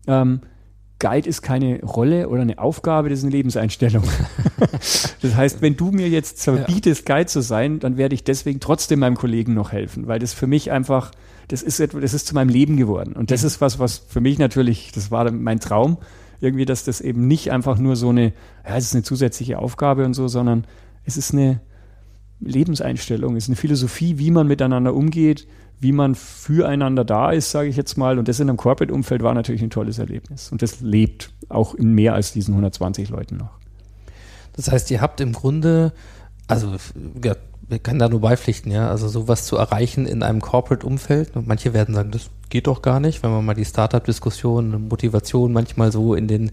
ähm, 0.07 0.41
Guide 1.01 1.29
ist 1.29 1.43
keine 1.43 1.81
Rolle 1.81 2.29
oder 2.29 2.43
eine 2.43 2.59
Aufgabe, 2.59 3.09
das 3.09 3.21
ist 3.21 3.25
eine 3.25 3.33
Lebenseinstellung. 3.33 4.05
das 4.71 5.35
heißt, 5.35 5.63
wenn 5.63 5.77
du 5.77 5.91
mir 5.91 6.09
jetzt 6.09 6.45
verbietest, 6.45 7.07
Guide 7.07 7.27
zu 7.27 7.41
sein, 7.41 7.81
dann 7.81 7.97
werde 7.97 8.15
ich 8.15 8.23
deswegen 8.23 8.61
trotzdem 8.61 9.01
meinem 9.01 9.17
Kollegen 9.17 9.55
noch 9.55 9.73
helfen, 9.73 10.07
weil 10.07 10.19
das 10.19 10.35
für 10.35 10.47
mich 10.47 10.71
einfach, 10.71 11.11
das 11.49 11.63
ist 11.63 11.81
etwa, 11.81 12.01
das 12.01 12.15
ist 12.15 12.27
zu 12.27 12.35
meinem 12.35 12.51
Leben 12.51 12.77
geworden. 12.77 13.15
Und 13.15 13.31
das 13.31 13.43
ist 13.43 13.61
was, 13.61 13.79
was 13.79 13.99
für 13.99 14.21
mich 14.21 14.39
natürlich, 14.39 14.93
das 14.93 15.11
war 15.11 15.31
mein 15.33 15.59
Traum, 15.59 15.99
irgendwie, 16.41 16.67
dass 16.67 16.85
das 16.85 17.01
eben 17.01 17.27
nicht 17.27 17.51
einfach 17.51 17.79
nur 17.79 17.97
so 17.97 18.11
eine, 18.11 18.33
ja, 18.67 18.77
es 18.77 18.85
ist 18.85 18.95
eine 18.95 19.03
zusätzliche 19.03 19.59
Aufgabe 19.59 20.05
und 20.05 20.15
so, 20.15 20.29
sondern 20.29 20.67
es 21.05 21.17
ist 21.17 21.33
eine 21.33 21.61
Lebenseinstellung, 22.41 23.37
es 23.37 23.45
ist 23.45 23.49
eine 23.49 23.57
Philosophie, 23.57 24.19
wie 24.19 24.31
man 24.31 24.47
miteinander 24.47 24.95
umgeht, 24.95 25.47
wie 25.81 25.93
man 25.93 26.15
füreinander 26.15 27.05
da 27.05 27.33
ist, 27.33 27.51
sage 27.51 27.69
ich 27.69 27.77
jetzt 27.77 27.97
mal. 27.97 28.19
Und 28.19 28.29
das 28.29 28.39
in 28.39 28.49
einem 28.49 28.59
Corporate-Umfeld 28.59 29.23
war 29.23 29.35
natürlich 29.35 29.63
ein 29.63 29.71
tolles 29.71 29.99
Erlebnis. 29.99 30.53
Und 30.53 30.63
das 30.63 30.81
lebt 30.81 31.33
auch 31.49 31.75
in 31.75 31.95
mehr 31.95 32.15
als 32.15 32.33
diesen 32.33 32.53
120 32.53 33.09
Leuten 33.09 33.39
noch. 33.39 33.51
Das 34.53 34.71
heißt, 34.71 34.91
ihr 34.91 35.01
habt 35.01 35.21
im 35.23 35.33
Grunde, 35.33 35.93
also 36.47 36.77
ja, 37.25 37.35
wir 37.67 37.79
können 37.79 37.99
da 37.99 38.09
nur 38.09 38.21
beipflichten, 38.21 38.71
ja, 38.71 38.91
also 38.91 39.09
sowas 39.09 39.47
zu 39.47 39.57
erreichen 39.57 40.05
in 40.07 40.23
einem 40.23 40.41
Corporate-Umfeld. 40.41 41.35
Und 41.35 41.47
manche 41.47 41.73
werden 41.73 41.95
sagen, 41.95 42.11
das 42.11 42.29
geht 42.51 42.67
doch 42.67 42.83
gar 42.83 43.01
nicht, 43.01 43.23
wenn 43.23 43.31
man 43.31 43.45
mal 43.45 43.55
die 43.55 43.65
Startup-Diskussion, 43.65 44.89
Motivation 44.89 45.53
manchmal 45.53 45.93
so 45.93 46.15
in 46.15 46.29
den 46.29 46.51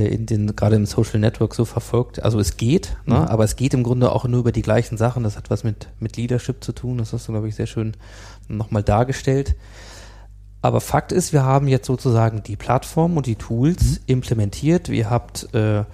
in 0.00 0.26
den, 0.26 0.54
gerade 0.56 0.76
im 0.76 0.86
Social 0.86 1.18
Network 1.20 1.54
so 1.54 1.64
verfolgt. 1.64 2.22
Also 2.22 2.38
es 2.40 2.56
geht, 2.56 2.96
ne? 3.06 3.16
aber 3.30 3.44
es 3.44 3.56
geht 3.56 3.74
im 3.74 3.82
Grunde 3.82 4.10
auch 4.12 4.24
nur 4.26 4.40
über 4.40 4.52
die 4.52 4.62
gleichen 4.62 4.96
Sachen. 4.96 5.22
Das 5.22 5.36
hat 5.36 5.50
was 5.50 5.64
mit, 5.64 5.88
mit 6.00 6.16
Leadership 6.16 6.62
zu 6.64 6.72
tun. 6.72 6.98
Das 6.98 7.12
hast 7.12 7.28
du, 7.28 7.32
glaube 7.32 7.48
ich, 7.48 7.54
sehr 7.54 7.66
schön 7.66 7.92
nochmal 8.48 8.82
dargestellt. 8.82 9.54
Aber 10.62 10.80
Fakt 10.80 11.12
ist, 11.12 11.32
wir 11.32 11.44
haben 11.44 11.68
jetzt 11.68 11.86
sozusagen 11.86 12.42
die 12.42 12.56
Plattform 12.56 13.16
und 13.16 13.26
die 13.26 13.36
Tools 13.36 14.00
implementiert. 14.06 14.88
Ihr 14.88 15.10
habt, 15.10 15.52
äh, 15.54 15.84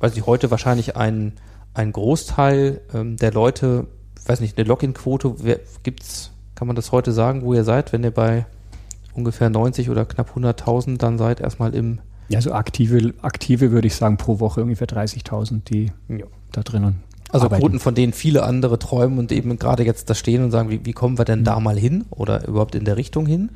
weiß 0.00 0.16
ich, 0.16 0.26
heute 0.26 0.50
wahrscheinlich 0.50 0.96
einen, 0.96 1.34
einen 1.74 1.92
Großteil 1.92 2.80
ähm, 2.92 3.16
der 3.16 3.32
Leute, 3.32 3.86
ich 4.20 4.28
weiß 4.28 4.40
nicht, 4.40 4.58
eine 4.58 4.66
Login-Quote, 4.66 5.36
wer- 5.44 5.60
gibt's, 5.84 6.32
kann 6.56 6.66
man 6.66 6.74
das 6.76 6.90
heute 6.90 7.12
sagen, 7.12 7.42
wo 7.42 7.54
ihr 7.54 7.62
seid, 7.64 7.92
wenn 7.92 8.02
ihr 8.02 8.10
bei 8.10 8.46
ungefähr 9.14 9.48
90 9.48 9.90
oder 9.90 10.04
knapp 10.04 10.36
100.000 10.36 10.98
dann 10.98 11.16
seid, 11.16 11.40
erstmal 11.40 11.74
im 11.74 12.00
Ja, 12.30 12.40
so 12.40 12.52
aktive, 12.52 13.12
aktive 13.22 13.72
würde 13.72 13.88
ich 13.88 13.96
sagen, 13.96 14.16
pro 14.16 14.38
Woche 14.40 14.62
ungefähr 14.62 14.86
30.000, 14.86 15.62
die 15.64 15.92
da 16.52 16.62
drinnen 16.62 17.02
Also 17.30 17.46
arbeiten. 17.46 17.62
Quoten, 17.62 17.80
von 17.80 17.94
denen 17.94 18.12
viele 18.12 18.44
andere 18.44 18.78
träumen 18.78 19.18
und 19.18 19.32
eben 19.32 19.58
gerade 19.58 19.84
jetzt 19.84 20.08
da 20.08 20.14
stehen 20.14 20.44
und 20.44 20.50
sagen, 20.52 20.70
wie, 20.70 20.84
wie 20.84 20.92
kommen 20.92 21.18
wir 21.18 21.24
denn 21.24 21.42
da 21.42 21.58
mal 21.58 21.78
hin 21.78 22.04
oder 22.10 22.46
überhaupt 22.46 22.76
in 22.76 22.84
der 22.84 22.96
Richtung 22.96 23.26
hin? 23.26 23.50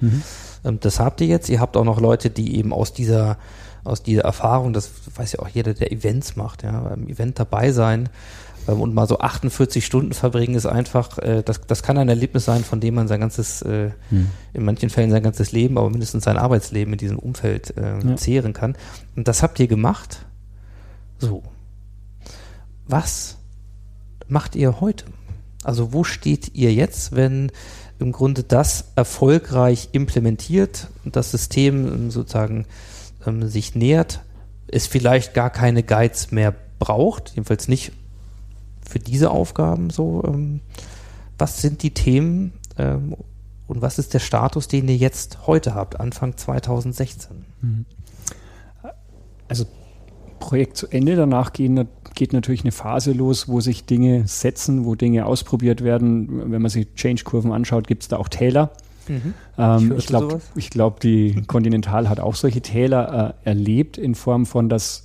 Ähm, 0.65 0.81
das 0.81 0.99
habt 0.99 1.21
ihr 1.21 1.29
jetzt. 1.29 1.49
Ihr 1.49 1.61
habt 1.61 1.77
auch 1.77 1.85
noch 1.85 2.01
Leute, 2.01 2.31
die 2.31 2.57
eben 2.57 2.73
aus 2.73 2.93
dieser, 2.93 3.39
aus 3.85 4.03
dieser 4.03 4.23
Erfahrung, 4.23 4.73
das 4.73 4.91
weiß 5.15 5.33
ja 5.33 5.39
auch 5.39 5.49
jeder, 5.49 5.73
der 5.73 5.93
Events 5.93 6.35
macht, 6.35 6.65
ja, 6.65 6.81
beim 6.81 7.07
Event 7.07 7.39
dabei 7.39 7.71
sein 7.71 8.09
und 8.67 8.95
mal 8.95 9.07
so 9.07 9.19
48 9.19 9.85
Stunden 9.85 10.13
verbringen 10.13 10.55
ist 10.55 10.67
einfach, 10.67 11.19
äh, 11.19 11.43
das, 11.43 11.61
das 11.67 11.83
kann 11.83 11.99
ein 11.99 12.09
Erlebnis 12.09 12.45
sein, 12.45 12.65
von 12.65 12.81
dem 12.81 12.95
man 12.95 13.09
sein 13.09 13.21
ganzes, 13.21 13.63
äh, 13.63 13.91
in 14.53 14.65
manchen 14.65 14.91
Fällen 14.91 15.11
sein 15.11 15.23
ganzes 15.23 15.53
Leben, 15.53 15.77
aber 15.79 15.91
mindestens 15.91 16.25
sein 16.25 16.37
Arbeitsleben 16.39 16.93
in 16.95 16.99
diesem 16.99 17.19
Umfeld 17.19 17.77
äh, 17.77 17.99
Ja. 18.07 18.17
zehren 18.17 18.53
kann. 18.53 18.77
Und 19.17 19.29
das 19.29 19.43
habt 19.43 19.61
ihr 19.61 19.67
gemacht. 19.69 20.25
So. 21.19 21.43
Was 22.87 23.37
macht 24.29 24.57
ihr 24.57 24.81
heute? 24.81 25.05
Also 25.63 25.93
wo 25.93 26.05
steht 26.05 26.55
ihr 26.55 26.73
jetzt, 26.73 27.15
wenn 27.17 27.51
im 27.99 28.13
Grunde 28.13 28.43
das 28.43 28.93
erfolgreich 28.97 29.91
implementiert 29.93 30.89
und 31.05 31.17
das 31.17 31.31
System 31.31 31.87
ähm, 31.87 32.11
sozusagen 32.11 32.67
ähm, 33.27 33.47
sich 33.49 33.75
nähert, 33.75 34.21
es 34.67 34.87
vielleicht 34.87 35.33
gar 35.35 35.51
keine 35.51 35.83
Guides 35.83 36.31
mehr 36.33 36.55
braucht, 36.79 37.31
jedenfalls 37.31 37.69
nicht 37.69 37.93
für 38.95 39.01
diese 39.01 39.33
Aufgaben 39.33 39.91
so. 39.91 40.23
Ähm, 40.25 40.61
was 41.37 41.61
sind 41.61 41.83
die 41.83 41.91
Themen 41.91 42.53
ähm, 42.79 43.17
und 43.67 43.83
was 43.83 43.99
ist 43.99 44.15
der 44.15 44.21
Status, 44.21 44.69
den 44.69 44.87
ihr 44.89 44.97
jetzt 44.97 45.49
heute 45.49 45.75
habt, 45.75 45.99
Anfang 45.99 46.37
2016? 46.37 47.45
also 49.49 49.67
Projekt 50.39 50.77
zu 50.77 50.87
Ende, 50.87 51.17
danach 51.17 51.53
gehen, 51.53 51.89
geht 52.15 52.33
natürlich 52.33 52.63
eine 52.63 52.71
Phase 52.71 53.13
los, 53.13 53.49
wo 53.49 53.61
sich 53.61 53.85
Dinge 53.85 54.29
setzen, 54.29 54.85
wo 54.85 54.95
Dinge 54.95 55.27
ausprobiert 55.27 55.83
werden. 55.83 56.53
Wenn 56.53 56.63
man 56.63 56.71
sich 56.71 56.95
Change-Kurven 56.95 57.51
anschaut, 57.51 57.89
gibt 57.89 58.03
es 58.03 58.09
da 58.09 58.19
auch 58.19 58.29
Täler. 58.29 58.71
Ähm, 59.09 59.25
hörte 59.59 59.95
ich 59.97 60.07
glaube, 60.07 60.41
glaub, 60.71 61.01
die 61.01 61.43
Continental 61.47 62.09
hat 62.09 62.21
auch 62.21 62.37
solche 62.37 62.61
Täler 62.61 63.35
äh, 63.45 63.49
erlebt 63.49 63.99
in 63.99 64.15
Form 64.15 64.47
von, 64.47 64.69
dass 64.69 65.05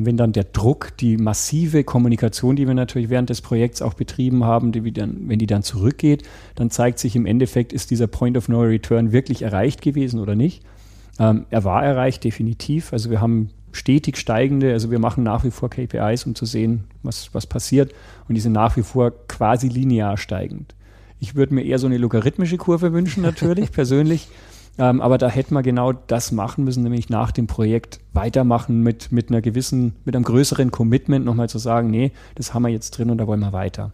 wenn 0.00 0.16
dann 0.16 0.32
der 0.32 0.44
Druck, 0.44 0.96
die 0.98 1.16
massive 1.16 1.82
Kommunikation, 1.82 2.56
die 2.56 2.66
wir 2.66 2.74
natürlich 2.74 3.08
während 3.08 3.30
des 3.30 3.40
Projekts 3.40 3.80
auch 3.80 3.94
betrieben 3.94 4.44
haben, 4.44 4.72
die 4.72 4.92
dann, 4.92 5.28
wenn 5.28 5.38
die 5.38 5.46
dann 5.46 5.62
zurückgeht, 5.62 6.24
dann 6.56 6.70
zeigt 6.70 6.98
sich 6.98 7.16
im 7.16 7.24
Endeffekt, 7.26 7.72
ist 7.72 7.90
dieser 7.90 8.06
Point 8.06 8.36
of 8.36 8.48
No 8.48 8.60
Return 8.60 9.12
wirklich 9.12 9.42
erreicht 9.42 9.80
gewesen 9.80 10.20
oder 10.20 10.34
nicht. 10.34 10.62
Ähm, 11.18 11.46
er 11.50 11.64
war 11.64 11.84
erreicht, 11.84 12.24
definitiv. 12.24 12.92
Also 12.92 13.10
wir 13.10 13.20
haben 13.20 13.50
stetig 13.72 14.16
steigende, 14.16 14.72
also 14.72 14.90
wir 14.90 14.98
machen 14.98 15.24
nach 15.24 15.44
wie 15.44 15.50
vor 15.50 15.70
KPIs, 15.70 16.26
um 16.26 16.34
zu 16.34 16.44
sehen, 16.44 16.84
was, 17.02 17.30
was 17.32 17.46
passiert. 17.46 17.92
Und 18.28 18.34
die 18.34 18.40
sind 18.40 18.52
nach 18.52 18.76
wie 18.76 18.82
vor 18.82 19.12
quasi 19.26 19.68
linear 19.68 20.16
steigend. 20.16 20.74
Ich 21.20 21.34
würde 21.34 21.54
mir 21.54 21.64
eher 21.64 21.78
so 21.78 21.86
eine 21.86 21.98
logarithmische 21.98 22.58
Kurve 22.58 22.92
wünschen, 22.92 23.22
natürlich, 23.22 23.72
persönlich. 23.72 24.28
Ähm, 24.78 25.00
aber 25.00 25.18
da 25.18 25.28
hätte 25.28 25.52
man 25.52 25.64
genau 25.64 25.92
das 25.92 26.30
machen 26.30 26.64
müssen, 26.64 26.84
nämlich 26.84 27.10
nach 27.10 27.32
dem 27.32 27.46
Projekt 27.46 27.98
weitermachen 28.12 28.82
mit, 28.82 29.10
mit 29.10 29.28
einer 29.28 29.40
gewissen, 29.40 29.96
mit 30.04 30.14
einem 30.14 30.24
größeren 30.24 30.70
Commitment 30.70 31.24
nochmal 31.24 31.48
zu 31.48 31.58
sagen, 31.58 31.90
nee, 31.90 32.12
das 32.36 32.54
haben 32.54 32.62
wir 32.62 32.68
jetzt 32.68 32.92
drin 32.92 33.10
und 33.10 33.18
da 33.18 33.26
wollen 33.26 33.40
wir 33.40 33.52
weiter. 33.52 33.92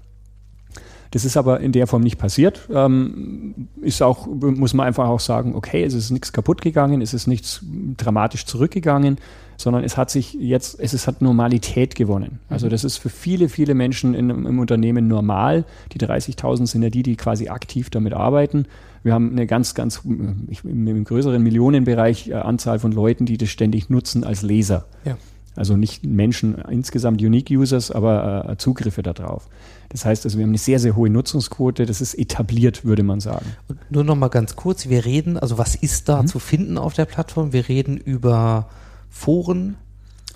Das 1.15 1.25
ist 1.25 1.37
aber 1.37 1.61
in 1.61 1.71
der 1.71 1.87
Form 1.87 2.03
nicht 2.03 2.19
passiert. 2.19 2.69
Ähm, 2.75 3.69
ist 3.81 4.03
auch, 4.03 4.27
muss 4.27 4.75
man 4.75 4.85
einfach 4.85 5.07
auch 5.07 5.21
sagen, 5.21 5.55
okay, 5.55 5.85
es 5.85 5.95
ist 5.95 6.11
nichts 6.11 6.33
kaputt 6.33 6.61
gegangen, 6.61 7.01
es 7.01 7.15
ist 7.15 7.29
nichts 7.29 7.65
dramatisch 7.97 8.47
zurückgegangen, 8.47 9.19
sondern 9.57 9.85
es 9.85 9.97
hat 9.97 10.11
sich 10.11 10.35
jetzt, 10.35 10.81
es 10.81 10.93
ist, 10.93 11.07
hat 11.07 11.23
Normalität 11.23 11.95
gewonnen. 11.95 12.41
Also 12.49 12.69
das 12.69 12.83
ist 12.83 12.97
für 12.97 13.11
viele, 13.11 13.49
viele 13.49 13.75
Menschen 13.75 14.13
in, 14.15 14.29
im 14.29 14.59
Unternehmen 14.59 15.07
normal. 15.07 15.67
Die 15.93 16.01
30.000 16.01 16.67
sind 16.67 16.83
ja 16.83 16.91
die, 16.91 17.05
die 17.05 17.15
quasi 17.15 17.47
aktiv 17.47 17.91
damit 17.91 18.13
arbeiten. 18.13 18.67
Wir 19.05 19.15
haben 19.15 19.31
eine 19.31 19.47
ganz, 19.47 19.77
ganz 19.77 20.03
ich, 20.49 20.65
im 20.65 21.05
größeren 21.05 21.41
Millionenbereich 21.41 22.31
äh, 22.31 22.35
Anzahl 22.35 22.81
von 22.81 22.91
Leuten, 22.91 23.25
die 23.25 23.39
das 23.39 23.51
ständig 23.51 23.89
nutzen 23.89 24.25
als 24.25 24.43
Leser. 24.43 24.87
Ja. 25.05 25.17
Also 25.55 25.77
nicht 25.77 26.05
Menschen 26.05 26.57
insgesamt 26.69 27.23
Unique 27.23 27.51
Users, 27.51 27.93
aber 27.93 28.49
äh, 28.49 28.57
Zugriffe 28.57 29.05
darauf. 29.05 29.49
Das 29.89 30.05
heißt 30.05 30.25
also, 30.25 30.39
wir 30.39 30.43
haben 30.45 30.51
eine 30.51 30.59
sehr, 30.59 30.79
sehr 30.79 30.97
hohe 30.97 31.11
Nutzungsquote. 31.11 31.87
Das 31.87 32.01
ist 32.01 32.15
etabliert, 32.15 32.85
würde 32.85 33.03
man 33.03 33.21
sagen. 33.21 33.47
Und 33.69 33.79
nur 33.91 34.05
noch 34.05 34.17
mal 34.17 34.29
ganz 34.29 34.57
kurz, 34.57 34.89
wir 34.89 35.05
reden, 35.05 35.39
also 35.39 35.59
was 35.59 35.75
ist 35.75 36.09
da 36.09 36.23
Mhm. 36.23 36.27
zu 36.27 36.39
finden 36.39 36.79
auf 36.79 36.95
der 36.95 37.05
Plattform? 37.05 37.53
Wir 37.53 37.69
reden 37.69 37.97
über 37.97 38.69
Foren. 39.11 39.77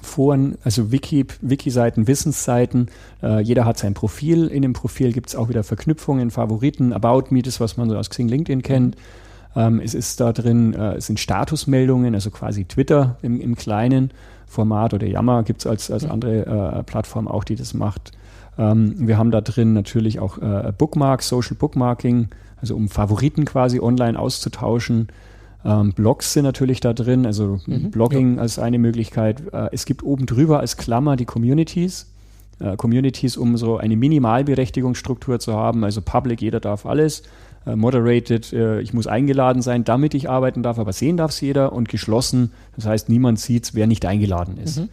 Foren, 0.01 0.57
also 0.63 0.93
Wiki, 0.93 1.27
Wiki-Seiten, 1.41 2.07
Wissensseiten. 2.07 2.89
Äh, 3.21 3.41
jeder 3.41 3.65
hat 3.65 3.79
sein 3.79 3.95
Profil. 3.95 4.47
In 4.47 4.63
dem 4.63 4.73
Profil 4.73 5.13
gibt 5.13 5.29
es 5.29 5.35
auch 5.35 5.49
wieder 5.49 5.65
Verknüpfungen, 5.65 6.31
Favoriten, 6.31 6.93
About 6.93 7.25
Me, 7.31 7.43
das, 7.43 7.59
was 7.59 7.77
man 7.77 7.91
so 7.91 7.97
aus 7.97 8.09
Xing 8.09 8.29
LinkedIn 8.29 8.63
kennt. 8.63 8.97
Ähm, 9.57 9.81
es 9.81 9.95
ist 9.95 10.21
da 10.21 10.33
drin, 10.33 10.73
äh, 10.75 10.95
es 10.95 11.07
sind 11.07 11.19
Statusmeldungen, 11.19 12.15
also 12.15 12.31
quasi 12.31 12.65
Twitter 12.65 13.17
im, 13.23 13.41
im 13.41 13.57
kleinen 13.57 14.13
Format 14.47 14.95
oder 14.95 15.07
Yammer 15.07 15.43
gibt 15.43 15.63
es 15.63 15.67
als, 15.67 15.91
als 15.91 16.05
andere 16.05 16.79
äh, 16.79 16.83
Plattform 16.85 17.27
auch, 17.27 17.43
die 17.45 17.57
das 17.57 17.75
macht. 17.75 18.13
Ähm, 18.59 18.95
wir 18.99 19.17
haben 19.17 19.31
da 19.31 19.41
drin 19.41 19.73
natürlich 19.73 20.19
auch 20.19 20.39
äh, 20.39 20.73
Bookmarks, 20.77 21.29
Social 21.29 21.57
Bookmarking, 21.57 22.29
also 22.61 22.75
um 22.77 22.89
Favoriten 22.89 23.45
quasi 23.45 23.81
online 23.81 24.19
auszutauschen. 24.19 25.09
Ähm, 25.65 25.93
Blogs 25.93 26.33
sind 26.33 26.45
natürlich 26.45 26.81
da 26.81 26.93
drin, 26.93 27.25
also 27.25 27.61
Blogging 27.91 28.39
als 28.39 28.59
eine 28.59 28.79
Möglichkeit. 28.79 29.43
Äh, 29.53 29.69
es 29.73 29.87
gibt 29.87 30.03
oben 30.03 30.27
drüber 30.27 30.61
als 30.61 30.77
Klammer 30.77 31.17
die 31.17 31.25
Communities. 31.25 32.13
Äh, 32.59 32.77
Communities, 32.77 33.37
um 33.37 33.57
so 33.57 33.77
eine 33.77 33.97
Minimalberechtigungsstruktur 33.97 35.39
zu 35.39 35.55
haben, 35.55 35.85
also 35.85 36.03
Public, 36.03 36.43
jeder 36.43 36.61
darf 36.61 36.85
alles. 36.85 37.23
Moderated, 37.65 38.51
ich 38.51 38.95
muss 38.95 39.07
eingeladen 39.07 39.61
sein, 39.61 39.85
damit 39.85 40.15
ich 40.15 40.31
arbeiten 40.31 40.63
darf, 40.63 40.79
aber 40.79 40.95
sehen 40.95 41.19
darf 41.19 41.33
es 41.33 41.41
jeder. 41.43 41.75
Und 41.75 41.91
geschlossen, 41.91 42.53
das 42.77 42.87
heißt, 42.87 43.11
niemand 43.11 43.41
sieht 43.41 43.75
wer 43.75 43.87
nicht 43.87 44.07
eingeladen 44.07 44.57
ist. 44.57 44.85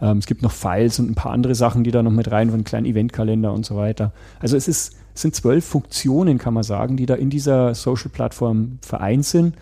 Ähm, 0.00 0.18
es 0.18 0.26
gibt 0.26 0.42
noch 0.42 0.52
Files 0.52 0.98
und 0.98 1.10
ein 1.10 1.14
paar 1.14 1.32
andere 1.32 1.54
Sachen, 1.54 1.84
die 1.84 1.90
da 1.90 2.02
noch 2.02 2.10
mit 2.10 2.30
rein, 2.30 2.50
von 2.50 2.64
kleinen 2.64 2.86
Eventkalender 2.86 3.52
und 3.52 3.66
so 3.66 3.76
weiter. 3.76 4.12
Also 4.40 4.56
es 4.56 4.68
ist, 4.68 4.96
es 5.14 5.22
sind 5.22 5.34
zwölf 5.34 5.64
Funktionen, 5.64 6.38
kann 6.38 6.54
man 6.54 6.62
sagen, 6.62 6.96
die 6.96 7.06
da 7.06 7.14
in 7.14 7.30
dieser 7.30 7.74
Social-Plattform 7.74 8.78
vereint 8.82 9.24
sind. 9.24 9.56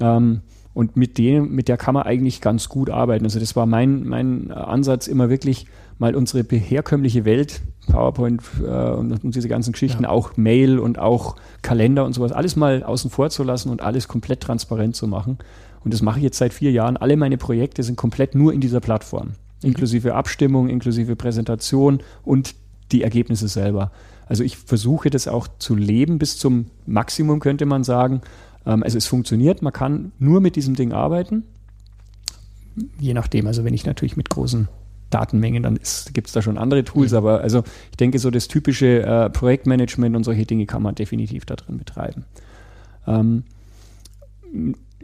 Ähm, 0.00 0.40
und 0.74 0.96
mit 0.96 1.18
dem, 1.18 1.54
mit 1.56 1.66
der 1.66 1.76
kann 1.76 1.94
man 1.94 2.04
eigentlich 2.04 2.40
ganz 2.40 2.68
gut 2.68 2.88
arbeiten. 2.88 3.24
Also 3.24 3.40
das 3.40 3.56
war 3.56 3.66
mein, 3.66 4.06
mein 4.06 4.52
Ansatz, 4.52 5.08
immer 5.08 5.28
wirklich 5.28 5.66
mal 5.98 6.14
unsere 6.14 6.44
herkömmliche 6.56 7.24
Welt, 7.24 7.62
PowerPoint 7.88 8.42
äh, 8.62 8.90
und, 8.90 9.24
und 9.24 9.34
diese 9.34 9.48
ganzen 9.48 9.72
Geschichten, 9.72 10.04
auch 10.04 10.36
Mail 10.36 10.78
und 10.78 11.00
auch 11.00 11.34
Kalender 11.62 12.04
und 12.04 12.12
sowas, 12.12 12.30
alles 12.30 12.54
mal 12.54 12.84
außen 12.84 13.10
vor 13.10 13.30
zu 13.30 13.42
lassen 13.42 13.70
und 13.70 13.82
alles 13.82 14.06
komplett 14.06 14.40
transparent 14.40 14.94
zu 14.94 15.08
machen. 15.08 15.38
Und 15.84 15.94
das 15.94 16.02
mache 16.02 16.18
ich 16.18 16.24
jetzt 16.24 16.38
seit 16.38 16.52
vier 16.52 16.70
Jahren. 16.70 16.96
Alle 16.96 17.16
meine 17.16 17.38
Projekte 17.38 17.82
sind 17.82 17.96
komplett 17.96 18.34
nur 18.34 18.52
in 18.52 18.60
dieser 18.60 18.80
Plattform. 18.80 19.32
Inklusive 19.62 20.14
Abstimmung, 20.14 20.68
inklusive 20.68 21.16
Präsentation 21.16 22.00
und 22.22 22.54
die 22.92 23.02
Ergebnisse 23.02 23.48
selber. 23.48 23.90
Also 24.26 24.44
ich 24.44 24.56
versuche 24.56 25.10
das 25.10 25.26
auch 25.26 25.48
zu 25.58 25.74
leben 25.74 26.18
bis 26.18 26.38
zum 26.38 26.66
Maximum, 26.86 27.40
könnte 27.40 27.66
man 27.66 27.82
sagen. 27.82 28.20
Also 28.64 28.98
es 28.98 29.06
funktioniert, 29.06 29.62
man 29.62 29.72
kann 29.72 30.12
nur 30.18 30.40
mit 30.40 30.56
diesem 30.56 30.74
Ding 30.74 30.92
arbeiten. 30.92 31.44
Je 33.00 33.14
nachdem, 33.14 33.46
also 33.46 33.64
wenn 33.64 33.74
ich 33.74 33.86
natürlich 33.86 34.16
mit 34.16 34.28
großen 34.30 34.68
Datenmengen, 35.10 35.62
dann 35.62 35.78
gibt 36.12 36.26
es 36.26 36.32
da 36.32 36.42
schon 36.42 36.58
andere 36.58 36.84
Tools, 36.84 37.14
aber 37.14 37.40
also 37.40 37.64
ich 37.90 37.96
denke, 37.96 38.18
so 38.18 38.30
das 38.30 38.46
typische 38.48 39.02
äh, 39.02 39.30
Projektmanagement 39.30 40.14
und 40.14 40.24
solche 40.24 40.44
Dinge 40.44 40.66
kann 40.66 40.82
man 40.82 40.94
definitiv 40.94 41.46
da 41.46 41.56
drin 41.56 41.78
betreiben. 41.78 42.24
Ähm, 43.06 43.44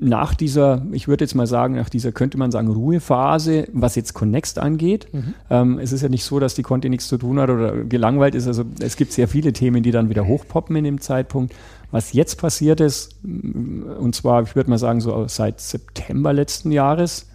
nach 0.01 0.35
dieser, 0.35 0.85
ich 0.91 1.07
würde 1.07 1.25
jetzt 1.25 1.35
mal 1.35 1.47
sagen, 1.47 1.77
nach 1.77 1.89
dieser, 1.89 2.11
könnte 2.11 2.37
man 2.37 2.51
sagen, 2.51 2.69
Ruhephase, 2.69 3.69
was 3.73 3.95
jetzt 3.95 4.13
Connext 4.13 4.59
angeht. 4.59 5.07
Ähm, 5.51 5.79
es 5.79 5.93
ist 5.93 6.03
ja 6.03 6.09
nicht 6.09 6.25
so, 6.25 6.41
dass 6.41 6.55
die 6.55 6.63
Conti 6.63 6.89
nichts 6.89 7.07
zu 7.07 7.17
tun 7.17 7.39
hat 7.39 7.49
oder 7.49 7.85
gelangweilt 7.85 8.35
ist. 8.35 8.47
Also 8.49 8.65
es 8.81 8.97
gibt 8.97 9.13
sehr 9.13 9.29
viele 9.29 9.53
Themen, 9.53 9.83
die 9.83 9.93
dann 9.93 10.09
wieder 10.09 10.27
hochpoppen 10.27 10.75
in 10.77 10.85
dem 10.85 11.01
Zeitpunkt. 11.01 11.55
Was 11.93 12.13
jetzt 12.13 12.41
passiert 12.41 12.81
ist, 12.81 13.17
und 13.23 14.15
zwar, 14.15 14.43
ich 14.43 14.57
würde 14.57 14.69
mal 14.69 14.79
sagen, 14.79 15.01
so 15.01 15.27
seit 15.29 15.61
September 15.61 16.33
letzten 16.33 16.73
Jahres, 16.73 17.29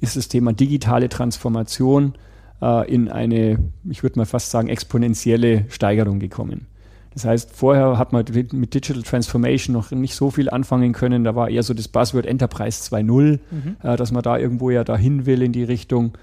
ist 0.00 0.16
das 0.16 0.28
Thema 0.28 0.52
digitale 0.52 1.08
Transformation 1.08 2.14
äh, 2.62 2.92
in 2.92 3.08
eine, 3.08 3.58
ich 3.88 4.02
würde 4.04 4.20
mal 4.20 4.26
fast 4.26 4.50
sagen, 4.50 4.68
exponentielle 4.68 5.64
Steigerung 5.68 6.20
gekommen. 6.20 6.66
Das 7.14 7.24
heißt, 7.24 7.52
vorher 7.52 7.96
hat 7.96 8.12
man 8.12 8.24
mit 8.32 8.74
Digital 8.74 9.02
Transformation 9.02 9.72
noch 9.72 9.92
nicht 9.92 10.16
so 10.16 10.30
viel 10.30 10.50
anfangen 10.50 10.92
können. 10.92 11.22
Da 11.22 11.36
war 11.36 11.48
eher 11.48 11.62
so 11.62 11.72
das 11.72 11.86
Buzzword 11.88 12.26
Enterprise 12.26 12.82
2.0, 12.82 13.38
äh, 13.82 13.96
dass 13.96 14.10
man 14.10 14.22
da 14.22 14.36
irgendwo 14.36 14.70
ja 14.70 14.82
dahin 14.82 15.24
will 15.24 15.42
in 15.42 15.52
die 15.52 15.62
Richtung. 15.62 16.18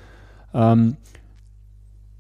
Ähm, 0.53 0.97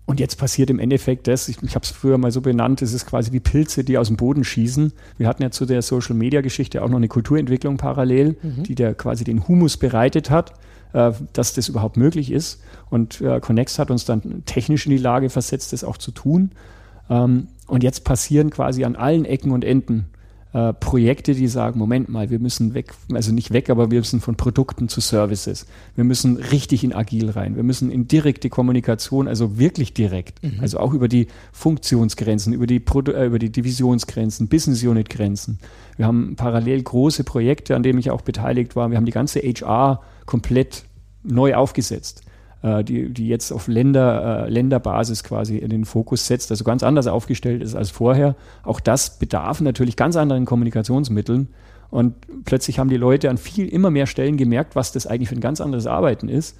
und 0.05 0.19
jetzt 0.19 0.37
passiert 0.37 0.69
im 0.69 0.79
Endeffekt 0.79 1.27
das, 1.27 1.47
ich, 1.47 1.61
ich 1.63 1.75
habe 1.75 1.83
es 1.83 1.91
früher 1.91 2.17
mal 2.17 2.31
so 2.31 2.41
benannt, 2.41 2.81
es 2.81 2.93
ist 2.93 3.05
quasi 3.05 3.31
wie 3.31 3.39
Pilze, 3.39 3.83
die 3.83 3.97
aus 3.97 4.07
dem 4.07 4.17
Boden 4.17 4.43
schießen. 4.43 4.93
Wir 5.17 5.27
hatten 5.27 5.43
ja 5.43 5.51
zu 5.51 5.65
der 5.65 5.81
Social-Media-Geschichte 5.81 6.81
auch 6.83 6.89
noch 6.89 6.97
eine 6.97 7.07
Kulturentwicklung 7.07 7.77
parallel, 7.77 8.35
die 8.41 8.75
der 8.75 8.93
quasi 8.93 9.23
den 9.23 9.47
Humus 9.47 9.77
bereitet 9.77 10.29
hat, 10.29 10.53
äh, 10.93 11.11
dass 11.33 11.53
das 11.53 11.69
überhaupt 11.69 11.97
möglich 11.97 12.31
ist. 12.31 12.61
Und 12.89 13.21
äh, 13.21 13.39
Connex 13.39 13.79
hat 13.79 13.91
uns 13.91 14.05
dann 14.05 14.43
technisch 14.45 14.85
in 14.85 14.91
die 14.91 14.97
Lage 14.97 15.29
versetzt, 15.29 15.71
das 15.71 15.83
auch 15.83 15.97
zu 15.97 16.11
tun. 16.11 16.51
Ähm, 17.09 17.47
und 17.71 17.83
jetzt 17.83 18.03
passieren 18.03 18.49
quasi 18.49 18.83
an 18.83 18.97
allen 18.97 19.23
Ecken 19.23 19.51
und 19.51 19.63
Enden 19.63 20.07
äh, 20.51 20.73
Projekte, 20.73 21.33
die 21.33 21.47
sagen, 21.47 21.79
Moment 21.79 22.09
mal, 22.09 22.29
wir 22.29 22.39
müssen 22.39 22.73
weg, 22.73 22.93
also 23.13 23.31
nicht 23.31 23.51
weg, 23.51 23.69
aber 23.69 23.91
wir 23.91 23.99
müssen 23.99 24.19
von 24.19 24.35
Produkten 24.35 24.89
zu 24.89 24.99
Services. 24.99 25.65
Wir 25.95 26.03
müssen 26.03 26.35
richtig 26.35 26.83
in 26.83 26.93
agil 26.93 27.29
rein. 27.29 27.55
Wir 27.55 27.63
müssen 27.63 27.89
in 27.89 28.09
direkte 28.09 28.49
Kommunikation, 28.49 29.29
also 29.29 29.57
wirklich 29.57 29.93
direkt, 29.93 30.41
also 30.59 30.79
auch 30.79 30.93
über 30.93 31.07
die 31.07 31.27
Funktionsgrenzen, 31.53 32.51
über 32.51 32.67
die, 32.67 32.81
Produ 32.81 33.13
äh, 33.13 33.25
über 33.25 33.39
die 33.39 33.53
Divisionsgrenzen, 33.53 34.49
Business 34.49 34.83
Unit 34.83 35.09
Grenzen. 35.09 35.57
Wir 35.95 36.07
haben 36.07 36.35
parallel 36.35 36.83
große 36.83 37.23
Projekte, 37.23 37.77
an 37.77 37.83
denen 37.83 37.99
ich 37.99 38.11
auch 38.11 38.21
beteiligt 38.21 38.75
war. 38.75 38.89
Wir 38.89 38.97
haben 38.97 39.05
die 39.05 39.13
ganze 39.13 39.39
HR 39.39 40.01
komplett 40.25 40.83
neu 41.23 41.55
aufgesetzt 41.55 42.23
die, 42.83 43.09
die 43.09 43.27
jetzt 43.27 43.51
auf 43.51 43.67
Länder, 43.67 44.45
äh, 44.45 44.49
Länderbasis 44.49 45.23
quasi 45.23 45.57
in 45.57 45.69
den 45.69 45.85
Fokus 45.85 46.27
setzt, 46.27 46.51
also 46.51 46.63
ganz 46.63 46.83
anders 46.83 47.07
aufgestellt 47.07 47.63
ist 47.63 47.75
als 47.75 47.89
vorher. 47.89 48.35
Auch 48.63 48.79
das 48.79 49.17
bedarf 49.17 49.61
natürlich 49.61 49.95
ganz 49.95 50.15
anderen 50.15 50.45
Kommunikationsmitteln. 50.45 51.49
Und 51.89 52.15
plötzlich 52.45 52.79
haben 52.79 52.89
die 52.89 52.97
Leute 52.97 53.29
an 53.29 53.37
viel, 53.37 53.67
immer 53.67 53.89
mehr 53.89 54.05
Stellen 54.05 54.37
gemerkt, 54.37 54.75
was 54.75 54.91
das 54.91 55.07
eigentlich 55.07 55.29
für 55.29 55.35
ein 55.35 55.41
ganz 55.41 55.59
anderes 55.59 55.87
Arbeiten 55.87 56.29
ist. 56.29 56.57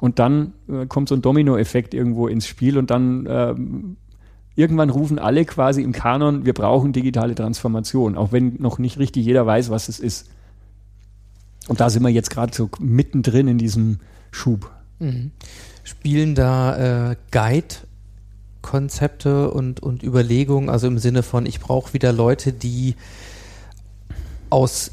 Und 0.00 0.18
dann 0.18 0.52
äh, 0.68 0.86
kommt 0.86 1.08
so 1.08 1.14
ein 1.14 1.22
Dominoeffekt 1.22 1.94
irgendwo 1.94 2.28
ins 2.28 2.46
Spiel 2.46 2.76
und 2.76 2.90
dann 2.90 3.26
ähm, 3.28 3.96
irgendwann 4.54 4.90
rufen 4.90 5.18
alle 5.18 5.44
quasi 5.44 5.82
im 5.82 5.92
Kanon, 5.92 6.44
wir 6.44 6.52
brauchen 6.52 6.92
digitale 6.92 7.34
Transformation, 7.34 8.16
auch 8.16 8.32
wenn 8.32 8.56
noch 8.58 8.78
nicht 8.78 8.98
richtig 8.98 9.24
jeder 9.24 9.46
weiß, 9.46 9.70
was 9.70 9.88
es 9.88 9.98
ist. 9.98 10.28
Und 11.68 11.80
da 11.80 11.88
sind 11.90 12.02
wir 12.02 12.10
jetzt 12.10 12.30
gerade 12.30 12.54
so 12.54 12.68
mittendrin 12.78 13.48
in 13.48 13.58
diesem 13.58 13.98
Schub. 14.30 14.70
Spielen 15.84 16.34
da 16.34 17.10
äh, 17.10 17.16
Guide-Konzepte 17.30 19.50
und, 19.50 19.80
und 19.80 20.02
Überlegungen, 20.02 20.68
also 20.68 20.86
im 20.86 20.98
Sinne 20.98 21.22
von, 21.22 21.46
ich 21.46 21.60
brauche 21.60 21.92
wieder 21.92 22.12
Leute, 22.12 22.52
die 22.52 22.96
aus, 24.50 24.92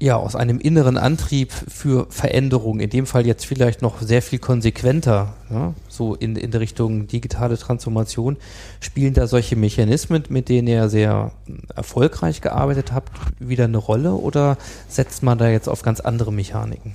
ja, 0.00 0.16
aus 0.16 0.36
einem 0.36 0.58
inneren 0.58 0.96
Antrieb 0.96 1.52
für 1.52 2.06
Veränderung, 2.10 2.80
in 2.80 2.90
dem 2.90 3.06
Fall 3.06 3.26
jetzt 3.26 3.44
vielleicht 3.44 3.82
noch 3.82 4.00
sehr 4.00 4.22
viel 4.22 4.38
konsequenter, 4.38 5.34
ja, 5.50 5.74
so 5.88 6.14
in, 6.14 6.36
in 6.36 6.52
Richtung 6.52 7.06
digitale 7.06 7.58
Transformation, 7.58 8.36
spielen 8.80 9.14
da 9.14 9.26
solche 9.26 9.56
Mechanismen, 9.56 10.24
mit 10.28 10.48
denen 10.48 10.68
ihr 10.68 10.88
sehr 10.88 11.32
erfolgreich 11.74 12.40
gearbeitet 12.40 12.92
habt, 12.92 13.10
wieder 13.40 13.64
eine 13.64 13.78
Rolle 13.78 14.14
oder 14.14 14.56
setzt 14.88 15.22
man 15.22 15.38
da 15.38 15.48
jetzt 15.48 15.68
auf 15.68 15.82
ganz 15.82 16.00
andere 16.00 16.32
Mechaniken? 16.32 16.94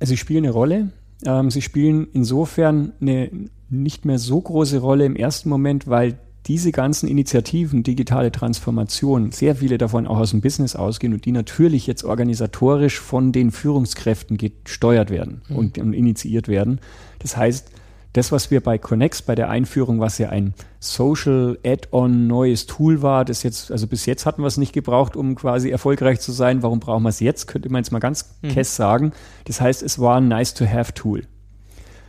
Sie 0.00 0.16
spielen 0.16 0.44
eine 0.44 0.52
Rolle. 0.52 0.90
Ähm, 1.24 1.50
sie 1.50 1.62
spielen 1.62 2.08
insofern 2.12 2.92
eine 3.00 3.30
nicht 3.70 4.04
mehr 4.04 4.18
so 4.18 4.40
große 4.40 4.78
Rolle 4.78 5.04
im 5.04 5.16
ersten 5.16 5.48
Moment, 5.48 5.88
weil 5.88 6.18
diese 6.46 6.72
ganzen 6.72 7.08
Initiativen, 7.08 7.82
digitale 7.82 8.32
Transformation, 8.32 9.32
sehr 9.32 9.56
viele 9.56 9.76
davon 9.76 10.06
auch 10.06 10.18
aus 10.18 10.30
dem 10.30 10.40
Business 10.40 10.76
ausgehen 10.76 11.12
und 11.12 11.26
die 11.26 11.32
natürlich 11.32 11.86
jetzt 11.86 12.04
organisatorisch 12.04 12.98
von 12.98 13.32
den 13.32 13.50
Führungskräften 13.50 14.38
gesteuert 14.38 15.10
werden 15.10 15.42
Mhm. 15.48 15.56
und, 15.56 15.78
und 15.78 15.92
initiiert 15.92 16.48
werden. 16.48 16.80
Das 17.18 17.36
heißt, 17.36 17.70
das, 18.14 18.32
was 18.32 18.50
wir 18.50 18.62
bei 18.62 18.78
Connex, 18.78 19.22
bei 19.22 19.34
der 19.34 19.50
Einführung, 19.50 20.00
was 20.00 20.18
ja 20.18 20.30
ein 20.30 20.54
Social 20.80 21.58
Add-on 21.64 22.26
neues 22.26 22.66
Tool 22.66 23.02
war, 23.02 23.24
das 23.24 23.42
jetzt, 23.42 23.70
also 23.70 23.86
bis 23.86 24.06
jetzt 24.06 24.24
hatten 24.26 24.42
wir 24.42 24.46
es 24.46 24.56
nicht 24.56 24.72
gebraucht, 24.72 25.14
um 25.16 25.34
quasi 25.34 25.70
erfolgreich 25.70 26.20
zu 26.20 26.32
sein. 26.32 26.62
Warum 26.62 26.80
brauchen 26.80 27.02
wir 27.02 27.10
es 27.10 27.20
jetzt? 27.20 27.46
Könnte 27.46 27.70
man 27.70 27.82
jetzt 27.82 27.92
mal 27.92 27.98
ganz 27.98 28.34
kess 28.42 28.76
sagen. 28.76 29.12
Das 29.44 29.60
heißt, 29.60 29.82
es 29.82 29.98
war 29.98 30.16
ein 30.16 30.28
Nice-to-have-Tool. 30.28 31.24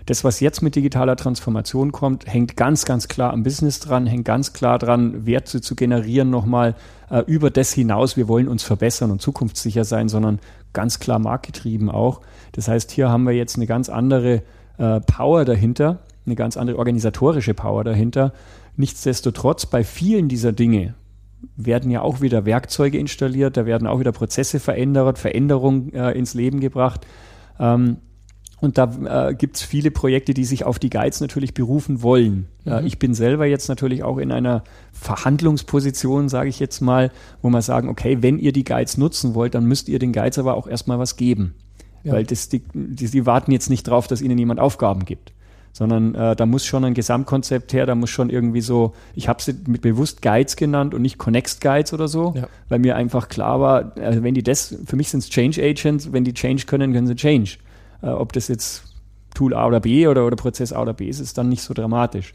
Das, 0.06 0.24
was 0.24 0.39
jetzt 0.39 0.62
mit 0.62 0.76
digitaler 0.76 1.16
Transformation 1.16 1.91
kommt, 1.91 2.26
hängt 2.26 2.58
ganz, 2.58 2.86
ganz 2.86 3.08
klar 3.08 3.32
am 3.32 3.43
Business 3.43 3.80
dran, 3.80 4.08
hängt 4.08 4.26
ganz 4.26 4.54
klar 4.54 4.80
dran, 4.80 5.28
Werte 5.28 5.62
zu 5.62 5.76
generieren 5.76 6.32
nochmal 6.32 6.74
äh, 7.12 7.20
über 7.28 7.52
das 7.52 7.74
hinaus. 7.74 8.18
Wir 8.18 8.28
wollen 8.28 8.47
uns 8.47 8.64
verbessern 8.64 9.12
und 9.12 9.22
zukunftssicher 9.22 9.84
sein, 9.84 10.10
sondern 10.10 10.39
ganz 10.74 11.00
klar 11.00 11.20
marktgetrieben 11.20 11.91
auch. 11.91 12.22
Das 12.54 12.68
heißt, 12.68 12.89
hier 12.89 13.10
haben 13.10 13.26
wir 13.26 13.34
jetzt 13.34 13.58
eine 13.58 13.68
ganz 13.68 13.89
andere 13.89 14.41
äh, 14.80 15.00
Power 15.02 15.46
dahinter, 15.46 16.00
eine 16.26 16.36
ganz 16.36 16.58
andere 16.58 16.78
organisatorische 16.78 17.54
Power 17.54 17.84
dahinter. 17.84 18.34
Nichtsdestotrotz, 18.76 19.66
bei 19.66 19.84
vielen 19.84 20.30
dieser 20.30 20.52
Dinge 20.54 20.96
werden 21.56 21.92
ja 21.92 22.02
auch 22.02 22.22
wieder 22.22 22.46
Werkzeuge 22.46 22.98
installiert, 22.98 23.58
da 23.58 23.66
werden 23.66 23.88
auch 23.88 24.00
wieder 24.00 24.12
Prozesse 24.12 24.60
verändert, 24.60 25.20
Veränderungen 25.20 25.94
äh, 25.94 26.12
ins 26.12 26.34
Leben 26.34 26.60
gebracht. 26.60 27.06
Ähm, 27.60 27.98
und 28.62 28.78
da 28.78 29.30
äh, 29.30 29.36
gibt 29.36 29.56
es 29.56 29.64
viele 29.64 29.90
Projekte, 29.90 30.34
die 30.34 30.44
sich 30.44 30.66
auf 30.66 30.80
die 30.80 30.90
Guides 30.90 31.22
natürlich 31.22 31.54
berufen 31.54 32.02
wollen. 32.02 32.48
Äh, 32.66 32.86
ich 32.86 33.00
bin 33.00 33.14
selber 33.14 33.46
jetzt 33.46 33.70
natürlich 33.70 34.04
auch 34.04 34.18
in 34.18 34.32
einer 34.32 34.64
Verhandlungsposition, 34.92 36.28
sage 36.28 36.50
ich 36.50 36.60
jetzt 36.60 36.82
mal, 36.82 37.12
wo 37.42 37.50
man 37.50 37.62
sagen, 37.62 37.88
okay, 37.88 38.18
wenn 38.22 38.38
ihr 38.38 38.52
die 38.52 38.66
Guides 38.66 38.98
nutzen 38.98 39.34
wollt, 39.34 39.56
dann 39.56 39.66
müsst 39.66 39.88
ihr 39.88 40.00
den 40.00 40.12
Guides 40.12 40.40
aber 40.40 40.56
auch 40.56 40.68
erstmal 40.68 41.00
was 41.00 41.16
geben. 41.16 41.56
Ja. 42.04 42.14
Weil 42.14 42.24
das, 42.24 42.50
die, 42.50 42.62
die, 42.74 43.08
die 43.10 43.26
warten 43.26 43.52
jetzt 43.52 43.70
nicht 43.70 43.88
drauf, 43.88 44.08
dass 44.08 44.22
ihnen 44.22 44.38
jemand 44.38 44.60
Aufgaben 44.60 45.06
gibt. 45.06 45.34
Sondern 45.72 46.16
äh, 46.16 46.36
da 46.36 46.45
muss 46.45 46.66
schon 46.66 46.84
ein 46.84 46.93
Gesamtkonzept 46.93 47.74
her, 47.74 47.86
da 47.86 47.93
muss 47.93 48.10
schon 48.10 48.30
irgendwie 48.30 48.62
so, 48.62 48.93
ich 49.16 49.28
habe 49.28 49.41
sie 49.41 49.54
mit 49.68 49.82
bewusst 49.82 50.22
Guides 50.22 50.56
genannt 50.56 50.93
und 50.93 51.02
nicht 51.04 51.18
Connect 51.18 51.62
Guides 51.62 51.93
oder 51.93 52.08
so, 52.08 52.34
Ja. 52.36 52.47
weil 52.70 52.80
mir 52.80 52.95
einfach 52.95 53.30
klar 53.30 53.60
war, 53.62 53.91
also 53.97 54.24
wenn 54.24 54.34
die 54.34 54.41
das, 54.43 54.76
für 54.86 54.95
mich 54.95 55.10
sind 55.10 55.20
es 55.20 55.30
Change 55.30 55.62
Agents, 55.64 56.12
wenn 56.12 56.24
die 56.24 56.34
Change 56.34 56.66
können, 56.66 56.91
können 56.93 57.06
sie 57.08 57.16
Change. 57.16 57.58
Äh, 58.02 58.08
ob 58.08 58.34
das 58.34 58.47
jetzt 58.47 58.84
Tool 59.36 59.54
A 59.54 59.68
oder 59.68 59.80
B 59.80 60.08
oder, 60.08 60.26
oder 60.26 60.36
Prozess 60.36 60.74
A 60.74 60.82
oder 60.82 60.93
B 60.93 61.08
ist, 61.08 61.20
ist 61.20 61.38
dann 61.38 61.50
nicht 61.50 61.62
so 61.62 61.74
dramatisch. 61.74 62.34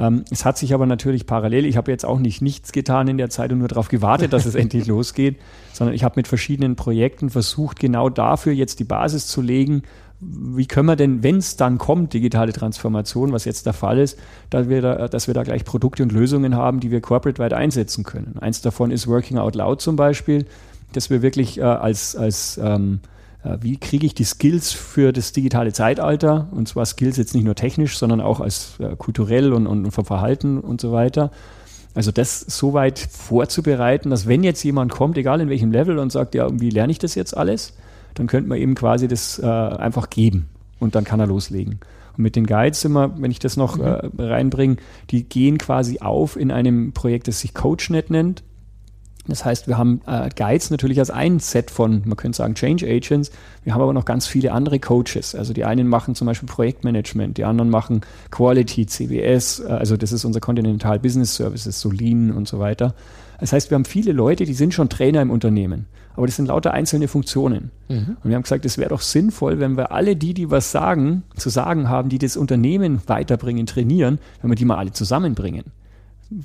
Ähm, 0.00 0.24
es 0.30 0.46
hat 0.46 0.56
sich 0.56 0.72
aber 0.72 0.86
natürlich 0.86 1.26
parallel, 1.26 1.66
ich 1.66 1.76
habe 1.76 1.90
jetzt 1.90 2.06
auch 2.06 2.18
nicht 2.18 2.40
nichts 2.40 2.72
getan 2.72 3.06
in 3.06 3.18
der 3.18 3.28
Zeit 3.28 3.52
und 3.52 3.58
nur 3.58 3.68
darauf 3.68 3.88
gewartet, 3.88 4.32
dass 4.32 4.46
es 4.46 4.54
endlich 4.56 4.86
losgeht, 4.86 5.38
sondern 5.74 5.94
ich 5.94 6.04
habe 6.04 6.14
mit 6.16 6.26
verschiedenen 6.26 6.74
Projekten 6.74 7.28
versucht, 7.28 7.78
genau 7.78 8.08
dafür 8.08 8.54
jetzt 8.54 8.80
die 8.80 8.84
Basis 8.84 9.26
zu 9.26 9.42
legen. 9.42 9.82
Wie 10.20 10.66
können 10.66 10.86
wir 10.86 10.96
denn, 10.96 11.22
wenn 11.22 11.36
es 11.36 11.56
dann 11.56 11.76
kommt, 11.78 12.14
digitale 12.14 12.52
Transformation, 12.52 13.32
was 13.32 13.44
jetzt 13.44 13.66
der 13.66 13.72
Fall 13.74 13.98
ist, 13.98 14.18
dass 14.48 14.68
wir, 14.68 14.80
da, 14.80 15.08
dass 15.08 15.26
wir 15.26 15.34
da 15.34 15.42
gleich 15.42 15.64
Produkte 15.64 16.02
und 16.02 16.12
Lösungen 16.12 16.56
haben, 16.56 16.80
die 16.80 16.90
wir 16.90 17.00
corporate-weit 17.00 17.52
einsetzen 17.52 18.04
können. 18.04 18.36
Eins 18.40 18.62
davon 18.62 18.90
ist 18.90 19.06
Working 19.06 19.38
Out 19.38 19.54
Loud 19.54 19.80
zum 19.82 19.96
Beispiel, 19.96 20.46
dass 20.92 21.10
wir 21.10 21.22
wirklich 21.22 21.58
äh, 21.58 21.62
als, 21.62 22.16
als 22.16 22.58
ähm, 22.62 23.00
äh, 23.02 23.19
wie 23.60 23.78
kriege 23.78 24.06
ich 24.06 24.14
die 24.14 24.24
Skills 24.24 24.72
für 24.72 25.12
das 25.12 25.32
digitale 25.32 25.72
Zeitalter? 25.72 26.48
Und 26.50 26.68
zwar 26.68 26.84
Skills 26.84 27.16
jetzt 27.16 27.34
nicht 27.34 27.44
nur 27.44 27.54
technisch, 27.54 27.98
sondern 27.98 28.20
auch 28.20 28.40
als 28.40 28.74
äh, 28.80 28.96
kulturell 28.96 29.52
und, 29.52 29.66
und 29.66 29.90
vom 29.92 30.04
Verhalten 30.04 30.58
und 30.58 30.80
so 30.80 30.92
weiter. 30.92 31.30
Also 31.94 32.12
das 32.12 32.40
so 32.40 32.72
weit 32.72 32.98
vorzubereiten, 32.98 34.10
dass 34.10 34.28
wenn 34.28 34.44
jetzt 34.44 34.62
jemand 34.62 34.92
kommt, 34.92 35.18
egal 35.18 35.40
in 35.40 35.48
welchem 35.48 35.72
Level, 35.72 35.98
und 35.98 36.12
sagt, 36.12 36.34
ja, 36.34 36.48
wie 36.60 36.70
lerne 36.70 36.92
ich 36.92 36.98
das 36.98 37.14
jetzt 37.14 37.36
alles, 37.36 37.74
dann 38.14 38.26
könnte 38.26 38.48
man 38.48 38.58
eben 38.58 38.74
quasi 38.74 39.08
das 39.08 39.38
äh, 39.38 39.46
einfach 39.46 40.10
geben 40.10 40.48
und 40.78 40.94
dann 40.94 41.04
kann 41.04 41.20
er 41.20 41.26
loslegen. 41.26 41.80
Und 42.16 42.22
mit 42.22 42.36
den 42.36 42.46
Guides 42.46 42.84
immer, 42.84 43.20
wenn 43.20 43.30
ich 43.30 43.38
das 43.38 43.56
noch 43.56 43.78
äh, 43.78 44.08
reinbringe, 44.18 44.76
die 45.10 45.24
gehen 45.24 45.58
quasi 45.58 45.98
auf 46.00 46.36
in 46.36 46.50
einem 46.50 46.92
Projekt, 46.92 47.28
das 47.28 47.40
sich 47.40 47.54
CoachNet 47.54 48.10
nennt. 48.10 48.42
Das 49.26 49.44
heißt, 49.44 49.68
wir 49.68 49.76
haben 49.76 50.00
äh, 50.06 50.28
Guides 50.34 50.70
natürlich 50.70 50.98
als 50.98 51.10
ein 51.10 51.40
Set 51.40 51.70
von, 51.70 52.02
man 52.04 52.16
könnte 52.16 52.36
sagen, 52.36 52.54
Change 52.54 52.86
Agents. 52.86 53.30
Wir 53.64 53.74
haben 53.74 53.82
aber 53.82 53.92
noch 53.92 54.04
ganz 54.04 54.26
viele 54.26 54.52
andere 54.52 54.78
Coaches. 54.78 55.34
Also 55.34 55.52
die 55.52 55.64
einen 55.64 55.88
machen 55.88 56.14
zum 56.14 56.26
Beispiel 56.26 56.48
Projektmanagement, 56.48 57.36
die 57.36 57.44
anderen 57.44 57.70
machen 57.70 58.00
Quality, 58.30 58.86
CBS, 58.86 59.60
äh, 59.60 59.68
also 59.68 59.96
das 59.96 60.12
ist 60.12 60.24
unser 60.24 60.40
Continental 60.40 60.98
Business 60.98 61.34
Services, 61.34 61.80
so 61.80 61.90
Lean 61.90 62.30
und 62.30 62.48
so 62.48 62.58
weiter. 62.58 62.94
Das 63.38 63.52
heißt, 63.52 63.70
wir 63.70 63.76
haben 63.76 63.84
viele 63.84 64.12
Leute, 64.12 64.44
die 64.44 64.54
sind 64.54 64.74
schon 64.74 64.88
Trainer 64.88 65.22
im 65.22 65.30
Unternehmen. 65.30 65.86
Aber 66.16 66.26
das 66.26 66.36
sind 66.36 66.46
lauter 66.46 66.74
einzelne 66.74 67.08
Funktionen. 67.08 67.70
Und 68.22 68.28
wir 68.28 68.34
haben 68.34 68.42
gesagt, 68.42 68.66
es 68.66 68.76
wäre 68.76 68.90
doch 68.90 69.00
sinnvoll, 69.00 69.60
wenn 69.60 69.76
wir 69.76 69.92
alle 69.92 70.16
die, 70.16 70.34
die 70.34 70.50
was 70.50 70.72
sagen, 70.72 71.22
zu 71.36 71.48
sagen 71.48 71.88
haben, 71.88 72.10
die 72.10 72.18
das 72.18 72.36
Unternehmen 72.36 73.00
weiterbringen, 73.06 73.64
trainieren, 73.64 74.18
wenn 74.42 74.50
wir 74.50 74.56
die 74.56 74.66
mal 74.66 74.76
alle 74.76 74.92
zusammenbringen 74.92 75.64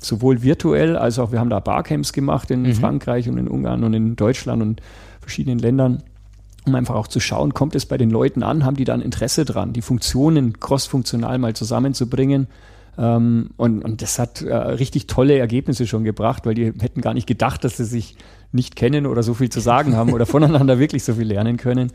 sowohl 0.00 0.42
virtuell 0.42 0.96
als 0.96 1.18
auch 1.18 1.32
wir 1.32 1.38
haben 1.38 1.50
da 1.50 1.60
Barcamps 1.60 2.12
gemacht 2.12 2.50
in 2.50 2.74
Frankreich 2.74 3.28
und 3.28 3.38
in 3.38 3.48
Ungarn 3.48 3.84
und 3.84 3.94
in 3.94 4.16
Deutschland 4.16 4.62
und 4.62 4.82
verschiedenen 5.20 5.58
Ländern, 5.58 6.02
um 6.66 6.74
einfach 6.74 6.94
auch 6.94 7.06
zu 7.06 7.20
schauen, 7.20 7.54
kommt 7.54 7.74
es 7.74 7.86
bei 7.86 7.96
den 7.96 8.10
Leuten 8.10 8.42
an, 8.42 8.64
haben 8.64 8.76
die 8.76 8.84
dann 8.84 9.00
Interesse 9.00 9.44
dran, 9.44 9.72
die 9.72 9.82
Funktionen 9.82 10.58
crossfunktional 10.58 11.38
mal 11.38 11.54
zusammenzubringen. 11.54 12.48
Ähm, 12.98 13.50
und, 13.56 13.84
und 13.84 14.02
das 14.02 14.18
hat 14.18 14.42
äh, 14.42 14.54
richtig 14.54 15.06
tolle 15.06 15.38
Ergebnisse 15.38 15.86
schon 15.86 16.04
gebracht, 16.04 16.46
weil 16.46 16.54
die 16.54 16.66
hätten 16.66 17.00
gar 17.00 17.14
nicht 17.14 17.26
gedacht, 17.26 17.62
dass 17.62 17.76
sie 17.76 17.84
sich 17.84 18.16
nicht 18.52 18.74
kennen 18.74 19.06
oder 19.06 19.22
so 19.22 19.34
viel 19.34 19.50
zu 19.50 19.60
sagen 19.60 19.94
haben 19.94 20.12
oder 20.12 20.26
voneinander 20.26 20.78
wirklich 20.78 21.04
so 21.04 21.14
viel 21.14 21.26
lernen 21.26 21.56
können. 21.56 21.92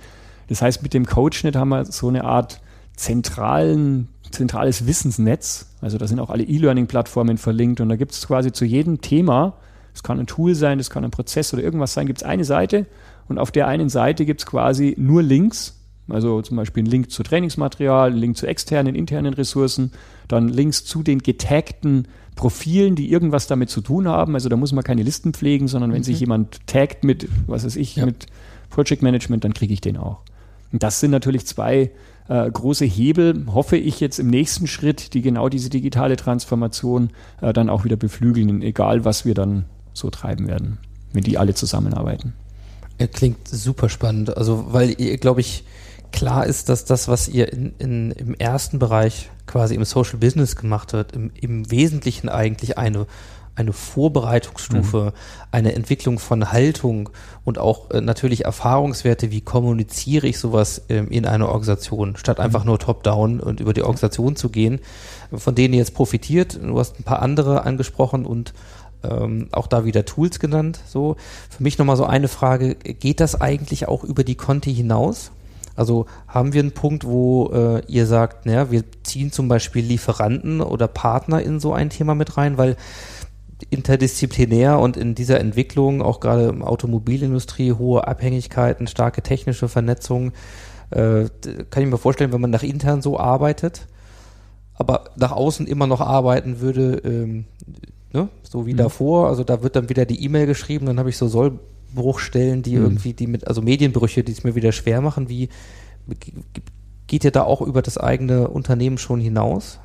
Das 0.48 0.62
heißt, 0.62 0.84
mit 0.84 0.94
dem 0.94 1.06
CoachNet 1.06 1.56
haben 1.56 1.70
wir 1.70 1.86
so 1.86 2.08
eine 2.08 2.24
Art 2.24 2.62
zentralen, 2.96 4.10
zentrales 4.32 4.86
Wissensnetz. 4.88 5.68
Also 5.82 5.98
da 5.98 6.08
sind 6.08 6.20
auch 6.20 6.30
alle 6.30 6.44
E-Learning-Plattformen 6.44 7.38
verlinkt 7.38 7.82
und 7.82 7.90
da 7.90 7.96
gibt 7.96 8.12
es 8.14 8.28
quasi 8.28 8.52
zu 8.52 8.66
jedem 8.66 9.02
Thema, 9.02 9.54
es 9.94 10.04
kann 10.04 10.20
ein 10.20 10.28
Tool 10.28 10.56
sein, 10.56 10.78
das 10.78 10.90
kann 10.90 11.04
ein 11.04 11.12
Prozess 11.12 11.54
oder 11.54 11.64
irgendwas 11.64 11.94
sein, 11.94 12.08
gibt 12.08 12.22
es 12.22 12.24
eine 12.28 12.46
Seite 12.46 12.86
und 13.28 13.38
auf 13.40 13.52
der 13.52 13.68
einen 13.68 13.90
Seite 13.90 14.26
gibt 14.26 14.42
es 14.42 14.46
quasi 14.46 14.96
nur 14.98 15.22
Links, 15.22 15.78
also 16.10 16.42
zum 16.42 16.58
Beispiel 16.58 16.84
ein 16.84 16.88
Link 16.88 17.12
zu 17.12 17.24
Trainingsmaterial, 17.24 18.12
ein 18.12 18.18
Link 18.18 18.38
zu 18.38 18.48
externen, 18.48 18.96
internen 18.96 19.34
Ressourcen, 19.34 19.92
dann 20.28 20.48
Links 20.50 20.84
zu 20.86 21.04
den 21.04 21.20
getagten 21.20 22.08
Profilen, 22.36 22.96
die 22.96 23.12
irgendwas 23.12 23.48
damit 23.48 23.70
zu 23.70 23.82
tun 23.82 24.08
haben. 24.08 24.34
Also 24.36 24.50
da 24.50 24.56
muss 24.56 24.72
man 24.72 24.84
keine 24.84 25.04
Listen 25.04 25.34
pflegen, 25.34 25.68
sondern 25.68 25.92
wenn 25.94 26.04
sich 26.04 26.20
jemand 26.20 26.66
taggt 26.68 27.04
mit, 27.04 27.28
was 27.48 27.66
weiß 27.66 27.76
ich, 27.76 27.98
Ja. 27.98 28.06
mit 28.06 28.26
Project 28.70 29.04
Management, 29.04 29.44
dann 29.44 29.54
kriege 29.54 29.74
ich 29.74 29.82
den 29.82 29.98
auch. 29.98 30.22
Und 30.72 30.82
das 30.84 31.02
sind 31.02 31.12
natürlich 31.12 31.46
zwei 31.46 31.92
äh, 32.28 32.49
große 32.49 32.86
Hebel, 32.86 33.45
hoffe 33.53 33.78
ich 33.78 33.99
jetzt 33.99 34.19
im 34.19 34.28
nächsten 34.28 34.67
Schritt, 34.67 35.13
die 35.13 35.22
genau 35.22 35.49
diese 35.49 35.69
digitale 35.69 36.15
Transformation 36.15 37.11
äh, 37.41 37.53
dann 37.53 37.69
auch 37.69 37.84
wieder 37.84 37.97
beflügeln, 37.97 38.61
egal 38.61 39.05
was 39.05 39.26
wir 39.26 39.34
dann 39.34 39.65
so 39.93 40.09
treiben 40.09 40.47
werden, 40.47 40.78
wenn 41.13 41.24
die 41.24 41.38
alle 41.38 41.53
zusammenarbeiten. 41.53 42.34
Klingt 43.13 43.47
super 43.47 43.89
spannend. 43.89 44.38
Also, 44.38 44.67
weil 44.69 44.93
glaube 44.95 45.41
ich, 45.41 45.63
klar 46.11 46.45
ist, 46.45 46.69
dass 46.69 46.86
das, 46.86 47.07
was 47.07 47.28
ihr 47.28 47.51
in, 47.51 47.74
in, 47.80 48.11
im 48.11 48.34
ersten 48.36 48.80
Bereich 48.80 49.30
quasi 49.47 49.76
im 49.76 49.84
Social 49.86 50.17
Business 50.17 50.55
gemacht 50.55 50.93
habt, 50.93 51.13
im, 51.13 51.32
im 51.39 51.69
Wesentlichen 51.72 52.30
eigentlich 52.30 52.78
eine, 52.78 53.07
eine 53.56 53.74
Vorbereitungsstufe, 53.74 55.14
eine 55.52 55.76
Entwicklung 55.76 56.20
von 56.20 56.52
Haltung 56.52 57.10
und 57.43 57.60
auch 57.60 57.91
äh, 57.91 58.02
natürlich 58.02 58.45
Erfahrungswerte, 58.45 59.32
wie 59.32 59.41
kommuniziere 59.41 60.28
ich 60.28 60.39
sowas 60.39 60.84
ähm, 60.89 61.10
in 61.10 61.26
einer 61.26 61.47
Organisation, 61.47 62.16
statt 62.16 62.39
einfach 62.39 62.64
nur 62.64 62.80
top-down 62.80 63.39
und 63.39 63.60
über 63.60 63.74
die 63.74 63.82
Organisation 63.82 64.36
zu 64.36 64.49
gehen, 64.49 64.80
von 65.34 65.56
denen 65.56 65.74
ihr 65.74 65.80
jetzt 65.80 65.93
profitiert. 65.93 66.60
Du 66.62 66.80
hast 66.80 66.99
ein 66.99 67.04
paar 67.04 67.22
andere 67.22 67.64
angesprochen 67.64 68.26
und 68.26 68.54
ähm, 69.04 69.49
auch 69.52 69.68
da 69.68 69.86
wieder 69.86 70.06
Tools 70.06 70.39
genannt. 70.39 70.80
So 70.88 71.18
für 71.49 71.64
mich 71.64 71.78
nochmal 71.78 71.97
so 71.97 72.06
eine 72.06 72.28
Frage: 72.28 72.76
Geht 72.76 73.20
das 73.20 73.39
eigentlich 73.39 73.88
auch 73.88 74.04
über 74.04 74.24
die 74.24 74.36
Conti 74.36 74.74
hinaus? 74.74 75.32
Also 75.76 76.06
haben 76.28 76.54
wir 76.54 76.62
einen 76.62 76.74
Punkt, 76.74 77.06
wo 77.06 77.49
äh, 77.54 77.82
ihr 77.88 78.06
sagt, 78.06 78.45
naja, 78.45 78.72
wir 78.72 78.84
ziehen 79.04 79.32
zum 79.32 79.47
Beispiel 79.47 79.84
Lieferanten 79.84 80.62
oder 80.62 80.88
Partner 80.88 81.41
in 81.41 81.60
so 81.60 81.74
ein 81.74 81.89
Thema 81.89 82.14
mit 82.14 82.38
rein, 82.38 82.58
weil 82.58 82.76
interdisziplinär 83.70 84.80
und 84.80 84.97
in 84.97 85.16
dieser 85.16 85.39
Entwicklung, 85.39 86.01
auch 86.01 86.20
gerade 86.20 86.45
im 86.45 86.64
Automobilindustrie, 86.64 87.74
hohe 87.74 88.07
Abhängigkeiten, 88.07 88.88
starke 88.88 89.22
technische 89.22 89.68
Vernetzung, 89.68 90.32
äh, 90.89 91.26
kann 91.70 91.84
ich 91.84 91.89
mir 91.89 91.97
vorstellen, 91.97 92.34
wenn 92.34 92.41
man 92.41 92.49
nach 92.49 92.64
intern 92.64 93.01
so 93.01 93.20
arbeitet, 93.20 93.88
aber 94.74 95.05
nach 95.16 95.32
außen 95.32 95.68
immer 95.68 95.88
noch 95.88 96.01
arbeiten 96.01 96.59
würde, 96.59 97.01
ähm, 97.05 97.45
ne, 98.14 98.30
so 98.43 98.66
wie 98.66 98.74
davor, 98.74 99.30
also 99.30 99.43
da 99.43 99.64
wird 99.64 99.76
dann 99.76 99.89
wieder 99.89 100.05
die 100.05 100.24
E-Mail 100.24 100.47
geschrieben, 100.47 100.86
dann 100.86 100.99
habe 100.99 101.09
ich 101.09 101.18
so 101.18 101.28
Sollbruchstellen, 101.28 102.64
die 102.64 102.74
irgendwie, 102.74 103.14
die 103.14 103.28
mit, 103.28 103.47
also 103.47 103.62
Medienbrüche, 103.62 104.24
die 104.24 104.32
es 104.32 104.43
mir 104.43 104.55
wieder 104.55 104.72
schwer 104.72 105.01
machen, 105.01 105.30
wie 105.30 105.49
geht 107.07 107.24
ihr 107.24 107.32
da 107.32 107.43
auch 107.43 107.62
über 107.62 107.82
das 107.82 107.97
eigene 107.97 108.47
Unternehmen 108.47 108.97
schon 108.97 109.20
hinaus? 109.20 109.80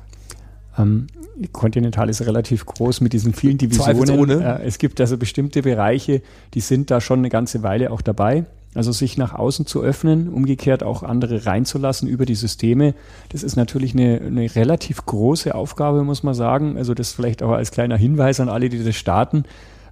Ähm, 0.77 1.07
Continental 1.51 2.09
ist 2.09 2.21
relativ 2.21 2.65
groß 2.65 3.01
mit 3.01 3.13
diesen 3.13 3.33
vielen 3.33 3.57
Divisionen. 3.57 4.41
Äh, 4.41 4.63
es 4.63 4.77
gibt 4.77 4.99
also 4.99 5.17
bestimmte 5.17 5.61
Bereiche, 5.61 6.21
die 6.53 6.61
sind 6.61 6.91
da 6.91 7.01
schon 7.01 7.19
eine 7.19 7.29
ganze 7.29 7.63
Weile 7.63 7.91
auch 7.91 8.01
dabei. 8.01 8.45
Also 8.75 8.91
sich 8.91 9.17
nach 9.17 9.33
außen 9.33 9.65
zu 9.65 9.81
öffnen, 9.81 10.29
umgekehrt 10.29 10.83
auch 10.83 11.01
andere 11.01 11.47
reinzulassen 11.47 12.07
über 12.07 12.25
die 12.25 12.35
Systeme, 12.35 12.93
das 13.29 13.41
ist 13.41 13.55
natürlich 13.55 13.93
eine, 13.93 14.21
eine 14.21 14.53
relativ 14.55 15.03
große 15.05 15.55
Aufgabe, 15.55 16.03
muss 16.03 16.21
man 16.21 16.35
sagen. 16.35 16.77
Also 16.77 16.93
das 16.93 17.11
vielleicht 17.11 17.41
auch 17.41 17.51
als 17.51 17.71
kleiner 17.71 17.97
Hinweis 17.97 18.39
an 18.39 18.49
alle, 18.49 18.69
die 18.69 18.83
das 18.83 18.95
starten. 18.95 19.45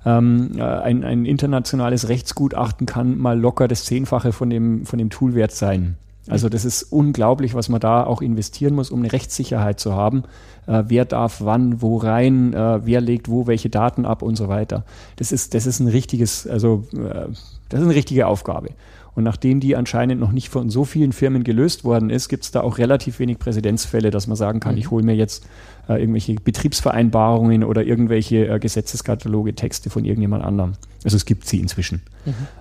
Ähm, 0.06 0.52
äh, 0.58 0.62
ein, 0.62 1.04
ein 1.04 1.26
internationales 1.26 2.10
Rechtsgutachten 2.10 2.86
kann 2.86 3.18
mal 3.18 3.40
locker 3.40 3.68
das 3.68 3.86
Zehnfache 3.86 4.32
von 4.32 4.52
dem, 4.52 4.86
von 4.86 5.00
dem 5.00 5.10
Toolwert 5.10 5.52
sein. 5.52 5.98
Also 6.28 6.50
das 6.50 6.66
ist 6.66 6.84
unglaublich, 6.84 7.54
was 7.54 7.70
man 7.70 7.80
da 7.80 8.04
auch 8.04 8.22
investieren 8.22 8.74
muss, 8.74 8.90
um 8.90 9.00
eine 9.00 9.12
Rechtssicherheit 9.14 9.80
zu 9.80 9.94
haben. 9.94 10.24
Äh, 10.68 10.84
wer 10.88 11.06
darf 11.06 11.42
wann, 11.42 11.82
wo 11.82 11.98
rein, 11.98 12.54
äh, 12.54 12.86
wer 12.86 13.02
legt 13.02 13.30
wo 13.30 13.46
welche 13.48 13.70
Daten 13.70 14.06
ab 14.06 14.22
und 14.24 14.36
so 14.36 14.48
weiter. 14.48 14.84
Das 15.18 15.32
ist, 15.32 15.54
das 15.54 15.68
ist 15.68 15.80
ein 15.80 15.88
richtiges, 15.88 16.48
also 16.48 16.86
äh, 16.94 17.28
das 17.70 17.80
ist 17.80 17.86
eine 17.86 17.96
richtige 17.96 18.26
Aufgabe. 18.28 18.70
Und 19.14 19.24
nachdem 19.24 19.62
die 19.62 19.78
anscheinend 19.78 20.20
noch 20.20 20.34
nicht 20.34 20.50
von 20.50 20.70
so 20.70 20.84
vielen 20.84 21.14
Firmen 21.14 21.46
gelöst 21.46 21.86
worden 21.86 22.10
ist, 22.10 22.28
gibt 22.28 22.44
es 22.44 22.52
da 22.52 22.62
auch 22.62 22.78
relativ 22.80 23.20
wenig 23.20 23.40
Präzedenzfälle, 23.40 24.12
dass 24.12 24.28
man 24.28 24.36
sagen 24.36 24.60
kann, 24.60 24.74
Mhm. 24.74 24.80
ich 24.80 24.92
hole 24.92 25.06
mir 25.06 25.16
jetzt 25.16 25.46
äh, 25.88 25.94
irgendwelche 26.02 26.34
Betriebsvereinbarungen 26.36 27.64
oder 27.64 27.84
irgendwelche 27.86 28.48
äh, 28.48 28.60
Gesetzeskataloge, 28.60 29.56
Texte 29.56 29.90
von 29.90 30.04
irgendjemand 30.04 30.44
anderem. 30.44 30.74
Also 31.06 31.16
es 31.16 31.26
gibt 31.26 31.48
sie 31.48 31.60
inzwischen. 31.62 32.02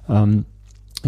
Ähm, 0.09 0.45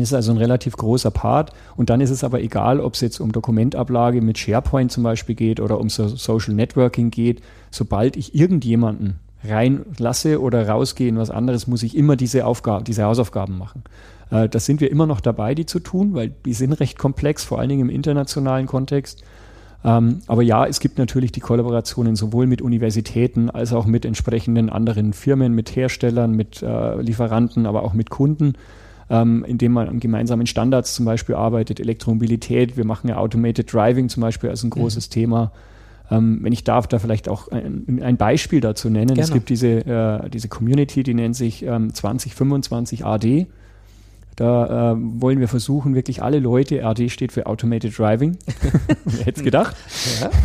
das 0.03 0.11
ist 0.11 0.15
also 0.15 0.33
ein 0.33 0.39
relativ 0.39 0.77
großer 0.77 1.11
Part. 1.11 1.53
Und 1.77 1.91
dann 1.91 2.01
ist 2.01 2.11
es 2.11 2.25
aber 2.25 2.41
egal, 2.41 2.81
ob 2.81 2.95
es 2.95 3.01
jetzt 3.01 3.21
um 3.21 3.33
Dokumentablage 3.33 4.21
mit 4.23 4.39
SharePoint 4.39 4.93
zum 4.93 5.03
Beispiel 5.03 5.35
geht 5.35 5.61
oder 5.61 5.81
um 5.81 5.89
so 5.89 6.09
Social 6.09 6.55
Networking 6.55 7.11
geht. 7.11 7.43
Sobald 7.71 8.17
ich 8.17 8.35
irgendjemanden 8.35 9.21
reinlasse 9.45 10.41
oder 10.41 10.69
rausgehe 10.69 11.09
in 11.09 11.19
was 11.19 11.31
anderes, 11.31 11.67
muss 11.67 11.83
ich 11.83 11.97
immer 11.97 12.17
diese 12.17 12.47
Aufgaben, 12.47 12.85
diese 12.85 13.05
Hausaufgaben 13.05 13.59
machen. 13.59 13.85
Äh, 14.31 14.49
das 14.49 14.67
sind 14.67 14.81
wir 14.81 14.91
immer 14.91 15.07
noch 15.07 15.21
dabei, 15.21 15.55
die 15.55 15.67
zu 15.67 15.81
tun, 15.81 16.15
weil 16.15 16.33
die 16.45 16.55
sind 16.55 16.73
recht 16.73 16.99
komplex, 16.99 17.45
vor 17.45 17.59
allen 17.59 17.69
Dingen 17.69 17.83
im 17.83 17.91
internationalen 17.91 18.67
Kontext. 18.67 19.23
Ähm, 19.85 20.21
aber 20.27 20.43
ja, 20.43 20.67
es 20.67 20.81
gibt 20.81 20.99
natürlich 20.99 21.33
die 21.33 21.41
Kollaborationen 21.41 22.17
sowohl 22.17 22.47
mit 22.47 22.61
Universitäten 22.61 23.51
als 23.51 23.73
auch 23.73 23.87
mit 23.87 24.05
entsprechenden 24.05 24.69
anderen 24.69 25.13
Firmen, 25.13 25.53
mit 25.55 25.77
Herstellern, 25.77 26.33
mit 26.33 26.63
äh, 26.63 27.01
Lieferanten, 27.01 27.67
aber 27.67 27.83
auch 27.83 27.93
mit 27.93 28.11
Kunden, 28.11 28.55
ähm, 29.09 29.45
indem 29.47 29.73
man 29.73 29.89
an 29.89 30.01
gemeinsamen 30.01 30.47
Standards 30.47 30.95
zum 30.95 31.05
Beispiel 31.05 31.35
arbeitet, 31.35 31.81
Elektromobilität. 31.81 32.77
Wir 32.77 32.85
machen 32.85 33.09
ja 33.09 33.17
Automated 33.17 33.73
Driving 33.73 34.09
zum 34.09 34.21
Beispiel 34.21 34.51
als 34.51 34.65
ein 34.65 34.71
großes 34.71 35.09
Thema. 35.09 35.53
Ähm, 36.11 36.39
wenn 36.43 36.53
ich 36.53 36.65
darf, 36.65 36.87
da 36.87 36.99
vielleicht 36.99 37.29
auch 37.29 37.49
ein, 37.49 38.01
ein 38.03 38.17
Beispiel 38.17 38.61
dazu 38.61 38.91
nennen. 38.91 39.11
Es 39.11 39.17
Gerne. 39.17 39.33
gibt 39.35 39.49
diese, 39.49 39.69
äh, 39.69 40.29
diese 40.31 40.49
Community, 40.49 41.03
die 41.03 41.15
nennt 41.15 41.37
sich 41.37 41.65
ähm, 41.65 41.93
2025 41.93 43.05
AD. 43.05 43.47
Da 44.37 44.93
äh, 44.93 44.97
wollen 44.99 45.41
wir 45.41 45.49
versuchen, 45.49 45.95
wirklich 45.95 46.23
alle 46.23 46.39
Leute, 46.41 46.83
RD 46.85 47.11
steht 47.11 47.33
für 47.33 47.47
Automated 47.47 47.99
Driving. 47.99 48.37
Wer 49.07 49.25
hätte 49.25 49.41
es 49.41 49.45
gedacht? 49.45 49.77
Ja. 50.21 50.31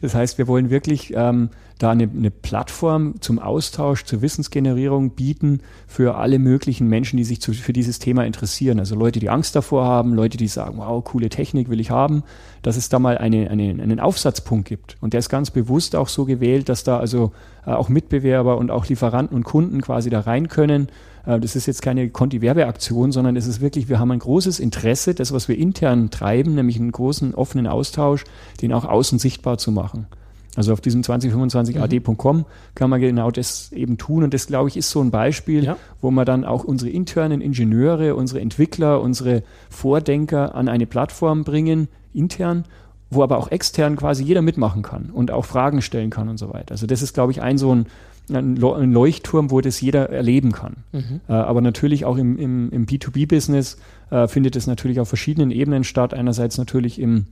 Das 0.00 0.16
heißt, 0.16 0.36
wir 0.36 0.48
wollen 0.48 0.68
wirklich 0.68 1.12
ähm, 1.14 1.50
da 1.78 1.90
eine, 1.90 2.10
eine 2.10 2.32
Plattform 2.32 3.20
zum 3.20 3.38
Austausch, 3.38 4.04
zur 4.04 4.20
Wissensgenerierung 4.20 5.10
bieten 5.10 5.60
für 5.86 6.16
alle 6.16 6.40
möglichen 6.40 6.88
Menschen, 6.88 7.18
die 7.18 7.24
sich 7.24 7.40
zu, 7.40 7.52
für 7.52 7.72
dieses 7.72 8.00
Thema 8.00 8.24
interessieren. 8.24 8.80
Also 8.80 8.96
Leute, 8.96 9.20
die 9.20 9.30
Angst 9.30 9.54
davor 9.54 9.84
haben, 9.84 10.12
Leute, 10.12 10.38
die 10.38 10.48
sagen, 10.48 10.78
wow, 10.78 11.04
coole 11.04 11.28
Technik 11.28 11.70
will 11.70 11.78
ich 11.78 11.92
haben, 11.92 12.24
dass 12.62 12.76
es 12.76 12.88
da 12.88 12.98
mal 12.98 13.16
eine, 13.16 13.48
eine, 13.48 13.80
einen 13.80 14.00
Aufsatzpunkt 14.00 14.66
gibt. 14.66 14.96
Und 15.00 15.12
der 15.12 15.20
ist 15.20 15.28
ganz 15.28 15.52
bewusst 15.52 15.94
auch 15.94 16.08
so 16.08 16.24
gewählt, 16.24 16.68
dass 16.68 16.82
da 16.82 16.98
also 16.98 17.30
äh, 17.64 17.70
auch 17.70 17.88
Mitbewerber 17.88 18.58
und 18.58 18.72
auch 18.72 18.86
Lieferanten 18.86 19.36
und 19.36 19.44
Kunden 19.44 19.82
quasi 19.82 20.10
da 20.10 20.18
rein 20.18 20.48
können. 20.48 20.88
Äh, 21.26 21.40
Das 21.40 21.56
ist 21.56 21.66
jetzt 21.66 21.82
keine 21.82 22.08
Conti-Werbeaktion, 22.10 23.12
sondern 23.12 23.36
es 23.36 23.46
ist 23.46 23.60
wirklich, 23.60 23.88
wir 23.88 23.98
haben 23.98 24.10
ein 24.10 24.18
großes 24.18 24.60
Interesse, 24.60 25.14
das, 25.14 25.32
was 25.32 25.48
wir 25.48 25.58
intern 25.58 26.10
treiben, 26.10 26.54
nämlich 26.54 26.78
einen 26.78 26.92
großen 26.92 27.34
offenen 27.34 27.66
Austausch, 27.66 28.24
den 28.60 28.72
auch 28.72 28.84
außen 28.84 29.18
sichtbar 29.18 29.58
zu 29.58 29.70
machen. 29.72 30.06
Also 30.54 30.74
auf 30.74 30.82
diesem 30.82 31.00
2025ad.com 31.02 32.44
kann 32.74 32.90
man 32.90 33.00
genau 33.00 33.30
das 33.30 33.72
eben 33.72 33.96
tun. 33.96 34.22
Und 34.22 34.34
das, 34.34 34.46
glaube 34.46 34.68
ich, 34.68 34.76
ist 34.76 34.90
so 34.90 35.00
ein 35.00 35.10
Beispiel, 35.10 35.64
Ja. 35.64 35.76
wo 36.02 36.10
man 36.10 36.26
dann 36.26 36.44
auch 36.44 36.64
unsere 36.64 36.90
internen 36.90 37.40
Ingenieure, 37.40 38.14
unsere 38.14 38.40
Entwickler, 38.40 39.00
unsere 39.00 39.42
Vordenker 39.70 40.54
an 40.54 40.68
eine 40.68 40.86
Plattform 40.86 41.44
bringen, 41.44 41.88
intern, 42.12 42.64
wo 43.10 43.22
aber 43.22 43.38
auch 43.38 43.50
extern 43.50 43.96
quasi 43.96 44.24
jeder 44.24 44.42
mitmachen 44.42 44.82
kann 44.82 45.10
und 45.10 45.30
auch 45.30 45.44
Fragen 45.46 45.82
stellen 45.82 46.10
kann 46.10 46.28
und 46.28 46.38
so 46.38 46.52
weiter. 46.52 46.72
Also 46.72 46.86
das 46.86 47.02
ist, 47.02 47.14
glaube 47.14 47.32
ich, 47.32 47.40
ein 47.42 47.56
so 47.58 47.74
ein, 47.74 47.86
ein 48.30 48.56
Leuchtturm, 48.56 49.50
wo 49.50 49.60
das 49.60 49.80
jeder 49.80 50.10
erleben 50.10 50.52
kann. 50.52 50.84
Äh, 51.28 51.32
aber 51.32 51.60
natürlich 51.60 52.04
auch 52.04 52.16
im, 52.16 52.38
im, 52.38 52.70
im 52.70 52.86
B2B-Business 52.86 53.78
äh, 54.10 54.28
findet 54.28 54.56
es 54.56 54.66
natürlich 54.66 55.00
auf 55.00 55.08
verschiedenen 55.08 55.50
Ebenen 55.50 55.84
statt. 55.84 56.14
Einerseits 56.14 56.58
natürlich 56.58 57.00
im 57.00 57.26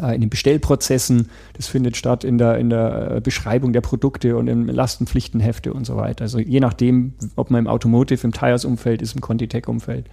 äh, 0.00 0.14
in 0.14 0.22
den 0.22 0.30
Bestellprozessen, 0.30 1.28
das 1.52 1.66
findet 1.66 1.96
statt 1.96 2.24
in 2.24 2.38
der, 2.38 2.56
in 2.58 2.70
der 2.70 3.16
äh, 3.16 3.20
Beschreibung 3.20 3.72
der 3.72 3.82
Produkte 3.82 4.36
und 4.36 4.48
im 4.48 4.66
Lastenpflichtenhefte 4.66 5.74
und 5.74 5.84
so 5.84 5.96
weiter. 5.96 6.22
Also 6.22 6.38
je 6.38 6.60
nachdem, 6.60 7.12
ob 7.36 7.50
man 7.50 7.60
im 7.60 7.66
Automotive, 7.66 8.26
im 8.26 8.32
Tires-Umfeld 8.32 9.02
ist, 9.02 9.14
im 9.14 9.20
Contitech-Umfeld, 9.20 10.06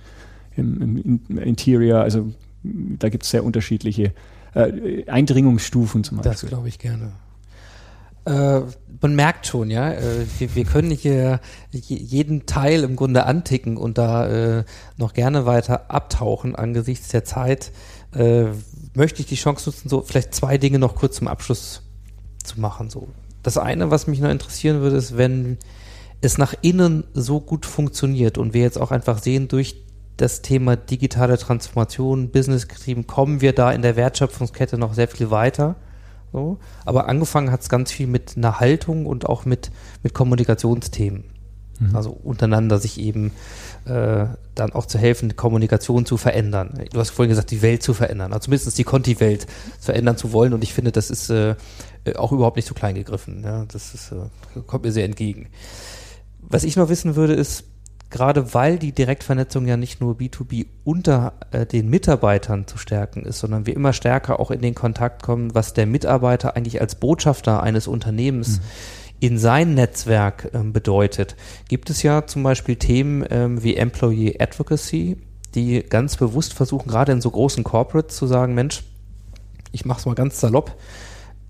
im, 0.58 1.22
im, 1.30 1.38
Interior, 1.38 2.02
also 2.02 2.34
da 2.64 3.08
gibt 3.08 3.24
es 3.24 3.30
sehr 3.30 3.46
unterschiedliche 3.46 4.12
äh, 4.54 5.06
Eindringungsstufen 5.08 6.04
zum 6.04 6.18
Das 6.18 6.26
Beispiel. 6.26 6.50
glaube 6.50 6.68
ich 6.68 6.80
gerne. 6.80 7.14
Äh, 8.26 8.62
man 9.02 9.16
merkt 9.16 9.48
schon, 9.48 9.70
ja, 9.72 9.92
äh, 9.92 10.26
wir, 10.40 10.56
wir 10.56 10.66
können 10.66 10.92
hier 10.92 11.40
je- 11.72 11.98
jeden 11.98 12.46
Teil 12.46 12.84
im 12.84 12.96
Grunde 12.96 13.26
anticken 13.26 13.78
und 13.78 13.98
da 13.98 14.28
äh, 14.60 14.64
noch 14.98 15.14
gerne 15.14 15.46
weiter 15.46 15.90
abtauchen 15.90 16.56
angesichts 16.56 17.08
der 17.10 17.24
Zeit. 17.24 17.72
Äh, 18.14 18.46
möchte 18.94 19.22
ich 19.22 19.28
die 19.28 19.36
Chance 19.36 19.70
nutzen, 19.70 19.88
so 19.90 20.02
vielleicht 20.02 20.34
zwei 20.36 20.58
Dinge 20.58 20.80
noch 20.80 20.96
kurz 20.96 21.18
zum 21.18 21.28
Abschluss 21.28 21.84
zu 22.44 22.60
machen. 22.60 22.90
So. 22.90 23.08
Das 23.44 23.58
eine, 23.58 23.90
was 23.92 24.08
mich 24.08 24.20
noch 24.20 24.30
interessieren 24.30 24.82
würde, 24.82 24.98
ist, 24.98 25.16
wenn 25.18 25.58
es 26.22 26.38
nach 26.38 26.54
innen 26.62 27.06
so 27.14 27.40
gut 27.40 27.66
funktioniert 27.66 28.38
und 28.38 28.54
wir 28.54 28.62
jetzt 28.62 28.80
auch 28.80 28.92
einfach 28.92 29.22
sehen, 29.24 29.48
durch 29.48 29.78
das 30.18 30.42
Thema 30.42 30.76
digitale 30.76 31.38
Transformation, 31.38 32.30
Business-getrieben, 32.32 33.08
kommen 33.08 33.40
wir 33.40 33.54
da 33.54 33.72
in 33.72 33.82
der 33.82 33.96
Wertschöpfungskette 33.96 34.78
noch 34.78 34.94
sehr 34.94 35.08
viel 35.08 35.32
weiter. 35.32 35.78
So. 36.32 36.60
Aber 36.86 37.08
angefangen 37.08 37.52
hat 37.52 37.62
es 37.62 37.70
ganz 37.70 37.92
viel 37.92 38.08
mit 38.08 38.38
einer 38.38 38.60
Haltung 38.60 39.06
und 39.06 39.26
auch 39.28 39.46
mit, 39.46 39.72
mit 40.04 40.14
Kommunikationsthemen. 40.14 41.24
Also 41.94 42.10
untereinander 42.10 42.78
sich 42.78 43.00
eben 43.00 43.32
äh, 43.86 44.26
dann 44.54 44.74
auch 44.74 44.86
zu 44.86 44.98
helfen, 44.98 45.38
Kommunikation 45.38 46.06
zu 46.06 46.18
verändern. 46.18 46.78
Du 46.92 47.00
hast 47.00 47.12
vorhin 47.12 47.30
gesagt, 47.30 47.52
die 47.52 47.62
Welt 47.62 47.84
zu 47.84 47.94
verändern, 47.94 48.34
also 48.34 48.46
zumindest 48.46 48.78
die 48.78 48.84
Conti-Welt 48.84 49.48
verändern 49.80 50.18
zu 50.18 50.34
wollen. 50.34 50.52
Und 50.54 50.62
ich 50.62 50.74
finde, 50.74 50.92
das 50.92 51.10
ist 51.10 51.30
äh, 51.30 51.56
äh, 52.04 52.16
auch 52.16 52.34
überhaupt 52.34 52.58
nicht 52.58 52.68
so 52.68 52.74
klein 52.74 52.96
gegriffen. 52.96 53.44
Ja? 53.44 53.66
Das 53.72 53.94
ist, 53.94 54.12
äh, 54.12 54.60
kommt 54.68 54.84
mir 54.84 54.92
sehr 54.92 55.06
entgegen. 55.06 55.48
Was 56.42 56.66
ich 56.66 56.76
noch 56.76 56.90
wissen 56.90 57.16
würde, 57.16 57.34
ist, 57.34 57.64
gerade 58.10 58.54
weil 58.54 58.80
die 58.80 58.92
Direktvernetzung 58.92 59.68
ja 59.68 59.78
nicht 59.78 60.02
nur 60.02 60.16
B2B 60.16 60.66
unter 60.84 61.34
äh, 61.52 61.66
den 61.66 61.90
Mitarbeitern 61.90 62.66
zu 62.66 62.78
stärken 62.78 63.24
ist, 63.24 63.40
sondern 63.40 63.66
wir 63.66 63.76
immer 63.76 63.94
stärker 63.94 64.40
auch 64.40 64.52
in 64.52 64.62
den 64.62 64.76
Kontakt 64.76 65.22
kommen, 65.22 65.54
was 65.54 65.74
der 65.74 65.86
Mitarbeiter 65.86 66.56
eigentlich 66.56 66.82
als 66.82 66.96
Botschafter 66.96 67.62
eines 67.62 67.88
Unternehmens 67.88 68.62
in 69.20 69.38
sein 69.38 69.74
Netzwerk 69.74 70.50
ähm, 70.54 70.74
bedeutet, 70.74 71.36
gibt 71.68 71.90
es 71.90 72.04
ja 72.04 72.26
zum 72.26 72.42
Beispiel 72.44 72.78
Themen 72.78 73.26
ähm, 73.30 73.62
wie 73.64 73.76
Employee 73.76 74.38
Advocacy, 74.40 75.18
die 75.56 75.84
ganz 75.84 76.16
bewusst 76.16 76.54
versuchen, 76.54 76.90
gerade 76.90 77.12
in 77.12 77.22
so 77.22 77.30
großen 77.30 77.64
Corporates 77.64 78.16
zu 78.16 78.28
sagen, 78.28 78.54
Mensch, 78.54 78.84
ich 79.72 79.86
mache 79.86 80.00
es 80.00 80.06
mal 80.06 80.16
ganz 80.16 80.40
salopp, 80.40 80.76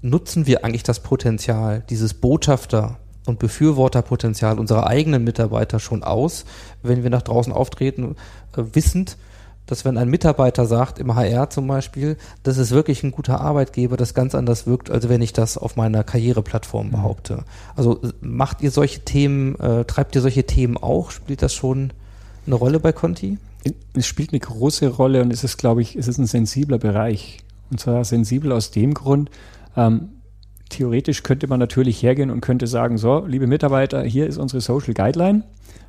nutzen 0.01 0.47
wir 0.47 0.65
eigentlich 0.65 0.83
das 0.83 1.01
Potenzial, 1.01 1.83
dieses 1.89 2.19
Botschafter- 2.19 2.97
und 3.25 3.39
Befürworterpotenzial 3.39 4.59
unserer 4.59 4.87
eigenen 4.87 5.23
Mitarbeiter 5.23 5.79
schon 5.79 6.03
aus, 6.03 6.45
wenn 6.83 7.03
wir 7.03 7.09
nach 7.09 7.21
draußen 7.21 7.53
auftreten, 7.53 8.15
äh, 8.55 8.63
wissend, 8.73 9.17
dass 9.69 9.85
wenn 9.85 9.97
ein 9.97 10.09
Mitarbeiter 10.09 10.65
sagt, 10.65 10.97
im 10.97 11.13
HR 11.15 11.51
zum 11.51 11.67
Beispiel, 11.67 12.17
das 12.41 12.57
ist 12.57 12.71
wirklich 12.71 13.03
ein 13.03 13.11
guter 13.11 13.39
Arbeitgeber, 13.39 13.97
das 13.97 14.15
ganz 14.15 14.33
anders 14.33 14.65
wirkt, 14.65 14.89
als 14.89 15.09
wenn 15.09 15.21
ich 15.21 15.31
das 15.31 15.59
auf 15.59 15.75
meiner 15.75 16.03
Karriereplattform 16.03 16.89
behaupte. 16.89 17.43
Also 17.75 18.01
äh, 18.01 18.11
macht 18.21 18.61
ihr 18.61 18.71
solche 18.71 19.01
Themen, 19.01 19.59
äh, 19.59 19.85
treibt 19.85 20.15
ihr 20.15 20.21
solche 20.21 20.45
Themen 20.45 20.77
auch? 20.77 21.11
Spielt 21.11 21.43
das 21.43 21.53
schon 21.53 21.93
eine 22.47 22.55
Rolle 22.55 22.79
bei 22.79 22.91
Conti? 22.91 23.37
Es 23.93 24.07
spielt 24.07 24.31
eine 24.31 24.39
große 24.39 24.87
Rolle 24.87 25.21
und 25.21 25.31
es 25.31 25.43
ist, 25.43 25.57
glaube 25.57 25.81
ich, 25.81 25.95
es 25.95 26.07
ist 26.07 26.17
ein 26.17 26.25
sensibler 26.25 26.79
Bereich. 26.79 27.39
Und 27.69 27.79
zwar 27.79 28.03
sensibel 28.05 28.51
aus 28.51 28.71
dem 28.71 28.93
Grund, 28.95 29.29
ähm, 29.75 30.09
theoretisch 30.69 31.23
könnte 31.23 31.47
man 31.47 31.59
natürlich 31.59 32.01
hergehen 32.01 32.31
und 32.31 32.41
könnte 32.41 32.67
sagen, 32.67 32.97
so, 32.97 33.25
liebe 33.25 33.47
Mitarbeiter, 33.47 34.03
hier 34.03 34.27
ist 34.27 34.37
unsere 34.37 34.61
Social 34.61 34.93
Guideline, 34.93 35.43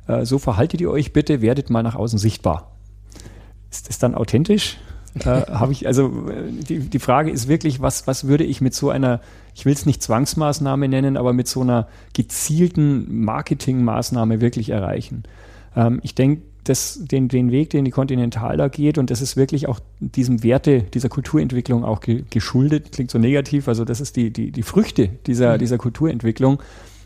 äh, 0.07 0.25
so 0.25 0.39
verhaltet 0.39 0.81
ihr 0.81 0.91
euch 0.91 1.13
bitte, 1.13 1.41
werdet 1.41 1.69
mal 1.69 1.83
nach 1.83 1.95
außen 1.95 2.19
sichtbar. 2.19 2.71
Ist 3.69 3.89
das 3.89 3.99
dann 3.99 4.15
authentisch? 4.15 4.77
äh, 5.19 5.23
habe 5.51 5.71
ich, 5.71 5.87
also 5.87 6.07
äh, 6.29 6.51
die, 6.51 6.79
die 6.79 6.99
Frage 6.99 7.31
ist 7.31 7.47
wirklich, 7.47 7.81
was, 7.81 8.07
was 8.07 8.27
würde 8.27 8.43
ich 8.43 8.61
mit 8.61 8.73
so 8.73 8.89
einer, 8.89 9.21
ich 9.55 9.65
will 9.65 9.73
es 9.73 9.85
nicht 9.85 10.01
Zwangsmaßnahme 10.01 10.87
nennen, 10.87 11.17
aber 11.17 11.33
mit 11.33 11.47
so 11.47 11.61
einer 11.61 11.87
gezielten 12.13 13.23
Marketingmaßnahme 13.23 14.41
wirklich 14.41 14.69
erreichen? 14.69 15.23
Ähm, 15.75 15.99
ich 16.03 16.15
denke, 16.15 16.43
das, 16.63 16.99
den, 17.01 17.27
den 17.27 17.51
Weg, 17.51 17.71
den 17.71 17.85
die 17.85 17.91
Continental 17.91 18.57
da 18.57 18.67
geht, 18.67 18.97
und 18.97 19.09
das 19.09 19.21
ist 19.21 19.35
wirklich 19.35 19.67
auch 19.67 19.79
diesem 19.99 20.43
Werte, 20.43 20.83
dieser 20.83 21.09
Kulturentwicklung 21.09 21.83
auch 21.83 22.01
ge, 22.01 22.23
geschuldet, 22.29 22.91
klingt 22.91 23.09
so 23.09 23.17
negativ, 23.17 23.67
also 23.67 23.83
das 23.83 23.99
ist 23.99 24.15
die, 24.15 24.31
die, 24.31 24.51
die 24.51 24.63
Früchte 24.63 25.09
dieser, 25.25 25.55
mhm. 25.55 25.59
dieser 25.59 25.77
Kulturentwicklung, 25.77 26.61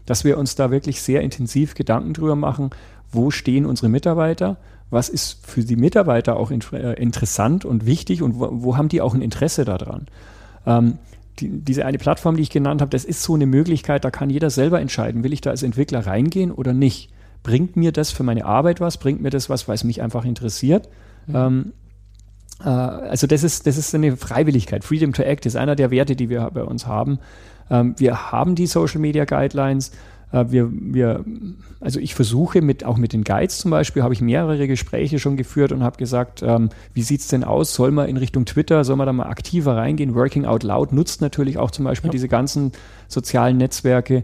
dass 0.05 0.23
wir 0.23 0.37
uns 0.37 0.55
da 0.55 0.71
wirklich 0.71 1.01
sehr 1.01 1.21
intensiv 1.21 1.73
Gedanken 1.73 2.13
drüber 2.13 2.35
machen, 2.35 2.71
wo 3.11 3.31
stehen 3.31 3.65
unsere 3.65 3.87
Mitarbeiter, 3.89 4.57
was 4.89 5.09
ist 5.09 5.45
für 5.45 5.63
die 5.63 5.77
Mitarbeiter 5.77 6.37
auch 6.37 6.51
in, 6.51 6.61
äh, 6.73 6.93
interessant 6.93 7.65
und 7.65 7.85
wichtig? 7.85 8.21
Und 8.21 8.39
wo, 8.39 8.49
wo, 8.51 8.77
haben 8.77 8.89
die 8.89 9.01
auch 9.01 9.13
ein 9.13 9.21
Interesse 9.21 9.65
daran. 9.65 10.05
Ähm, 10.65 10.99
die, 11.39 11.49
diese 11.49 11.85
eine 11.85 11.97
Plattform, 11.97 12.37
die 12.37 12.43
ich 12.43 12.49
genannt 12.49 12.81
habe, 12.81 12.91
das 12.91 13.03
ist 13.03 13.23
so 13.23 13.33
eine 13.33 13.45
Möglichkeit, 13.45 14.05
da 14.05 14.11
kann 14.11 14.29
jeder 14.29 14.49
selber 14.49 14.79
entscheiden, 14.79 15.23
will 15.23 15.33
ich 15.33 15.41
da 15.41 15.49
als 15.49 15.63
Entwickler 15.63 16.05
reingehen 16.05 16.51
oder 16.51 16.73
nicht 16.73 17.09
bringt 17.45 17.75
mir 17.77 17.91
das 17.91 18.11
für 18.11 18.23
meine 18.23 18.43
Arbeit 18.43 18.81
was, 18.81 18.97
bringt 18.97 19.21
mir 19.21 19.29
das 19.29 19.49
was, 19.49 19.67
weil 19.67 19.75
es 19.75 19.83
mich 19.83 20.01
einfach 20.01 20.25
interessiert. 20.25 20.89
Mhm. 21.27 21.35
Ähm, 21.35 21.73
äh, 22.63 22.69
also 22.69 23.27
das 23.27 23.43
ist, 23.43 23.67
das 23.67 23.77
ist 23.77 23.93
eine 23.93 24.17
Freiwilligkeit. 24.17 24.83
Freedom 24.83 25.13
to 25.13 25.21
Act 25.21 25.45
ist 25.45 25.55
einer 25.55 25.75
der 25.75 25.91
Werte, 25.91 26.15
die 26.15 26.29
wir 26.29 26.49
bei 26.51 26.63
uns 26.63 26.87
haben. 26.87 27.19
Ähm, 27.69 27.93
wir 27.97 28.31
haben 28.31 28.55
die 28.55 28.65
Social 28.65 28.99
Media 28.99 29.25
Guidelines. 29.25 29.91
Äh, 30.31 30.45
wir, 30.49 30.69
wir, 30.71 31.23
also 31.79 31.99
ich 31.99 32.15
versuche 32.15 32.63
mit, 32.63 32.83
auch 32.83 32.97
mit 32.97 33.13
den 33.13 33.23
Guides 33.23 33.59
zum 33.59 33.69
Beispiel, 33.69 34.01
habe 34.01 34.15
ich 34.15 34.21
mehrere 34.21 34.67
Gespräche 34.67 35.19
schon 35.19 35.37
geführt 35.37 35.71
und 35.71 35.83
habe 35.83 35.97
gesagt, 35.97 36.41
ähm, 36.41 36.69
wie 36.95 37.03
sieht 37.03 37.21
es 37.21 37.27
denn 37.27 37.43
aus? 37.43 37.75
Soll 37.75 37.91
man 37.91 38.09
in 38.09 38.17
Richtung 38.17 38.45
Twitter, 38.45 38.83
soll 38.83 38.95
man 38.95 39.05
da 39.05 39.13
mal 39.13 39.27
aktiver 39.27 39.77
reingehen? 39.77 40.15
Working 40.15 40.45
Out 40.45 40.63
Loud 40.63 40.93
nutzt 40.93 41.21
natürlich 41.21 41.59
auch 41.59 41.69
zum 41.69 41.85
Beispiel 41.85 42.07
ja. 42.07 42.13
diese 42.13 42.27
ganzen 42.27 42.71
sozialen 43.07 43.57
Netzwerke. 43.57 44.23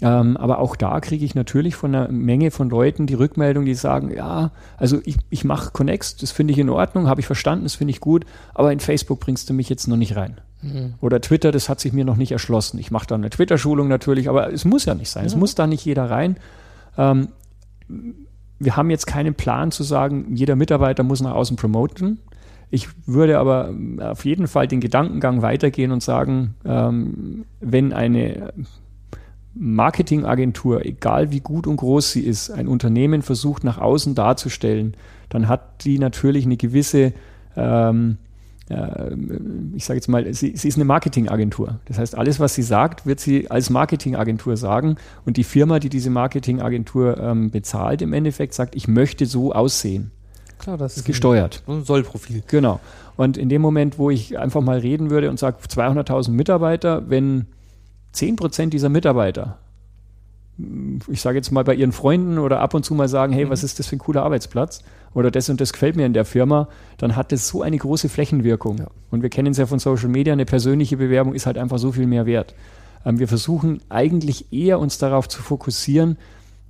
Ähm, 0.00 0.36
aber 0.36 0.58
auch 0.60 0.76
da 0.76 1.00
kriege 1.00 1.24
ich 1.24 1.34
natürlich 1.34 1.74
von 1.74 1.94
einer 1.94 2.08
Menge 2.08 2.50
von 2.50 2.70
Leuten 2.70 3.06
die 3.06 3.14
Rückmeldung, 3.14 3.64
die 3.64 3.74
sagen, 3.74 4.14
ja, 4.14 4.52
also 4.76 5.00
ich, 5.04 5.16
ich 5.28 5.44
mache 5.44 5.72
Connex, 5.72 6.16
das 6.16 6.30
finde 6.30 6.52
ich 6.52 6.58
in 6.58 6.70
Ordnung, 6.70 7.08
habe 7.08 7.20
ich 7.20 7.26
verstanden, 7.26 7.64
das 7.64 7.74
finde 7.74 7.90
ich 7.90 8.00
gut, 8.00 8.24
aber 8.54 8.72
in 8.72 8.78
Facebook 8.78 9.18
bringst 9.18 9.50
du 9.50 9.54
mich 9.54 9.68
jetzt 9.68 9.88
noch 9.88 9.96
nicht 9.96 10.14
rein. 10.14 10.40
Mhm. 10.62 10.94
Oder 11.00 11.20
Twitter, 11.20 11.50
das 11.50 11.68
hat 11.68 11.80
sich 11.80 11.92
mir 11.92 12.04
noch 12.04 12.16
nicht 12.16 12.30
erschlossen. 12.30 12.78
Ich 12.78 12.90
mache 12.90 13.08
da 13.08 13.16
eine 13.16 13.30
Twitter-Schulung 13.30 13.88
natürlich, 13.88 14.28
aber 14.28 14.52
es 14.52 14.64
muss 14.64 14.84
ja 14.84 14.94
nicht 14.94 15.10
sein. 15.10 15.24
Mhm. 15.24 15.28
Es 15.28 15.36
muss 15.36 15.54
da 15.56 15.66
nicht 15.66 15.84
jeder 15.84 16.08
rein. 16.08 16.36
Ähm, 16.96 17.28
wir 18.60 18.76
haben 18.76 18.90
jetzt 18.90 19.06
keinen 19.06 19.34
Plan 19.34 19.72
zu 19.72 19.82
sagen, 19.82 20.34
jeder 20.34 20.56
Mitarbeiter 20.56 21.02
muss 21.02 21.20
nach 21.20 21.34
außen 21.34 21.56
promoten. 21.56 22.18
Ich 22.70 22.88
würde 23.06 23.38
aber 23.38 23.72
auf 24.00 24.24
jeden 24.24 24.46
Fall 24.46 24.68
den 24.68 24.80
Gedankengang 24.80 25.42
weitergehen 25.42 25.90
und 25.90 26.02
sagen, 26.02 26.54
ähm, 26.64 27.46
wenn 27.60 27.92
eine 27.92 28.52
Marketingagentur, 29.58 30.86
egal 30.86 31.30
wie 31.30 31.40
gut 31.40 31.66
und 31.66 31.76
groß 31.76 32.12
sie 32.12 32.20
ist, 32.20 32.50
ein 32.50 32.68
Unternehmen 32.68 33.22
versucht 33.22 33.64
nach 33.64 33.78
außen 33.78 34.14
darzustellen, 34.14 34.96
dann 35.28 35.48
hat 35.48 35.84
die 35.84 35.98
natürlich 35.98 36.46
eine 36.46 36.56
gewisse, 36.56 37.12
ähm, 37.56 38.18
äh, 38.70 39.14
ich 39.74 39.84
sage 39.84 39.98
jetzt 39.98 40.08
mal, 40.08 40.32
sie, 40.32 40.56
sie 40.56 40.68
ist 40.68 40.76
eine 40.76 40.84
Marketingagentur. 40.84 41.80
Das 41.86 41.98
heißt, 41.98 42.16
alles, 42.16 42.38
was 42.38 42.54
sie 42.54 42.62
sagt, 42.62 43.04
wird 43.04 43.18
sie 43.20 43.50
als 43.50 43.68
Marketingagentur 43.68 44.56
sagen. 44.56 44.96
Und 45.26 45.36
die 45.36 45.44
Firma, 45.44 45.80
die 45.80 45.88
diese 45.88 46.10
Marketingagentur 46.10 47.18
ähm, 47.18 47.50
bezahlt, 47.50 48.00
im 48.00 48.12
Endeffekt 48.12 48.54
sagt, 48.54 48.76
ich 48.76 48.86
möchte 48.86 49.26
so 49.26 49.52
aussehen. 49.52 50.12
Klar, 50.58 50.76
das 50.76 50.96
ist 50.96 51.04
gesteuert. 51.04 51.62
Ein 51.66 51.84
Sollprofil. 51.84 52.42
Genau. 52.46 52.80
Und 53.16 53.36
in 53.36 53.48
dem 53.48 53.62
Moment, 53.62 53.98
wo 53.98 54.10
ich 54.10 54.38
einfach 54.38 54.60
mal 54.60 54.78
reden 54.78 55.10
würde 55.10 55.30
und 55.30 55.38
sage 55.38 55.58
200.000 55.68 56.30
Mitarbeiter, 56.30 57.08
wenn 57.08 57.46
10 58.12 58.36
Prozent 58.36 58.72
dieser 58.72 58.88
Mitarbeiter, 58.88 59.58
ich 61.06 61.20
sage 61.20 61.38
jetzt 61.38 61.52
mal 61.52 61.62
bei 61.62 61.74
ihren 61.74 61.92
Freunden 61.92 62.38
oder 62.38 62.60
ab 62.60 62.74
und 62.74 62.84
zu 62.84 62.94
mal 62.94 63.08
sagen, 63.08 63.32
hey, 63.32 63.44
mhm. 63.44 63.50
was 63.50 63.62
ist 63.62 63.78
das 63.78 63.86
für 63.86 63.96
ein 63.96 64.00
cooler 64.00 64.24
Arbeitsplatz? 64.24 64.82
Oder 65.14 65.30
das 65.30 65.48
und 65.48 65.60
das 65.60 65.72
gefällt 65.72 65.96
mir 65.96 66.04
in 66.04 66.12
der 66.12 66.24
Firma, 66.24 66.68
dann 66.98 67.16
hat 67.16 67.32
das 67.32 67.48
so 67.48 67.62
eine 67.62 67.78
große 67.78 68.08
Flächenwirkung. 68.08 68.78
Ja. 68.78 68.88
Und 69.10 69.22
wir 69.22 69.30
kennen 69.30 69.52
es 69.52 69.58
ja 69.58 69.66
von 69.66 69.78
Social 69.78 70.08
Media, 70.08 70.32
eine 70.32 70.44
persönliche 70.44 70.96
Bewerbung 70.96 71.34
ist 71.34 71.46
halt 71.46 71.58
einfach 71.58 71.78
so 71.78 71.92
viel 71.92 72.06
mehr 72.06 72.26
wert. 72.26 72.54
Ähm, 73.04 73.18
wir 73.18 73.28
versuchen 73.28 73.80
eigentlich 73.88 74.52
eher 74.52 74.80
uns 74.80 74.98
darauf 74.98 75.28
zu 75.28 75.42
fokussieren, 75.42 76.18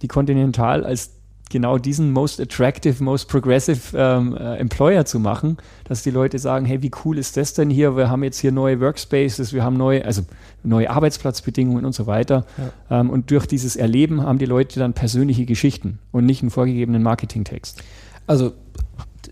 die 0.02 0.08
Continental 0.08 0.84
als 0.84 1.17
genau 1.50 1.78
diesen 1.78 2.12
most 2.12 2.40
attractive, 2.40 3.02
most 3.02 3.28
progressive 3.28 3.96
ähm, 3.96 4.36
äh, 4.36 4.56
Employer 4.56 5.04
zu 5.04 5.18
machen, 5.18 5.56
dass 5.84 6.02
die 6.02 6.10
Leute 6.10 6.38
sagen, 6.38 6.66
hey, 6.66 6.82
wie 6.82 6.90
cool 7.04 7.18
ist 7.18 7.36
das 7.36 7.54
denn 7.54 7.70
hier? 7.70 7.96
Wir 7.96 8.10
haben 8.10 8.22
jetzt 8.22 8.38
hier 8.38 8.52
neue 8.52 8.80
Workspaces, 8.80 9.52
wir 9.52 9.64
haben 9.64 9.76
neue, 9.76 10.04
also 10.04 10.22
neue 10.62 10.90
Arbeitsplatzbedingungen 10.90 11.84
und 11.84 11.94
so 11.94 12.06
weiter. 12.06 12.44
Ja. 12.90 13.00
Ähm, 13.00 13.10
und 13.10 13.30
durch 13.30 13.46
dieses 13.46 13.76
Erleben 13.76 14.22
haben 14.22 14.38
die 14.38 14.46
Leute 14.46 14.78
dann 14.78 14.92
persönliche 14.92 15.46
Geschichten 15.46 15.98
und 16.12 16.26
nicht 16.26 16.42
einen 16.42 16.50
vorgegebenen 16.50 17.02
Marketingtext. 17.02 17.82
Also 18.26 18.52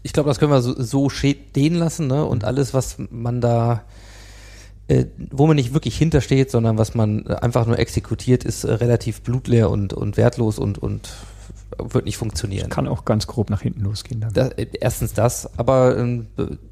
ich 0.03 0.13
glaube, 0.13 0.29
das 0.29 0.39
können 0.39 0.53
wir 0.53 0.63
so, 0.63 0.81
so 0.81 1.09
stehen 1.09 1.75
lassen, 1.75 2.07
ne? 2.07 2.25
Und 2.25 2.45
alles, 2.45 2.75
was 2.75 2.97
man 3.11 3.41
da 3.41 3.83
äh, 4.89 5.07
wo 5.33 5.49
man 5.49 5.57
nicht 5.57 5.75
wirklich 5.75 5.97
hintersteht, 5.99 6.51
sondern 6.51 6.79
was 6.79 6.95
man 6.95 7.27
einfach 7.27 7.67
nur 7.67 7.79
exekutiert, 7.79 8.45
ist 8.45 8.63
äh, 8.63 8.73
relativ 8.73 9.23
blutleer 9.23 9.69
und, 9.69 9.93
und 9.93 10.17
wertlos 10.17 10.61
und, 10.61 10.79
und 10.79 11.11
wird 11.79 12.05
nicht 12.05 12.17
funktionieren. 12.17 12.71
Kann 12.71 12.89
auch 12.89 13.05
ganz 13.05 13.27
grob 13.27 13.51
nach 13.51 13.63
hinten 13.63 13.83
losgehen. 13.83 14.21
Dann. 14.21 14.33
Das, 14.33 14.51
erstens 14.81 15.13
das, 15.13 15.59
aber 15.59 15.99
ähm, 15.99 16.27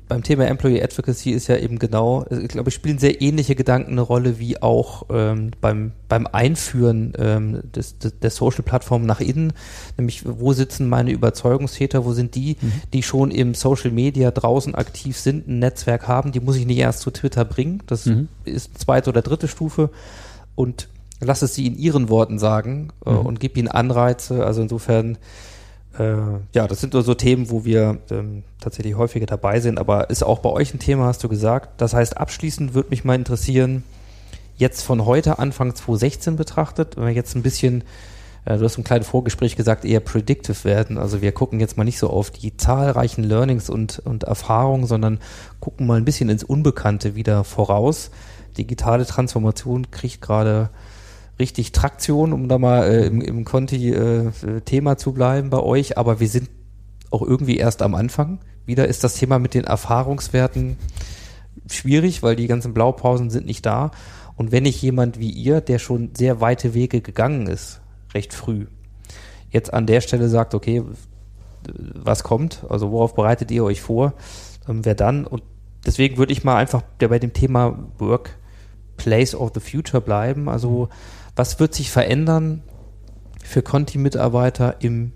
beim 0.08 0.22
Thema 0.22 0.46
Employee 0.46 0.82
Advocacy 0.82 1.30
ist 1.30 1.48
ja 1.48 1.56
eben 1.56 1.78
genau, 1.78 2.24
ich 2.30 2.48
glaube, 2.48 2.70
spielen 2.70 2.98
sehr 2.98 3.20
ähnliche 3.20 3.54
Gedanken 3.54 3.92
eine 3.92 4.00
Rolle 4.02 4.38
wie 4.38 4.60
auch 4.62 5.06
ähm, 5.10 5.50
beim, 5.60 5.92
beim 6.08 6.26
Einführen 6.26 7.12
ähm, 7.18 7.62
des, 7.74 7.98
des, 7.98 8.18
der 8.20 8.30
Social-Plattform 8.30 9.06
nach 9.06 9.20
innen, 9.20 9.52
nämlich 9.96 10.22
wo 10.24 10.52
sitzen 10.52 10.88
meine 10.88 11.10
Überzeugungstäter, 11.10 12.04
wo 12.04 12.12
sind 12.12 12.34
die, 12.34 12.56
mhm. 12.60 12.72
die 12.92 13.02
schon 13.02 13.30
im 13.30 13.54
Social 13.54 13.90
Media 13.90 14.30
draußen 14.30 14.74
aktiv 14.74 15.18
sind, 15.18 15.48
ein 15.48 15.58
Netzwerk 15.58 16.06
haben, 16.06 16.32
die 16.32 16.40
muss 16.40 16.56
ich 16.56 16.66
nicht 16.66 16.78
erst 16.78 17.00
zu 17.00 17.10
Twitter 17.10 17.44
bringen, 17.44 17.82
das 17.86 18.06
mhm. 18.06 18.28
ist 18.44 18.78
zweite 18.78 19.10
oder 19.10 19.22
dritte 19.22 19.48
Stufe 19.48 19.90
und 20.54 20.88
lass 21.20 21.42
es 21.42 21.54
sie 21.54 21.66
in 21.66 21.76
ihren 21.76 22.08
Worten 22.08 22.38
sagen 22.38 22.92
äh, 23.06 23.10
mhm. 23.10 23.18
und 23.18 23.40
gib 23.40 23.56
ihnen 23.56 23.68
Anreize. 23.68 24.44
Also 24.44 24.62
insofern, 24.62 25.18
äh, 25.98 26.16
ja, 26.52 26.66
das 26.66 26.80
sind 26.80 26.92
nur 26.92 27.02
so 27.02 27.14
Themen, 27.14 27.50
wo 27.50 27.64
wir 27.64 27.98
ähm, 28.10 28.44
tatsächlich 28.60 28.96
häufiger 28.96 29.26
dabei 29.26 29.60
sind, 29.60 29.78
aber 29.78 30.10
ist 30.10 30.22
auch 30.22 30.40
bei 30.40 30.50
euch 30.50 30.74
ein 30.74 30.78
Thema, 30.78 31.06
hast 31.06 31.22
du 31.24 31.28
gesagt. 31.28 31.80
Das 31.80 31.94
heißt, 31.94 32.16
abschließend 32.16 32.74
würde 32.74 32.90
mich 32.90 33.04
mal 33.04 33.14
interessieren, 33.14 33.84
jetzt 34.56 34.82
von 34.82 35.04
heute, 35.04 35.38
Anfang 35.38 35.74
2016 35.74 36.36
betrachtet, 36.36 36.96
wenn 36.96 37.06
wir 37.06 37.12
jetzt 37.12 37.34
ein 37.34 37.42
bisschen, 37.42 37.84
äh, 38.44 38.56
du 38.56 38.64
hast 38.64 38.78
im 38.78 38.84
kleinen 38.84 39.04
Vorgespräch 39.04 39.56
gesagt, 39.56 39.84
eher 39.84 40.00
predictive 40.00 40.64
werden. 40.64 40.98
Also 40.98 41.22
wir 41.22 41.32
gucken 41.32 41.60
jetzt 41.60 41.76
mal 41.76 41.84
nicht 41.84 41.98
so 41.98 42.10
auf 42.10 42.30
die 42.30 42.56
zahlreichen 42.56 43.24
Learnings 43.24 43.70
und, 43.70 44.00
und 44.00 44.24
Erfahrungen, 44.24 44.86
sondern 44.86 45.18
gucken 45.60 45.86
mal 45.86 45.96
ein 45.96 46.04
bisschen 46.04 46.28
ins 46.28 46.44
Unbekannte 46.44 47.14
wieder 47.14 47.44
voraus. 47.44 48.10
Digitale 48.56 49.06
Transformation 49.06 49.90
kriegt 49.90 50.20
gerade 50.20 50.70
richtig 51.38 51.72
Traktion, 51.72 52.32
um 52.32 52.48
da 52.48 52.58
mal 52.58 52.84
äh, 52.84 53.06
im, 53.06 53.20
im 53.20 53.44
Conti-Thema 53.44 54.92
äh, 54.92 54.96
zu 54.96 55.12
bleiben 55.12 55.50
bei 55.50 55.60
euch, 55.60 55.98
aber 55.98 56.20
wir 56.20 56.28
sind 56.28 56.48
auch 57.10 57.22
irgendwie 57.22 57.56
erst 57.56 57.82
am 57.82 57.94
Anfang. 57.94 58.40
Wieder 58.66 58.88
ist 58.88 59.04
das 59.04 59.14
Thema 59.14 59.38
mit 59.38 59.54
den 59.54 59.64
Erfahrungswerten 59.64 60.76
schwierig, 61.70 62.22
weil 62.22 62.36
die 62.36 62.46
ganzen 62.46 62.74
Blaupausen 62.74 63.30
sind 63.30 63.46
nicht 63.46 63.66
da. 63.66 63.90
Und 64.36 64.52
wenn 64.52 64.64
ich 64.64 64.80
jemand 64.82 65.18
wie 65.18 65.30
ihr, 65.30 65.60
der 65.60 65.78
schon 65.78 66.10
sehr 66.16 66.40
weite 66.40 66.74
Wege 66.74 67.00
gegangen 67.00 67.46
ist, 67.46 67.80
recht 68.14 68.32
früh, 68.32 68.66
jetzt 69.50 69.72
an 69.72 69.86
der 69.86 70.00
Stelle 70.00 70.28
sagt, 70.28 70.54
okay, 70.54 70.82
was 71.94 72.24
kommt, 72.24 72.64
also 72.68 72.90
worauf 72.90 73.14
bereitet 73.14 73.50
ihr 73.50 73.64
euch 73.64 73.80
vor, 73.80 74.14
ähm, 74.68 74.84
wer 74.84 74.94
dann? 74.94 75.26
Und 75.26 75.42
deswegen 75.86 76.16
würde 76.16 76.32
ich 76.32 76.44
mal 76.44 76.56
einfach 76.56 76.82
bei 76.98 77.18
dem 77.18 77.32
Thema 77.32 77.88
Work 77.98 78.38
Place 78.96 79.34
of 79.34 79.52
the 79.54 79.60
Future 79.60 80.00
bleiben. 80.00 80.48
Also 80.48 80.88
was 81.36 81.60
wird 81.60 81.74
sich 81.74 81.90
verändern 81.90 82.62
für 83.42 83.62
Conti-Mitarbeiter 83.62 84.76
im 84.80 85.12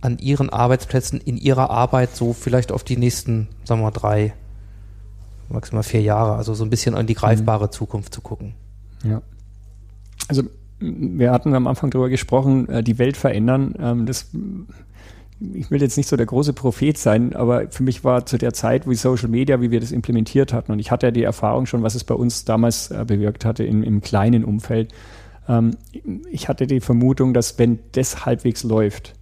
an 0.00 0.18
ihren 0.18 0.48
Arbeitsplätzen, 0.48 1.20
in 1.20 1.36
ihrer 1.36 1.70
Arbeit, 1.70 2.16
so 2.16 2.32
vielleicht 2.32 2.72
auf 2.72 2.84
die 2.84 2.96
nächsten, 2.96 3.48
sagen 3.64 3.80
wir 3.80 3.86
mal, 3.86 3.90
drei, 3.90 4.32
maximal 5.50 5.82
vier 5.82 6.00
Jahre, 6.00 6.36
also 6.36 6.54
so 6.54 6.64
ein 6.64 6.70
bisschen 6.70 6.94
an 6.94 7.06
die 7.06 7.14
greifbare 7.14 7.66
mhm. 7.66 7.72
Zukunft 7.72 8.14
zu 8.14 8.20
gucken. 8.20 8.54
Ja. 9.04 9.20
Also 10.28 10.44
wir 10.78 11.32
hatten 11.32 11.54
am 11.54 11.66
Anfang 11.66 11.90
darüber 11.90 12.08
gesprochen, 12.08 12.68
äh, 12.68 12.82
die 12.82 12.98
Welt 12.98 13.16
verändern. 13.16 13.74
Ähm, 13.78 14.06
das, 14.06 14.30
ich 15.52 15.70
will 15.70 15.82
jetzt 15.82 15.98
nicht 15.98 16.08
so 16.08 16.16
der 16.16 16.26
große 16.26 16.54
Prophet 16.54 16.96
sein, 16.96 17.36
aber 17.36 17.68
für 17.70 17.82
mich 17.82 18.02
war 18.02 18.24
zu 18.24 18.38
der 18.38 18.54
Zeit, 18.54 18.88
wie 18.88 18.94
Social 18.94 19.28
Media, 19.28 19.60
wie 19.60 19.70
wir 19.70 19.80
das 19.80 19.92
implementiert 19.92 20.54
hatten, 20.54 20.72
und 20.72 20.78
ich 20.78 20.90
hatte 20.90 21.08
ja 21.08 21.10
die 21.10 21.24
Erfahrung 21.24 21.66
schon, 21.66 21.82
was 21.82 21.94
es 21.94 22.04
bei 22.04 22.14
uns 22.14 22.46
damals 22.46 22.90
äh, 22.90 23.04
bewirkt 23.06 23.44
hatte 23.44 23.64
in, 23.64 23.82
im 23.82 24.00
kleinen 24.00 24.44
Umfeld, 24.44 24.94
ähm, 25.50 25.76
ich 26.30 26.48
hatte 26.48 26.66
die 26.66 26.80
Vermutung, 26.80 27.34
dass 27.34 27.58
wenn 27.58 27.80
das 27.92 28.24
halbwegs 28.24 28.62
läuft, 28.62 29.14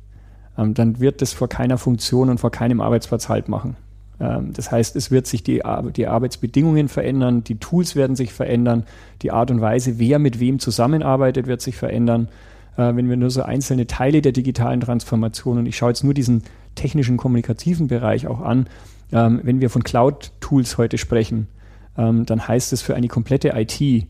ähm, 0.57 0.75
dann 0.75 1.01
wird 1.01 1.23
das 1.23 1.33
vor 1.33 1.49
keiner 1.49 1.79
Funktion 1.79 2.29
und 2.29 2.39
vor 2.39 2.51
keinem 2.51 2.81
Arbeitsplatz 2.81 3.29
halt 3.29 3.49
machen. 3.49 3.77
Ähm, 4.21 4.53
das 4.53 4.71
heißt, 4.71 4.95
es 4.97 5.11
wird 5.11 5.27
sich 5.27 5.43
die, 5.43 5.63
die 5.97 6.07
Arbeitsbedingungen 6.07 6.89
verändern, 6.89 7.45
die 7.45 7.59
Tools 7.59 7.97
werden 7.97 8.17
sich 8.17 8.33
verändern, 8.33 8.85
die 9.23 9.31
Art 9.31 9.51
und 9.51 9.61
Weise, 9.61 9.99
wer 9.99 10.19
mit 10.19 10.39
wem 10.39 10.59
zusammenarbeitet, 10.59 11.47
wird 11.47 11.63
sich 11.63 11.77
verändern. 11.77 12.29
Äh, 12.77 12.95
wenn 12.95 13.09
wir 13.09 13.17
nur 13.17 13.31
so 13.31 13.43
einzelne 13.43 13.87
Teile 13.87 14.21
der 14.21 14.33
digitalen 14.33 14.81
Transformation, 14.81 15.59
und 15.59 15.67
ich 15.67 15.77
schaue 15.77 15.91
jetzt 15.91 16.05
nur 16.05 16.15
diesen 16.15 16.43
technischen, 16.75 17.17
kommunikativen 17.17 17.89
Bereich 17.89 18.27
auch 18.27 18.41
an, 18.41 18.69
ähm, 19.13 19.41
wenn 19.43 19.61
wir 19.61 19.71
von 19.71 19.83
Cloud-Tools 19.83 20.77
heute 20.77 20.99
sprechen, 20.99 21.49
ähm, 21.97 22.27
dann 22.27 22.47
heißt 22.47 22.73
es 22.73 22.83
für 22.83 22.95
eine 22.95 23.09
komplette 23.09 23.53
IT, 23.55 24.07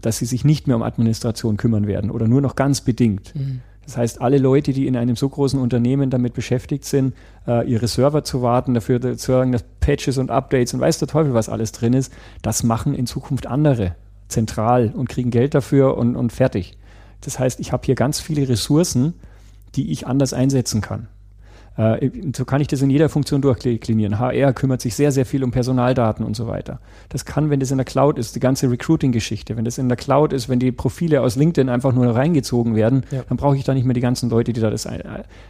dass 0.00 0.18
sie 0.18 0.26
sich 0.26 0.44
nicht 0.44 0.66
mehr 0.66 0.76
um 0.76 0.82
Administration 0.82 1.56
kümmern 1.56 1.86
werden 1.86 2.10
oder 2.10 2.28
nur 2.28 2.40
noch 2.40 2.56
ganz 2.56 2.80
bedingt. 2.80 3.34
Mhm. 3.34 3.60
Das 3.84 3.96
heißt, 3.96 4.20
alle 4.20 4.38
Leute, 4.38 4.72
die 4.72 4.86
in 4.86 4.96
einem 4.96 5.16
so 5.16 5.28
großen 5.28 5.58
Unternehmen 5.58 6.10
damit 6.10 6.34
beschäftigt 6.34 6.84
sind, 6.84 7.14
äh, 7.46 7.68
ihre 7.68 7.88
Server 7.88 8.22
zu 8.22 8.40
warten, 8.40 8.74
dafür 8.74 9.00
zu 9.00 9.32
sorgen, 9.32 9.50
dass 9.50 9.64
Patches 9.80 10.16
und 10.18 10.30
Updates 10.30 10.72
und 10.74 10.80
weiß 10.80 10.98
der 10.98 11.08
Teufel, 11.08 11.34
was 11.34 11.48
alles 11.48 11.72
drin 11.72 11.94
ist, 11.94 12.12
das 12.42 12.62
machen 12.62 12.94
in 12.94 13.06
Zukunft 13.06 13.46
andere 13.48 13.96
zentral 14.28 14.92
und 14.94 15.08
kriegen 15.08 15.30
Geld 15.30 15.54
dafür 15.54 15.96
und, 15.96 16.14
und 16.14 16.32
fertig. 16.32 16.78
Das 17.22 17.38
heißt, 17.38 17.58
ich 17.58 17.72
habe 17.72 17.84
hier 17.84 17.96
ganz 17.96 18.20
viele 18.20 18.48
Ressourcen, 18.48 19.14
die 19.74 19.90
ich 19.90 20.06
anders 20.06 20.32
einsetzen 20.32 20.80
kann. 20.80 21.08
Äh, 21.80 22.10
so 22.36 22.44
kann 22.44 22.60
ich 22.60 22.68
das 22.68 22.82
in 22.82 22.90
jeder 22.90 23.08
Funktion 23.08 23.40
durchklinieren. 23.40 24.18
HR 24.18 24.52
kümmert 24.52 24.82
sich 24.82 24.94
sehr, 24.94 25.12
sehr 25.12 25.24
viel 25.24 25.42
um 25.42 25.50
Personaldaten 25.50 26.26
und 26.26 26.36
so 26.36 26.46
weiter. 26.46 26.78
Das 27.08 27.24
kann, 27.24 27.48
wenn 27.48 27.58
das 27.58 27.70
in 27.70 27.78
der 27.78 27.86
Cloud 27.86 28.18
ist, 28.18 28.36
die 28.36 28.40
ganze 28.40 28.70
Recruiting-Geschichte, 28.70 29.56
wenn 29.56 29.64
das 29.64 29.78
in 29.78 29.88
der 29.88 29.96
Cloud 29.96 30.34
ist, 30.34 30.50
wenn 30.50 30.58
die 30.58 30.72
Profile 30.72 31.22
aus 31.22 31.36
LinkedIn 31.36 31.70
einfach 31.70 31.94
nur 31.94 32.14
reingezogen 32.14 32.74
werden, 32.74 33.04
ja. 33.10 33.22
dann 33.26 33.38
brauche 33.38 33.56
ich 33.56 33.64
da 33.64 33.72
nicht 33.72 33.86
mehr 33.86 33.94
die 33.94 34.02
ganzen 34.02 34.28
Leute, 34.28 34.52
die 34.52 34.60
da 34.60 34.68
das 34.68 34.86
ein. 34.86 35.00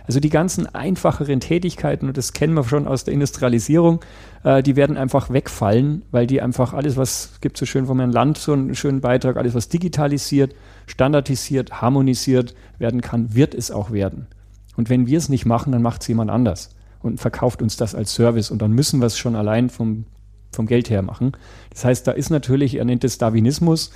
Also 0.06 0.20
die 0.20 0.30
ganzen 0.30 0.72
einfacheren 0.72 1.40
Tätigkeiten, 1.40 2.06
und 2.06 2.16
das 2.16 2.32
kennen 2.32 2.54
wir 2.54 2.62
schon 2.62 2.86
aus 2.86 3.02
der 3.02 3.12
Industrialisierung, 3.12 4.00
äh, 4.44 4.62
die 4.62 4.76
werden 4.76 4.96
einfach 4.96 5.30
wegfallen, 5.30 6.02
weil 6.12 6.28
die 6.28 6.40
einfach 6.40 6.74
alles, 6.74 6.96
was 6.96 7.40
gibt 7.40 7.56
so 7.56 7.66
schön 7.66 7.86
von 7.86 7.96
meinem 7.96 8.12
Land, 8.12 8.38
so 8.38 8.52
einen 8.52 8.76
schönen 8.76 9.00
Beitrag, 9.00 9.36
alles, 9.36 9.56
was 9.56 9.68
digitalisiert, 9.68 10.54
standardisiert, 10.86 11.82
harmonisiert 11.82 12.54
werden 12.78 13.00
kann, 13.00 13.34
wird 13.34 13.52
es 13.52 13.72
auch 13.72 13.90
werden. 13.90 14.28
Und 14.76 14.88
wenn 14.88 15.06
wir 15.06 15.18
es 15.18 15.28
nicht 15.28 15.46
machen, 15.46 15.72
dann 15.72 15.82
macht 15.82 16.02
es 16.02 16.08
jemand 16.08 16.30
anders 16.30 16.74
und 17.00 17.20
verkauft 17.20 17.62
uns 17.62 17.76
das 17.76 17.94
als 17.94 18.14
Service. 18.14 18.50
Und 18.50 18.62
dann 18.62 18.72
müssen 18.72 19.00
wir 19.00 19.06
es 19.06 19.18
schon 19.18 19.36
allein 19.36 19.70
vom, 19.70 20.04
vom 20.52 20.66
Geld 20.66 20.90
her 20.90 21.02
machen. 21.02 21.32
Das 21.70 21.84
heißt, 21.84 22.06
da 22.06 22.12
ist 22.12 22.30
natürlich, 22.30 22.76
er 22.76 22.84
nennt 22.84 23.04
es 23.04 23.18
Darwinismus. 23.18 23.90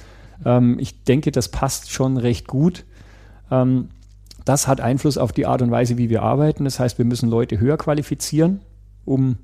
Ähm, 0.44 0.78
ich 0.78 1.04
denke, 1.04 1.30
das 1.30 1.48
passt 1.48 1.90
schon 1.90 2.16
recht 2.16 2.48
gut. 2.48 2.84
Ähm, 3.50 3.88
das 4.44 4.68
hat 4.68 4.80
Einfluss 4.80 5.16
auf 5.16 5.32
die 5.32 5.46
Art 5.46 5.62
und 5.62 5.70
Weise, 5.70 5.96
wie 5.96 6.10
wir 6.10 6.22
arbeiten. 6.22 6.64
Das 6.64 6.78
heißt, 6.78 6.98
wir 6.98 7.04
müssen 7.04 7.30
Leute 7.30 7.58
höher 7.60 7.78
qualifizieren, 7.78 8.60
um 9.04 9.36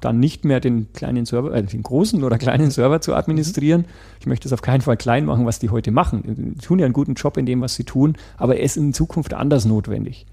dann 0.00 0.20
nicht 0.20 0.44
mehr 0.44 0.60
den 0.60 0.92
kleinen 0.92 1.26
Server, 1.26 1.52
äh, 1.54 1.62
den 1.62 1.82
großen 1.82 2.22
oder 2.22 2.38
kleinen 2.38 2.70
Server 2.70 3.00
zu 3.00 3.14
administrieren. 3.14 3.86
Ich 4.20 4.26
möchte 4.26 4.46
es 4.46 4.52
auf 4.52 4.62
keinen 4.62 4.82
Fall 4.82 4.96
klein 4.96 5.24
machen, 5.24 5.46
was 5.46 5.58
die 5.58 5.70
heute 5.70 5.90
machen. 5.90 6.54
Die 6.56 6.60
tun 6.60 6.78
ja 6.78 6.84
einen 6.84 6.92
guten 6.92 7.14
Job 7.14 7.36
in 7.36 7.46
dem, 7.46 7.60
was 7.60 7.74
sie 7.74 7.84
tun, 7.84 8.16
aber 8.36 8.56
er 8.56 8.62
ist 8.62 8.76
in 8.76 8.92
Zukunft 8.92 9.34
anders 9.34 9.64
notwendig. 9.64 10.26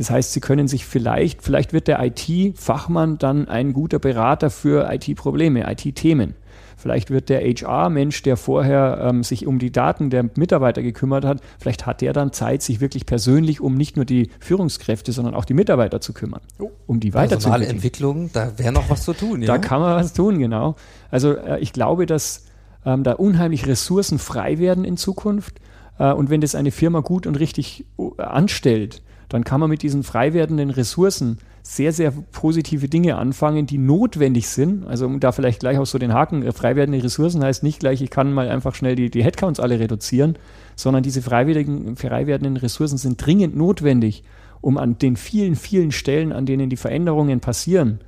Das 0.00 0.08
heißt, 0.08 0.32
Sie 0.32 0.40
können 0.40 0.66
sich 0.66 0.86
vielleicht, 0.86 1.42
vielleicht 1.42 1.74
wird 1.74 1.86
der 1.86 2.02
IT-Fachmann 2.02 3.18
dann 3.18 3.48
ein 3.48 3.74
guter 3.74 3.98
Berater 3.98 4.48
für 4.48 4.90
IT-Probleme, 4.90 5.70
IT-Themen. 5.70 6.36
Vielleicht 6.78 7.10
wird 7.10 7.28
der 7.28 7.42
HR-Mensch, 7.42 8.22
der 8.22 8.38
vorher 8.38 8.98
ähm, 9.02 9.22
sich 9.22 9.46
um 9.46 9.58
die 9.58 9.70
Daten 9.70 10.08
der 10.08 10.30
Mitarbeiter 10.36 10.80
gekümmert 10.80 11.26
hat, 11.26 11.42
vielleicht 11.58 11.84
hat 11.84 12.00
der 12.00 12.14
dann 12.14 12.32
Zeit, 12.32 12.62
sich 12.62 12.80
wirklich 12.80 13.04
persönlich 13.04 13.60
um 13.60 13.74
nicht 13.74 13.96
nur 13.96 14.06
die 14.06 14.30
Führungskräfte, 14.40 15.12
sondern 15.12 15.34
auch 15.34 15.44
die 15.44 15.52
Mitarbeiter 15.52 16.00
zu 16.00 16.14
kümmern, 16.14 16.40
oh. 16.58 16.70
um 16.86 16.98
die 16.98 17.12
weiterzuentwickeln. 17.12 17.76
Entwicklung, 17.76 18.30
da 18.32 18.58
wäre 18.58 18.72
noch 18.72 18.88
was 18.88 19.02
zu 19.04 19.12
tun. 19.12 19.42
Ja? 19.42 19.48
Da 19.48 19.58
kann 19.58 19.82
man 19.82 19.96
was 19.96 20.14
tun, 20.14 20.38
genau. 20.38 20.76
Also 21.10 21.36
äh, 21.36 21.60
ich 21.60 21.74
glaube, 21.74 22.06
dass 22.06 22.46
ähm, 22.86 23.04
da 23.04 23.12
unheimlich 23.12 23.66
Ressourcen 23.66 24.18
frei 24.18 24.58
werden 24.58 24.86
in 24.86 24.96
Zukunft. 24.96 25.60
Äh, 25.98 26.10
und 26.10 26.30
wenn 26.30 26.40
das 26.40 26.54
eine 26.54 26.70
Firma 26.70 27.00
gut 27.00 27.26
und 27.26 27.38
richtig 27.38 27.84
uh, 27.98 28.14
anstellt, 28.16 29.02
dann 29.30 29.44
kann 29.44 29.60
man 29.60 29.70
mit 29.70 29.82
diesen 29.82 30.02
frei 30.02 30.34
werdenden 30.34 30.70
Ressourcen 30.70 31.38
sehr, 31.62 31.92
sehr 31.92 32.10
positive 32.10 32.88
Dinge 32.88 33.16
anfangen, 33.16 33.66
die 33.66 33.78
notwendig 33.78 34.48
sind. 34.48 34.86
Also 34.86 35.06
um 35.06 35.20
da 35.20 35.30
vielleicht 35.30 35.60
gleich 35.60 35.78
auch 35.78 35.86
so 35.86 35.98
den 35.98 36.12
Haken, 36.12 36.42
äh, 36.42 36.52
frei 36.52 36.76
werdende 36.76 37.02
Ressourcen 37.02 37.42
heißt 37.42 37.62
nicht 37.62 37.80
gleich, 37.80 38.02
ich 38.02 38.10
kann 38.10 38.32
mal 38.32 38.48
einfach 38.48 38.74
schnell 38.74 38.96
die, 38.96 39.08
die 39.08 39.22
Headcounts 39.22 39.60
alle 39.60 39.78
reduzieren, 39.78 40.36
sondern 40.74 41.02
diese 41.02 41.22
frei 41.22 41.46
werdenden 41.46 42.56
Ressourcen 42.56 42.98
sind 42.98 43.24
dringend 43.24 43.56
notwendig, 43.56 44.24
um 44.60 44.78
an 44.78 44.98
den 44.98 45.16
vielen, 45.16 45.54
vielen 45.54 45.92
Stellen, 45.92 46.32
an 46.32 46.44
denen 46.44 46.68
die 46.68 46.76
Veränderungen 46.76 47.40
passieren, 47.40 48.00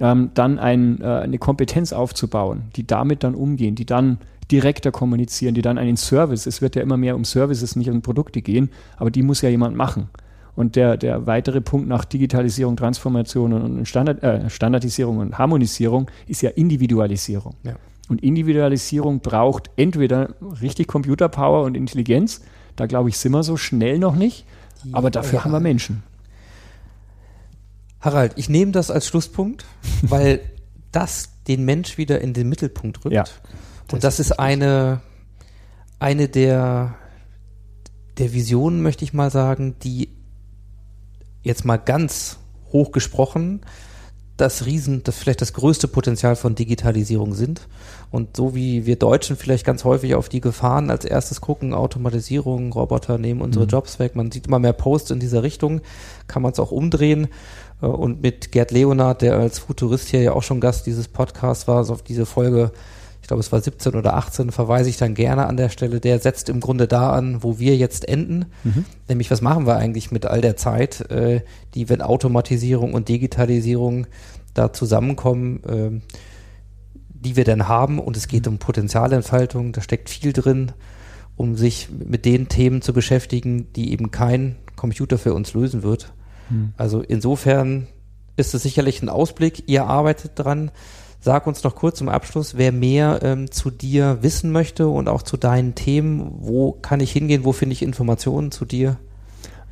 ähm, 0.00 0.30
dann 0.34 0.58
ein, 0.58 1.00
äh, 1.00 1.04
eine 1.04 1.38
Kompetenz 1.38 1.92
aufzubauen, 1.92 2.64
die 2.74 2.86
damit 2.86 3.22
dann 3.22 3.36
umgehen, 3.36 3.76
die 3.76 3.86
dann 3.86 4.18
direkter 4.50 4.90
kommunizieren, 4.90 5.54
die 5.54 5.62
dann 5.62 5.78
einen 5.78 5.96
Service, 5.96 6.46
es 6.46 6.60
wird 6.60 6.76
ja 6.76 6.82
immer 6.82 6.96
mehr 6.96 7.16
um 7.16 7.24
Services, 7.24 7.76
nicht 7.76 7.90
um 7.90 8.02
Produkte 8.02 8.42
gehen, 8.42 8.70
aber 8.96 9.10
die 9.10 9.22
muss 9.22 9.40
ja 9.40 9.48
jemand 9.48 9.76
machen. 9.76 10.08
Und 10.56 10.76
der, 10.76 10.96
der 10.96 11.26
weitere 11.26 11.60
Punkt 11.60 11.88
nach 11.88 12.04
Digitalisierung, 12.04 12.76
Transformation 12.76 13.52
und 13.52 13.86
Standard, 13.86 14.22
äh, 14.22 14.48
Standardisierung 14.48 15.18
und 15.18 15.38
Harmonisierung 15.38 16.10
ist 16.26 16.42
ja 16.42 16.50
Individualisierung. 16.50 17.54
Ja. 17.64 17.74
Und 18.08 18.22
Individualisierung 18.22 19.20
braucht 19.20 19.70
entweder 19.76 20.34
richtig 20.60 20.86
Computerpower 20.86 21.64
und 21.64 21.76
Intelligenz, 21.76 22.42
da 22.76 22.86
glaube 22.86 23.08
ich, 23.08 23.18
sind 23.18 23.32
wir 23.32 23.42
so 23.42 23.56
schnell 23.56 23.98
noch 23.98 24.14
nicht, 24.14 24.44
aber 24.92 25.10
dafür 25.10 25.40
ja. 25.40 25.44
haben 25.44 25.52
wir 25.52 25.60
Menschen. 25.60 26.02
Harald, 28.00 28.32
ich 28.36 28.48
nehme 28.48 28.72
das 28.72 28.90
als 28.90 29.06
Schlusspunkt, 29.06 29.64
weil 30.02 30.40
das 30.92 31.30
den 31.48 31.64
Mensch 31.64 31.98
wieder 31.98 32.20
in 32.20 32.34
den 32.34 32.48
Mittelpunkt 32.48 33.04
rückt. 33.04 33.14
Ja, 33.14 33.22
das 33.22 33.32
und 33.92 34.04
das 34.04 34.20
ist, 34.20 34.30
ist 34.30 34.38
eine, 34.38 35.00
eine 35.98 36.28
der, 36.28 36.94
der 38.18 38.32
Visionen, 38.32 38.82
möchte 38.82 39.04
ich 39.04 39.14
mal 39.14 39.30
sagen, 39.30 39.76
die 39.82 40.10
jetzt 41.44 41.64
mal 41.64 41.76
ganz 41.76 42.38
hoch 42.72 42.90
gesprochen, 42.90 43.60
das 44.36 44.66
Riesen, 44.66 45.04
das 45.04 45.16
vielleicht 45.16 45.40
das 45.40 45.52
größte 45.52 45.86
Potenzial 45.86 46.34
von 46.34 46.56
Digitalisierung 46.56 47.34
sind. 47.34 47.68
Und 48.10 48.36
so 48.36 48.54
wie 48.54 48.84
wir 48.84 48.96
Deutschen 48.96 49.36
vielleicht 49.36 49.64
ganz 49.64 49.84
häufig 49.84 50.16
auf 50.16 50.28
die 50.28 50.40
Gefahren 50.40 50.90
als 50.90 51.04
erstes 51.04 51.40
gucken, 51.40 51.72
Automatisierung, 51.72 52.72
Roboter 52.72 53.18
nehmen 53.18 53.40
unsere 53.40 53.64
mhm. 53.66 53.70
Jobs 53.70 54.00
weg, 54.00 54.16
man 54.16 54.32
sieht 54.32 54.48
immer 54.48 54.58
mehr 54.58 54.72
Posts 54.72 55.12
in 55.12 55.20
dieser 55.20 55.44
Richtung, 55.44 55.82
kann 56.26 56.42
man 56.42 56.52
es 56.52 56.58
auch 56.58 56.72
umdrehen. 56.72 57.28
Äh, 57.80 57.86
und 57.86 58.22
mit 58.22 58.50
Gerd 58.50 58.72
Leonard, 58.72 59.22
der 59.22 59.36
als 59.38 59.60
Futurist 59.60 60.08
hier 60.08 60.22
ja 60.22 60.32
auch 60.32 60.42
schon 60.42 60.60
Gast 60.60 60.86
dieses 60.86 61.06
Podcasts 61.06 61.68
war, 61.68 61.84
so 61.84 61.92
auf 61.92 62.02
diese 62.02 62.26
Folge 62.26 62.72
ich 63.24 63.28
glaube 63.28 63.40
es 63.40 63.52
war 63.52 63.60
17 63.62 63.94
oder 63.94 64.16
18, 64.16 64.52
verweise 64.52 64.90
ich 64.90 64.98
dann 64.98 65.14
gerne 65.14 65.46
an 65.46 65.56
der 65.56 65.70
Stelle, 65.70 65.98
der 65.98 66.18
setzt 66.18 66.50
im 66.50 66.60
Grunde 66.60 66.86
da 66.86 67.14
an, 67.14 67.42
wo 67.42 67.58
wir 67.58 67.74
jetzt 67.74 68.06
enden. 68.06 68.44
Mhm. 68.64 68.84
Nämlich, 69.08 69.30
was 69.30 69.40
machen 69.40 69.66
wir 69.66 69.76
eigentlich 69.76 70.10
mit 70.10 70.26
all 70.26 70.42
der 70.42 70.58
Zeit, 70.58 71.10
äh, 71.10 71.40
die, 71.72 71.88
wenn 71.88 72.02
Automatisierung 72.02 72.92
und 72.92 73.08
Digitalisierung 73.08 74.06
da 74.52 74.74
zusammenkommen, 74.74 75.64
äh, 75.64 76.00
die 77.08 77.34
wir 77.34 77.44
denn 77.44 77.66
haben. 77.66 77.98
Und 77.98 78.18
es 78.18 78.28
geht 78.28 78.44
mhm. 78.44 78.52
um 78.52 78.58
Potenzialentfaltung, 78.58 79.72
da 79.72 79.80
steckt 79.80 80.10
viel 80.10 80.34
drin, 80.34 80.72
um 81.34 81.56
sich 81.56 81.88
mit 81.90 82.26
den 82.26 82.48
Themen 82.48 82.82
zu 82.82 82.92
beschäftigen, 82.92 83.72
die 83.72 83.92
eben 83.92 84.10
kein 84.10 84.56
Computer 84.76 85.16
für 85.16 85.32
uns 85.32 85.54
lösen 85.54 85.82
wird. 85.82 86.12
Mhm. 86.50 86.74
Also 86.76 87.00
insofern 87.00 87.86
ist 88.36 88.52
es 88.52 88.64
sicherlich 88.64 89.00
ein 89.00 89.08
Ausblick. 89.08 89.62
Ihr 89.66 89.86
arbeitet 89.86 90.32
dran. 90.34 90.70
Sag 91.24 91.46
uns 91.46 91.64
noch 91.64 91.74
kurz 91.74 91.96
zum 91.96 92.10
Abschluss, 92.10 92.58
wer 92.58 92.70
mehr 92.70 93.20
ähm, 93.22 93.50
zu 93.50 93.70
dir 93.70 94.18
wissen 94.20 94.52
möchte 94.52 94.88
und 94.88 95.08
auch 95.08 95.22
zu 95.22 95.38
deinen 95.38 95.74
Themen. 95.74 96.30
Wo 96.40 96.72
kann 96.72 97.00
ich 97.00 97.12
hingehen? 97.12 97.46
Wo 97.46 97.52
finde 97.52 97.72
ich 97.72 97.80
Informationen 97.80 98.50
zu 98.50 98.66
dir? 98.66 98.98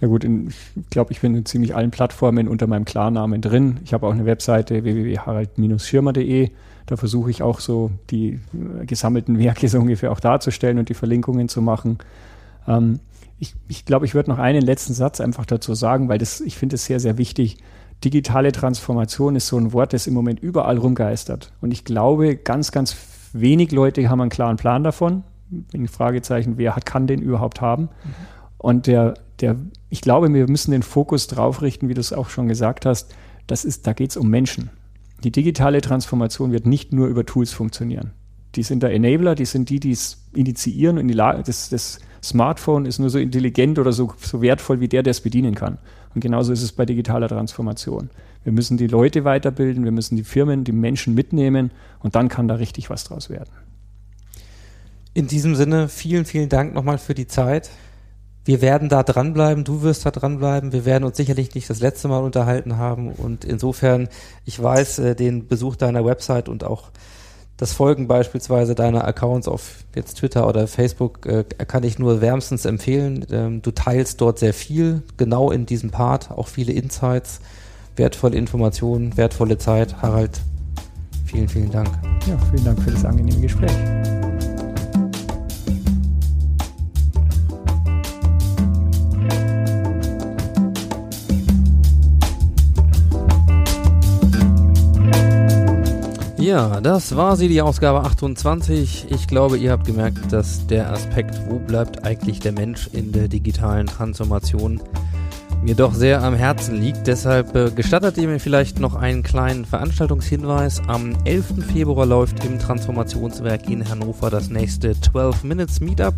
Ja 0.01 0.09
gut, 0.09 0.25
in, 0.25 0.49
ich 0.49 0.89
glaube, 0.89 1.13
ich 1.13 1.21
bin 1.21 1.35
in 1.35 1.45
ziemlich 1.45 1.75
allen 1.75 1.91
Plattformen 1.91 2.49
unter 2.49 2.67
meinem 2.67 2.87
Klarnamen 2.87 3.43
drin. 3.43 3.81
Ich 3.85 3.93
habe 3.93 4.07
auch 4.07 4.13
eine 4.13 4.25
Webseite 4.25 4.83
www.harald-schirmer.de. 4.83 6.53
Da 6.87 6.97
versuche 6.97 7.31
ich 7.31 7.43
auch 7.43 7.61
so 7.61 7.91
die 8.09 8.41
äh, 8.55 8.87
gesammelten 8.87 9.39
Werke 9.39 9.69
so 9.69 9.79
ungefähr 9.79 10.11
auch 10.11 10.21
darzustellen 10.21 10.79
und 10.79 10.89
die 10.89 10.95
Verlinkungen 10.95 11.51
zu 11.51 11.61
machen. 11.61 11.99
Ähm, 12.67 12.99
ich, 13.39 13.55
ich 13.69 13.85
glaube, 13.85 14.07
ich 14.07 14.15
würde 14.15 14.31
noch 14.31 14.39
einen 14.39 14.63
letzten 14.63 14.95
Satz 14.95 15.21
einfach 15.21 15.45
dazu 15.45 15.75
sagen, 15.75 16.09
weil 16.09 16.17
das, 16.17 16.41
ich 16.41 16.57
finde 16.57 16.77
es 16.77 16.87
sehr, 16.87 16.99
sehr 16.99 17.19
wichtig 17.19 17.59
digitale 18.05 18.53
Transformation 18.53 19.37
ist 19.37 19.47
so 19.47 19.57
ein 19.57 19.73
Wort, 19.73 19.93
das 19.93 20.07
im 20.07 20.15
Moment 20.15 20.41
überall 20.41 20.79
rumgeistert. 20.79 21.53
Und 21.61 21.73
ich 21.73 21.85
glaube, 21.85 22.37
ganz, 22.37 22.73
ganz 22.73 22.97
wenig 23.33 23.73
Leute 23.73 24.09
haben 24.09 24.21
einen 24.21 24.31
klaren 24.31 24.57
Plan 24.57 24.85
davon. 24.85 25.25
Ein 25.75 25.89
Fragezeichen, 25.89 26.57
wer 26.57 26.77
hat, 26.77 26.87
kann 26.87 27.07
den 27.07 27.23
überhaupt 27.23 27.61
haben? 27.61 27.85
Mhm. 27.85 28.15
Und 28.59 28.87
der, 28.87 29.15
der, 29.41 29.57
ich 29.91 30.01
glaube, 30.01 30.33
wir 30.33 30.49
müssen 30.49 30.71
den 30.71 30.83
Fokus 30.83 31.27
drauf 31.27 31.63
richten, 31.63 31.89
wie 31.89 31.95
du 31.95 32.01
es 32.01 32.13
auch 32.13 32.29
schon 32.29 32.49
gesagt 32.49 32.87
hast. 32.87 33.15
Das 33.47 33.65
ist, 33.65 33.87
da 33.87 33.93
geht 33.93 34.11
es 34.11 34.17
um 34.17 34.29
Menschen. 34.29 34.71
Die 35.25 35.33
digitale 35.33 35.81
Transformation 35.81 36.53
wird 36.53 36.67
nicht 36.67 36.93
nur 36.93 37.09
über 37.09 37.27
Tools 37.27 37.53
funktionieren. 37.53 38.13
Die 38.55 38.63
sind 38.63 38.83
der 38.83 38.93
Enabler, 38.93 39.35
die 39.35 39.45
sind 39.45 39.71
die, 39.71 39.81
die 39.81 39.93
es 39.93 40.25
initiieren 40.35 40.99
und 40.99 41.09
die 41.09 41.15
Lage, 41.15 41.43
das, 41.45 41.71
das 41.71 42.01
Smartphone 42.23 42.87
ist 42.87 42.99
nur 42.99 43.11
so 43.11 43.19
intelligent 43.19 43.79
oder 43.79 43.93
so, 43.93 44.13
so 44.21 44.43
wertvoll 44.43 44.81
wie 44.81 44.89
der, 44.89 45.03
der 45.03 45.13
es 45.13 45.21
bedienen 45.21 45.55
kann. 45.55 45.79
Und 46.15 46.21
genauso 46.21 46.53
ist 46.53 46.63
es 46.63 46.73
bei 46.73 46.85
digitaler 46.85 47.29
Transformation. 47.29 48.11
Wir 48.45 48.53
müssen 48.53 48.77
die 48.77 48.87
Leute 48.87 49.25
weiterbilden, 49.25 49.85
wir 49.85 49.93
müssen 49.93 50.17
die 50.17 50.25
Firmen, 50.25 50.65
die 50.65 50.73
Menschen 50.73 51.15
mitnehmen 51.15 51.71
und 52.01 52.15
dann 52.15 52.29
kann 52.29 52.49
da 52.49 52.57
richtig 52.57 52.91
was 52.91 53.05
draus 53.05 53.31
werden. 53.31 53.51
In 55.15 55.27
diesem 55.27 55.55
Sinne, 55.55 55.89
vielen, 55.89 56.25
vielen 56.25 56.49
Dank 56.49 56.75
nochmal 56.75 56.99
für 56.99 57.15
die 57.15 57.27
Zeit. 57.27 57.71
Wir 58.45 58.61
werden 58.61 58.89
da 58.89 59.03
dranbleiben, 59.03 59.63
du 59.63 59.83
wirst 59.83 60.05
da 60.05 60.11
dranbleiben. 60.11 60.73
Wir 60.73 60.85
werden 60.85 61.05
uns 61.05 61.17
sicherlich 61.17 61.55
nicht 61.55 61.71
das 61.71 61.81
letzte 61.81 62.09
Mal 62.09 62.23
unterhalten 62.25 62.77
haben. 62.77 63.13
Und 63.13 63.45
insofern, 63.45 64.09
ich 64.45 64.61
weiß, 64.61 64.99
äh, 64.99 65.15
den 65.15 65.47
Besuch 65.47 65.77
deiner 65.77 66.05
Website 66.05 66.49
und 66.49 66.65
auch 66.65 66.91
das 67.63 67.75
Folgen 67.75 68.09
beispielsweise 68.09 68.75
deiner 68.75 69.07
Accounts 69.07 69.47
auf 69.47 69.85
jetzt 69.95 70.15
Twitter 70.15 70.49
oder 70.49 70.67
Facebook 70.67 71.27
äh, 71.27 71.45
kann 71.45 71.85
ich 71.85 71.97
nur 71.97 72.21
wärmstens 72.21 72.65
empfehlen. 72.65 73.25
Ähm, 73.31 73.63
du 73.63 73.71
teilst 73.71 74.21
dort 74.21 74.41
sehr 74.41 74.53
viel, 74.53 75.03
genau 75.17 75.53
in 75.53 75.65
diesem 75.65 75.91
Part, 75.91 76.33
auch 76.33 76.49
viele 76.49 76.73
Insights, 76.73 77.39
wertvolle 77.95 78.37
Informationen, 78.37 79.17
wertvolle 79.17 79.59
Zeit. 79.59 80.03
Harald, 80.03 80.41
vielen, 81.25 81.49
vielen 81.49 81.71
Dank. 81.71 81.89
Ja, 82.27 82.37
vielen 82.51 82.65
Dank 82.65 82.83
für 82.83 82.91
das 82.91 83.05
angenehme 83.05 83.41
Gespräch. 83.41 83.71
Ja, 96.43 96.81
das 96.81 97.15
war 97.15 97.37
sie, 97.37 97.47
die 97.47 97.63
Ausgabe 97.63 98.01
28. 98.01 99.07
Ich 99.11 99.29
glaube, 99.29 99.59
ihr 99.59 99.71
habt 99.71 99.87
gemerkt, 99.87 100.33
dass 100.33 100.67
der 100.67 100.91
Aspekt, 100.91 101.41
wo 101.49 101.61
bleibt 101.61 102.05
eigentlich 102.05 102.41
der 102.41 102.51
Mensch 102.51 102.89
in 102.93 103.13
der 103.13 103.29
digitalen 103.29 103.87
Transformation, 103.87 104.83
mir 105.63 105.77
doch 105.77 105.95
sehr 105.95 106.21
am 106.21 106.35
Herzen 106.35 106.81
liegt. 106.81 107.07
Deshalb 107.07 107.55
äh, 107.55 107.71
gestattet 107.71 108.19
ihr 108.19 108.27
mir 108.27 108.41
vielleicht 108.41 108.81
noch 108.81 108.97
einen 108.97 109.23
kleinen 109.23 109.65
Veranstaltungshinweis. 109.65 110.83
Am 110.89 111.17
11. 111.27 111.65
Februar 111.73 112.07
läuft 112.07 112.45
im 112.45 112.59
Transformationswerk 112.59 113.71
in 113.71 113.89
Hannover 113.89 114.29
das 114.29 114.51
nächste 114.51 115.01
12 115.01 115.45
Minutes 115.45 115.79
Meetup. 115.79 116.15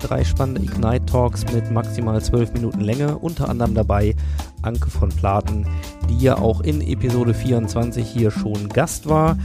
Drei 0.00 0.24
spannende 0.24 0.62
Ignite 0.62 1.06
Talks 1.06 1.44
mit 1.52 1.70
maximal 1.70 2.20
12 2.22 2.52
Minuten 2.52 2.80
Länge, 2.80 3.18
unter 3.18 3.48
anderem 3.48 3.74
dabei 3.74 4.14
Anke 4.62 4.90
von 4.90 5.08
Platen, 5.08 5.66
die 6.08 6.18
ja 6.18 6.38
auch 6.38 6.60
in 6.60 6.80
Episode 6.80 7.34
24 7.34 8.06
hier 8.06 8.30
schon 8.30 8.68
Gast 8.68 9.08
war. 9.08 9.36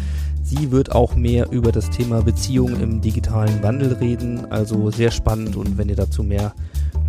Sie 0.43 0.71
wird 0.71 0.91
auch 0.91 1.15
mehr 1.15 1.51
über 1.51 1.71
das 1.71 1.89
Thema 1.89 2.21
Beziehung 2.21 2.79
im 2.81 3.01
digitalen 3.01 3.63
Wandel 3.63 3.93
reden, 3.93 4.51
also 4.51 4.91
sehr 4.91 5.11
spannend 5.11 5.55
und 5.55 5.77
wenn 5.77 5.89
ihr 5.89 5.95
dazu 5.95 6.23
mehr 6.23 6.53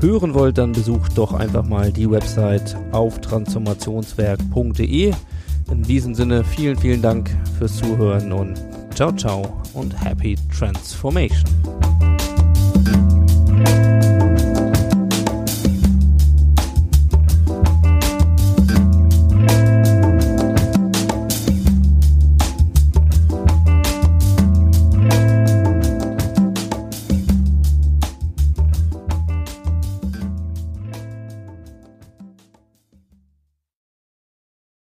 hören 0.01 0.35
wollt, 0.35 0.59
dann 0.59 0.73
besucht 0.73 1.17
doch 1.17 1.33
einfach 1.33 1.65
mal 1.67 1.93
die 1.93 2.11
Website 2.11 2.77
auf 2.93 3.21
transformationswerk.de. 3.21 5.13
In 5.71 5.83
diesem 5.83 6.15
Sinne 6.15 6.45
vielen, 6.45 6.77
vielen 6.77 7.03
Dank 7.03 7.31
fürs 7.59 7.77
Zuhören 7.77 8.33
und 8.33 8.63
ciao, 8.95 9.13
ciao 9.13 9.63
und 9.73 10.05
happy 10.05 10.37
transformation. 10.57 11.51
you 13.65 14.02